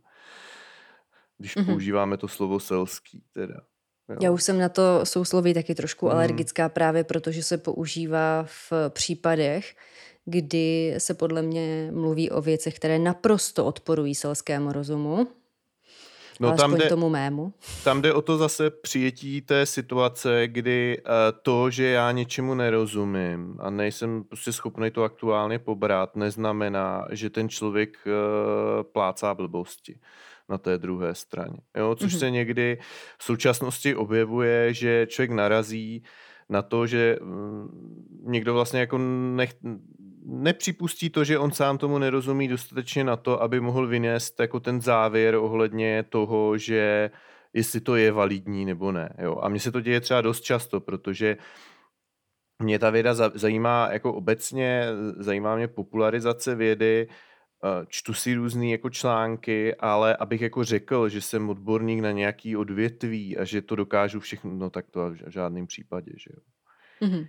[1.39, 1.67] Když mm-hmm.
[1.67, 3.61] používáme to slovo selský teda.
[4.09, 4.17] Jo.
[4.21, 6.13] Já už jsem na to sousloví taky trošku mm.
[6.13, 9.75] alergická právě protože se používá v případech,
[10.25, 15.27] kdy se podle mě mluví o věcech, které naprosto odporují selskému rozumu.
[16.41, 17.53] No, tam jde, tomu mému.
[17.85, 21.13] Tam jde o to zase přijetí té situace, kdy uh,
[21.43, 27.49] to, že já něčemu nerozumím a nejsem prostě schopný to aktuálně pobrat, neznamená, že ten
[27.49, 29.99] člověk uh, plácá blbosti
[30.49, 31.59] na té druhé straně.
[31.77, 31.95] Jo?
[31.95, 32.19] Což mm-hmm.
[32.19, 32.79] se někdy
[33.19, 36.03] v současnosti objevuje, že člověk narazí
[36.49, 37.69] na to, že mm,
[38.25, 39.55] někdo vlastně jako nech,
[40.25, 44.81] nepřipustí to, že on sám tomu nerozumí dostatečně na to, aby mohl vynést jako ten
[44.81, 47.11] závěr ohledně toho, že
[47.53, 49.17] jestli to je validní nebo ne.
[49.19, 49.39] Jo.
[49.43, 51.37] A mně se to děje třeba dost často, protože
[52.63, 57.09] mě ta věda zajímá jako obecně, zajímá mě popularizace vědy,
[57.89, 63.39] čtu si různé jako články, ale abych jako řekl, že jsem odborník na nějaký odvětví
[63.39, 66.41] a že to dokážu všechno, no tak to v žádném případě, že jo.
[67.09, 67.27] Mm-hmm.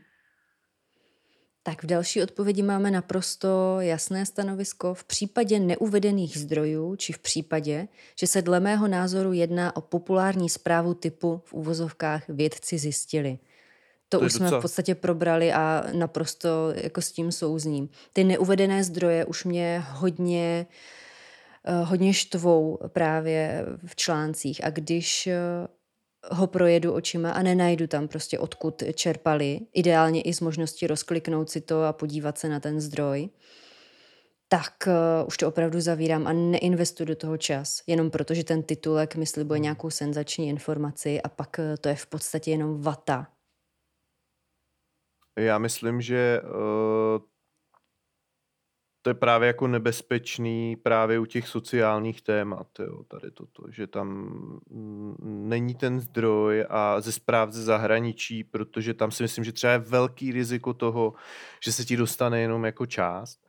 [1.64, 4.94] Tak v další odpovědi máme naprosto jasné stanovisko.
[4.94, 7.88] V případě neuvedených zdrojů, či v případě,
[8.20, 13.40] že se dle mého názoru jedná o populární zprávu typu v úvozovkách vědci zjistili.
[14.10, 14.60] To, to už jsme docela...
[14.60, 17.90] v podstatě probrali a naprosto jako s tím souzním.
[18.14, 20.68] Ty neuvedené zdroje už mě hodně,
[21.66, 25.38] eh, hodně štvou právě v článcích a když eh,
[26.32, 31.62] ho projedu očima a nenajdu tam prostě odkud čerpali, ideálně i s možností rozkliknout si
[31.62, 33.30] to a podívat se na ten zdroj,
[34.48, 39.16] tak uh, už to opravdu zavírám a neinvestuji do toho čas, jenom protože ten titulek
[39.16, 43.28] mi slibuje nějakou senzační informaci a pak uh, to je v podstatě jenom vata.
[45.38, 47.20] Já myslím, že uh,
[49.06, 54.30] to je právě jako nebezpečný právě u těch sociálních témat, jo, tady toto, že tam
[55.22, 59.80] není ten zdroj a ze zpráv ze zahraničí, protože tam si myslím, že třeba je
[59.80, 61.14] velký riziko toho,
[61.64, 63.40] že se ti dostane jenom jako část,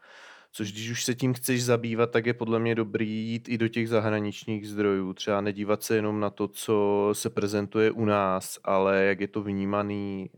[0.52, 3.68] což když už se tím chceš zabývat, tak je podle mě dobrý jít i do
[3.68, 9.04] těch zahraničních zdrojů, třeba nedívat se jenom na to, co se prezentuje u nás, ale
[9.04, 10.30] jak je to vnímaný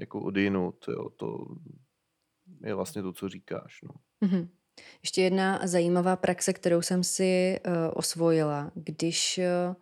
[0.00, 1.46] jako odinut, jo, to
[2.64, 3.78] je vlastně to, co říkáš.
[3.82, 3.94] No.
[4.28, 4.48] Mm-hmm.
[5.02, 9.74] Ještě jedna zajímavá praxe, kterou jsem si uh, osvojila, když uh,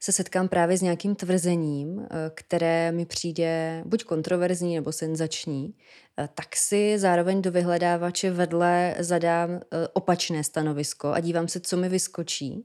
[0.00, 6.26] se setkám právě s nějakým tvrzením, uh, které mi přijde buď kontroverzní nebo senzační, uh,
[6.34, 9.58] tak si zároveň do vyhledávače vedle zadám uh,
[9.92, 12.64] opačné stanovisko a dívám se, co mi vyskočí.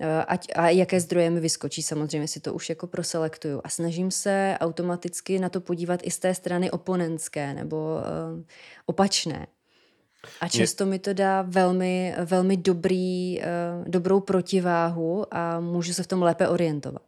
[0.00, 3.60] Eh, ať, a jaké zdroje mi vyskočí, samozřejmě si to už jako proselektuju.
[3.64, 8.42] A snažím se automaticky na to podívat i z té strany oponentské nebo uh,
[8.86, 9.46] opačné.
[10.40, 13.44] A často mi to dá velmi, velmi dobrý, uh,
[13.88, 17.06] dobrou protiváhu a můžu se v tom lépe orientovat.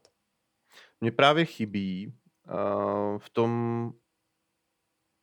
[1.01, 2.13] Mně právě chybí
[2.51, 3.93] uh, v tom,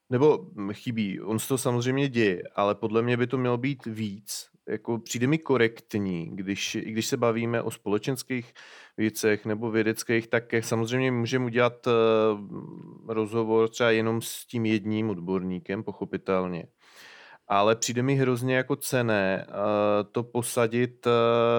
[0.09, 4.54] nebo chybí, on se to samozřejmě děje, ale podle mě by to mělo být víc,
[4.69, 8.53] jako přijde mi korektní, když, i když se bavíme o společenských
[8.97, 11.93] věcech nebo vědeckých, tak samozřejmě můžeme udělat uh,
[13.07, 16.67] rozhovor třeba jenom s tím jedním odborníkem, pochopitelně
[17.47, 19.53] ale přijde mi hrozně jako cené uh,
[20.11, 21.11] to posadit, uh,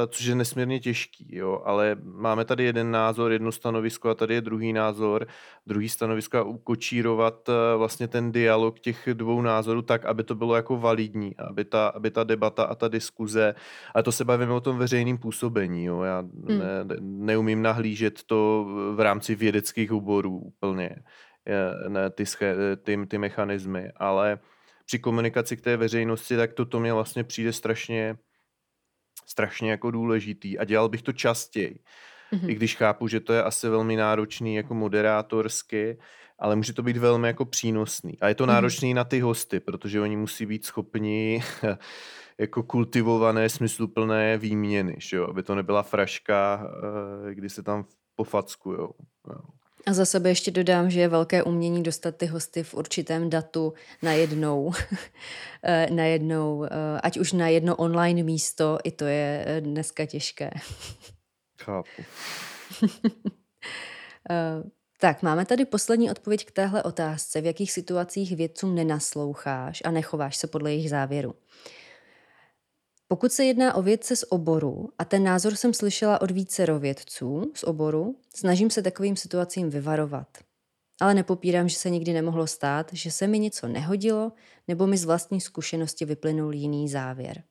[0.09, 4.41] což je nesmírně těžký, jo, ale máme tady jeden názor, jedno stanovisko a tady je
[4.41, 5.27] druhý názor,
[5.67, 10.57] druhý stanovisko a ukočírovat uh, vlastně ten dialog těch dvou názorů tak, aby to bylo
[10.57, 13.55] jako validní, aby ta, aby ta debata a ta diskuze,
[13.95, 16.59] a to se bavíme o tom veřejném působení, jo, já hmm.
[16.59, 20.91] ne, neumím nahlížet to v rámci vědeckých oborů úplně,
[21.89, 22.25] ne, ty,
[22.83, 24.39] ty, ty mechanismy, ale
[24.87, 28.17] při komunikaci k té veřejnosti, tak toto mě vlastně přijde strašně,
[29.27, 31.79] strašně jako důležitý a dělal bych to častěji.
[32.33, 32.51] Mm-hmm.
[32.51, 35.99] I když chápu, že to je asi velmi náročný jako moderátorsky,
[36.39, 38.21] ale může to být velmi jako přínosný.
[38.21, 38.47] A je to mm-hmm.
[38.47, 41.43] náročný na ty hosty, protože oni musí být schopni
[42.39, 45.27] jako kultivované, smysluplné výměny, že jo?
[45.31, 46.67] aby to nebyla fraška,
[47.31, 47.85] eh, kdy se tam
[48.15, 48.95] pofackujou.
[49.31, 49.41] Jo.
[49.87, 53.75] A za sebe ještě dodám, že je velké umění dostat ty hosty v určitém datu
[54.03, 54.73] na jednou,
[55.63, 56.69] eh, na jednou, eh,
[57.03, 60.51] ať už na jedno online místo, i to je eh, dneska těžké.
[61.63, 62.03] Chápu.
[65.01, 67.41] tak, máme tady poslední odpověď k téhle otázce.
[67.41, 71.35] V jakých situacích vědcům nenasloucháš a nechováš se podle jejich závěru?
[73.09, 77.53] Pokud se jedná o vědce z oboru, a ten názor jsem slyšela od více vědců
[77.55, 80.39] z oboru, snažím se takovým situacím vyvarovat.
[81.01, 84.33] Ale nepopírám, že se nikdy nemohlo stát, že se mi něco nehodilo,
[84.69, 87.43] nebo mi z vlastní zkušenosti vyplynul jiný závěr.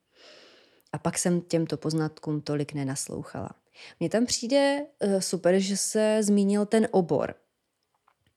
[0.94, 3.50] A pak jsem těmto poznatkům tolik nenaslouchala.
[4.00, 7.36] Mně tam přijde uh, super, že se zmínil ten obor,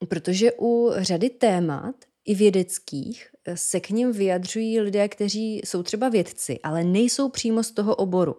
[0.09, 6.09] protože u řady témat i vědeckých eh, se k ním vyjadřují lidé, kteří jsou třeba
[6.09, 8.37] vědci, ale nejsou přímo z toho oboru.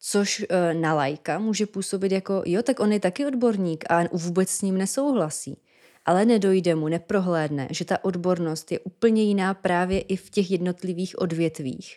[0.00, 4.50] Což eh, na lajka může působit jako, jo, tak on je taky odborník a vůbec
[4.50, 5.62] s ním nesouhlasí.
[6.04, 11.20] Ale nedojde mu, neprohlédne, že ta odbornost je úplně jiná právě i v těch jednotlivých
[11.20, 11.96] odvětvích.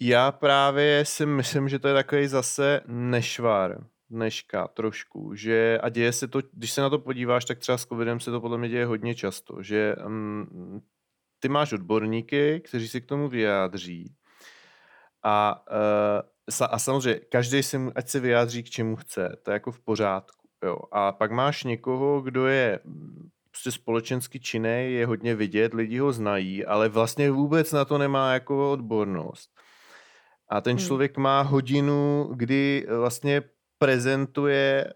[0.00, 6.12] Já právě si myslím, že to je takový zase nešvar dneška trošku, že a děje
[6.12, 8.68] se to, když se na to podíváš, tak třeba s covidem se to podle mě
[8.68, 10.82] děje hodně často, že um,
[11.40, 14.14] ty máš odborníky, kteří si k tomu vyjádří
[15.22, 15.64] a,
[16.60, 19.80] uh, a samozřejmě každý si, ať se vyjádří k čemu chce, to je jako v
[19.80, 20.48] pořádku.
[20.64, 20.78] Jo.
[20.92, 22.80] A pak máš někoho, kdo je
[23.50, 28.32] prostě společensky činný, je hodně vidět, lidi ho znají, ale vlastně vůbec na to nemá
[28.32, 29.50] jako odbornost.
[30.48, 30.86] A ten hmm.
[30.86, 33.42] člověk má hodinu, kdy vlastně
[33.82, 34.94] prezentuje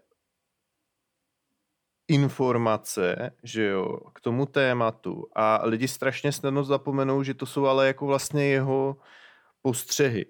[2.07, 7.87] informace, že jo, k tomu tématu a lidi strašně snadno zapomenou, že to jsou ale
[7.87, 8.97] jako vlastně jeho
[9.61, 10.25] postřehy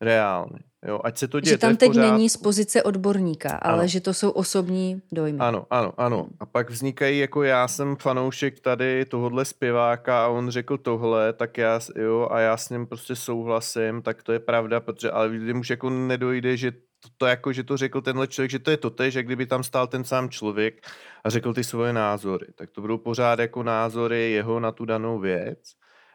[0.00, 0.58] reálně.
[0.86, 1.54] Jo, ať se to děje.
[1.54, 2.10] Že tam teď pořád...
[2.10, 3.88] není z pozice odborníka, ale ano.
[3.88, 5.38] že to jsou osobní dojmy.
[5.38, 6.28] Ano, ano, ano.
[6.40, 11.58] A pak vznikají, jako já jsem fanoušek tady tohohle zpěváka a on řekl tohle, tak
[11.58, 15.60] já, jo, a já s ním prostě souhlasím, tak to je pravda, protože ale lidem
[15.60, 18.76] už jako nedojde, že to, to jako, že to řekl tenhle člověk, že to je
[18.76, 20.86] to že kdyby tam stál ten sám člověk
[21.24, 25.18] a řekl ty svoje názory, tak to budou pořád jako názory jeho na tu danou
[25.18, 25.58] věc,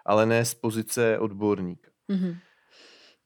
[0.05, 1.91] ale ne z pozice odborníka.
[2.10, 2.38] Mm-hmm.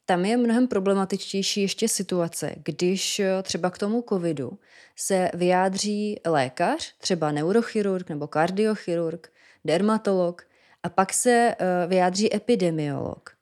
[0.05, 4.59] Tam je mnohem problematičtější ještě situace, když eh, třeba k tomu covidu
[4.95, 9.31] se vyjádří lékař, třeba neurochirurg nebo kardiochirurg,
[9.65, 10.47] dermatolog,
[10.84, 13.36] a pak se eh, vyjádří epidemiolog.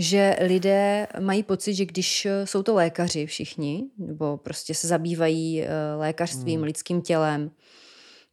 [0.00, 5.64] Že lidé mají pocit, že když eh, jsou to lékaři všichni, nebo prostě se zabývají
[5.96, 6.66] lékařstvím, hmm.
[6.66, 7.50] lidským tělem,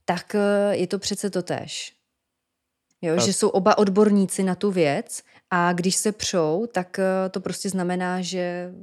[0.05, 0.35] tak
[0.71, 1.95] je to přece to tež.
[3.01, 5.21] Jo, že jsou oba odborníci na tu věc
[5.51, 8.73] a když se přou, tak eh, to prostě znamená, že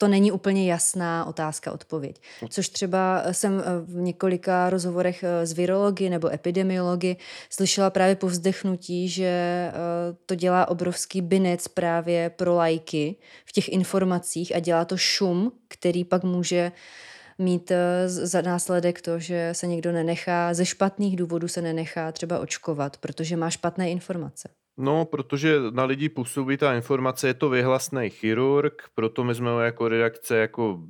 [0.00, 2.22] to není úplně jasná otázka, odpověď.
[2.48, 7.16] Což třeba jsem eh, v několika rozhovorech eh, z virology nebo epidemiology
[7.50, 9.30] slyšela právě povzdechnutí, že
[10.26, 16.04] to dělá obrovský binec právě pro lajky v těch informacích a dělá to šum, který
[16.04, 16.72] pak může
[17.38, 17.72] mít
[18.06, 23.36] za následek to, že se někdo nenechá, ze špatných důvodů se nenechá třeba očkovat, protože
[23.36, 24.48] má špatné informace.
[24.80, 29.60] No, protože na lidi působí ta informace, je to vyhlasný chirurg, proto my jsme ho
[29.60, 30.80] jako redakce jako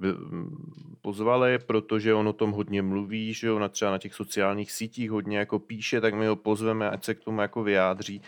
[1.02, 5.38] pozvali, protože on o tom hodně mluví, že jo, třeba na těch sociálních sítích hodně
[5.38, 8.22] jako píše, tak my ho pozveme, ať se k tomu jako vyjádří.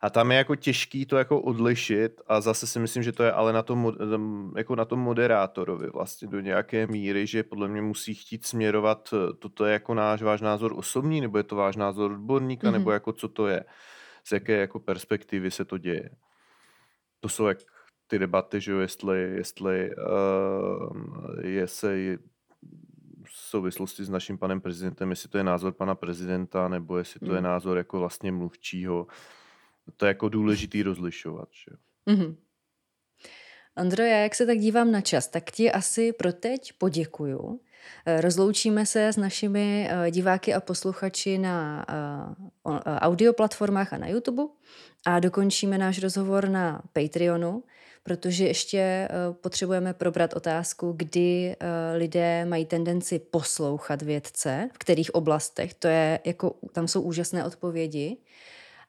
[0.00, 3.32] A tam je jako těžký to jako odlišit a zase si myslím, že to je
[3.32, 3.92] ale na tom,
[4.56, 9.64] jako na tom moderátorovi vlastně do nějaké míry, že podle mě musí chtít směrovat, toto
[9.64, 12.72] je jako náš váš názor osobní, nebo je to váš názor odborníka, mm-hmm.
[12.72, 13.64] nebo jako co to je
[14.24, 16.10] z jaké jako perspektivy se to děje.
[17.20, 17.58] To jsou jak
[18.06, 22.18] ty debaty, že jo, jestli, jestli uh, je se
[23.24, 27.32] v souvislosti s naším panem prezidentem, jestli to je názor pana prezidenta, nebo jestli to
[27.34, 27.44] je mm.
[27.44, 29.06] názor jako vlastně mluvčího.
[29.96, 31.48] To je jako důležitý rozlišovat.
[31.52, 31.76] Že?
[32.14, 32.36] Mm-hmm.
[33.76, 37.60] Andro, já jak se tak dívám na čas, tak ti asi pro teď poděkuju.
[38.06, 44.42] Eh, rozloučíme se s našimi eh, diváky a posluchači na eh, audioplatformách a na YouTube
[45.06, 47.64] a dokončíme náš rozhovor na Patreonu,
[48.02, 51.56] protože ještě potřebujeme probrat otázku, kdy
[51.94, 55.74] lidé mají tendenci poslouchat vědce, v kterých oblastech.
[55.74, 58.16] To je jako, tam jsou úžasné odpovědi.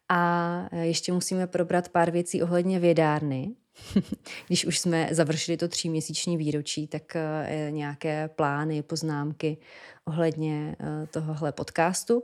[0.10, 3.56] A ještě musíme probrat pár věcí ohledně vědárny,
[4.48, 9.58] Když už jsme završili to tříměsíční výročí, tak eh, nějaké plány, poznámky
[10.06, 12.24] ohledně eh, tohohle podcastu.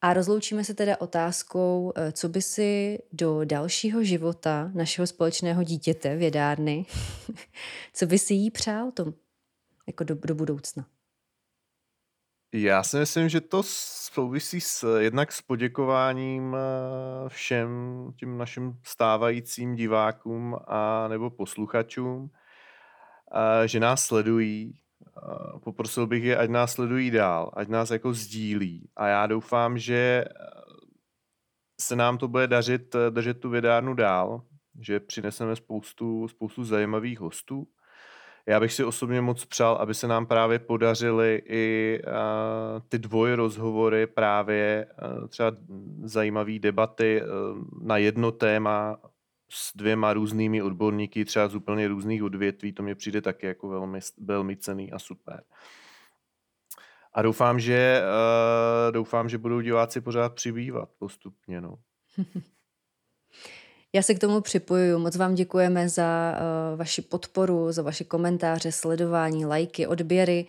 [0.00, 6.16] A rozloučíme se teda otázkou, eh, co by si do dalšího života našeho společného dítěte,
[6.16, 6.86] vědárny,
[7.92, 9.14] co by si jí přál tom,
[9.86, 10.86] jako do, do budoucna.
[12.54, 17.70] Já si myslím, že to souvisí s, jednak s poděkováním eh, všem
[18.16, 22.30] tím našim stávajícím divákům a nebo posluchačům,
[23.64, 24.78] eh, že nás sledují.
[25.06, 28.88] Eh, poprosil bych je, ať nás sledují dál, ať nás jako sdílí.
[28.96, 30.24] A já doufám, že
[31.80, 34.42] se nám to bude dařit držet tu vědárnu dál,
[34.80, 37.66] že přineseme spoustu, spoustu zajímavých hostů
[38.46, 43.34] já bych si osobně moc přál, aby se nám právě podařily i uh, ty dvoj
[43.34, 44.86] rozhovory, právě
[45.20, 45.56] uh, třeba
[46.02, 47.28] zajímavé debaty uh,
[47.82, 48.98] na jedno téma
[49.48, 54.00] s dvěma různými odborníky, třeba z úplně různých odvětví, to mě přijde taky jako velmi,
[54.18, 55.42] velmi cený a super.
[57.14, 61.60] A doufám, že, uh, doufám, že budou diváci pořád přibývat postupně.
[61.60, 61.78] No.
[63.94, 64.98] Já se k tomu připojuju.
[64.98, 66.38] Moc vám děkujeme za
[66.72, 70.46] uh, vaši podporu, za vaše komentáře, sledování, lajky, odběry,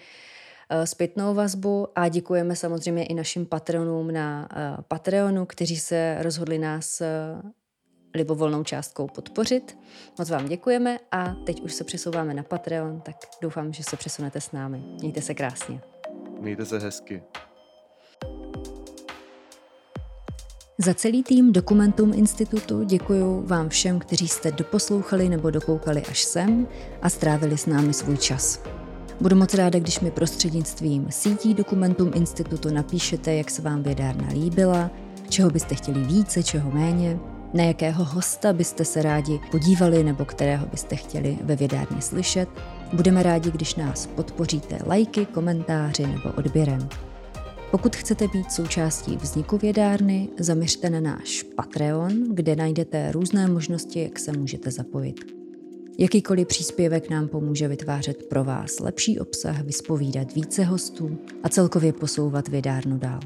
[0.72, 6.57] uh, zpětnou vazbu a děkujeme samozřejmě i našim patronům na uh, Patreonu, kteří se rozhodli
[6.57, 7.52] nás uh,
[8.15, 9.78] libovolnou částkou podpořit.
[10.20, 14.41] Moc vám děkujeme a teď už se přesouváme na Patreon, tak doufám, že se přesunete
[14.41, 14.84] s námi.
[14.99, 15.82] Mějte se krásně.
[16.40, 17.24] Mějte se hezky.
[20.77, 26.67] Za celý tým Dokumentum Institutu děkuji vám všem, kteří jste doposlouchali nebo dokoukali až sem
[27.01, 28.59] a strávili s námi svůj čas.
[29.21, 34.91] Budu moc ráda, když mi prostřednictvím sítí dokumentům institutu napíšete, jak se vám vědárna líbila,
[35.29, 37.19] čeho byste chtěli více, čeho méně,
[37.53, 42.49] na jakého hosta byste se rádi podívali nebo kterého byste chtěli ve vědárně slyšet.
[42.93, 46.89] Budeme rádi, když nás podpoříte lajky, komentáři nebo odběrem.
[47.73, 54.19] Pokud chcete být součástí vzniku vědárny, zaměřte na náš Patreon, kde najdete různé možnosti, jak
[54.19, 55.15] se můžete zapojit.
[55.99, 62.47] Jakýkoliv příspěvek nám pomůže vytvářet pro vás lepší obsah, vyspovídat více hostů a celkově posouvat
[62.47, 63.19] vědárnu dál.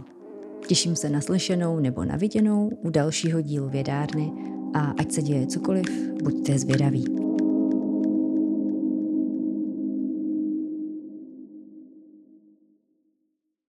[0.68, 4.32] Těším se na slyšenou nebo na viděnou u dalšího dílu vědárny
[4.74, 5.90] a ať se děje cokoliv,
[6.24, 7.27] buďte zvědaví.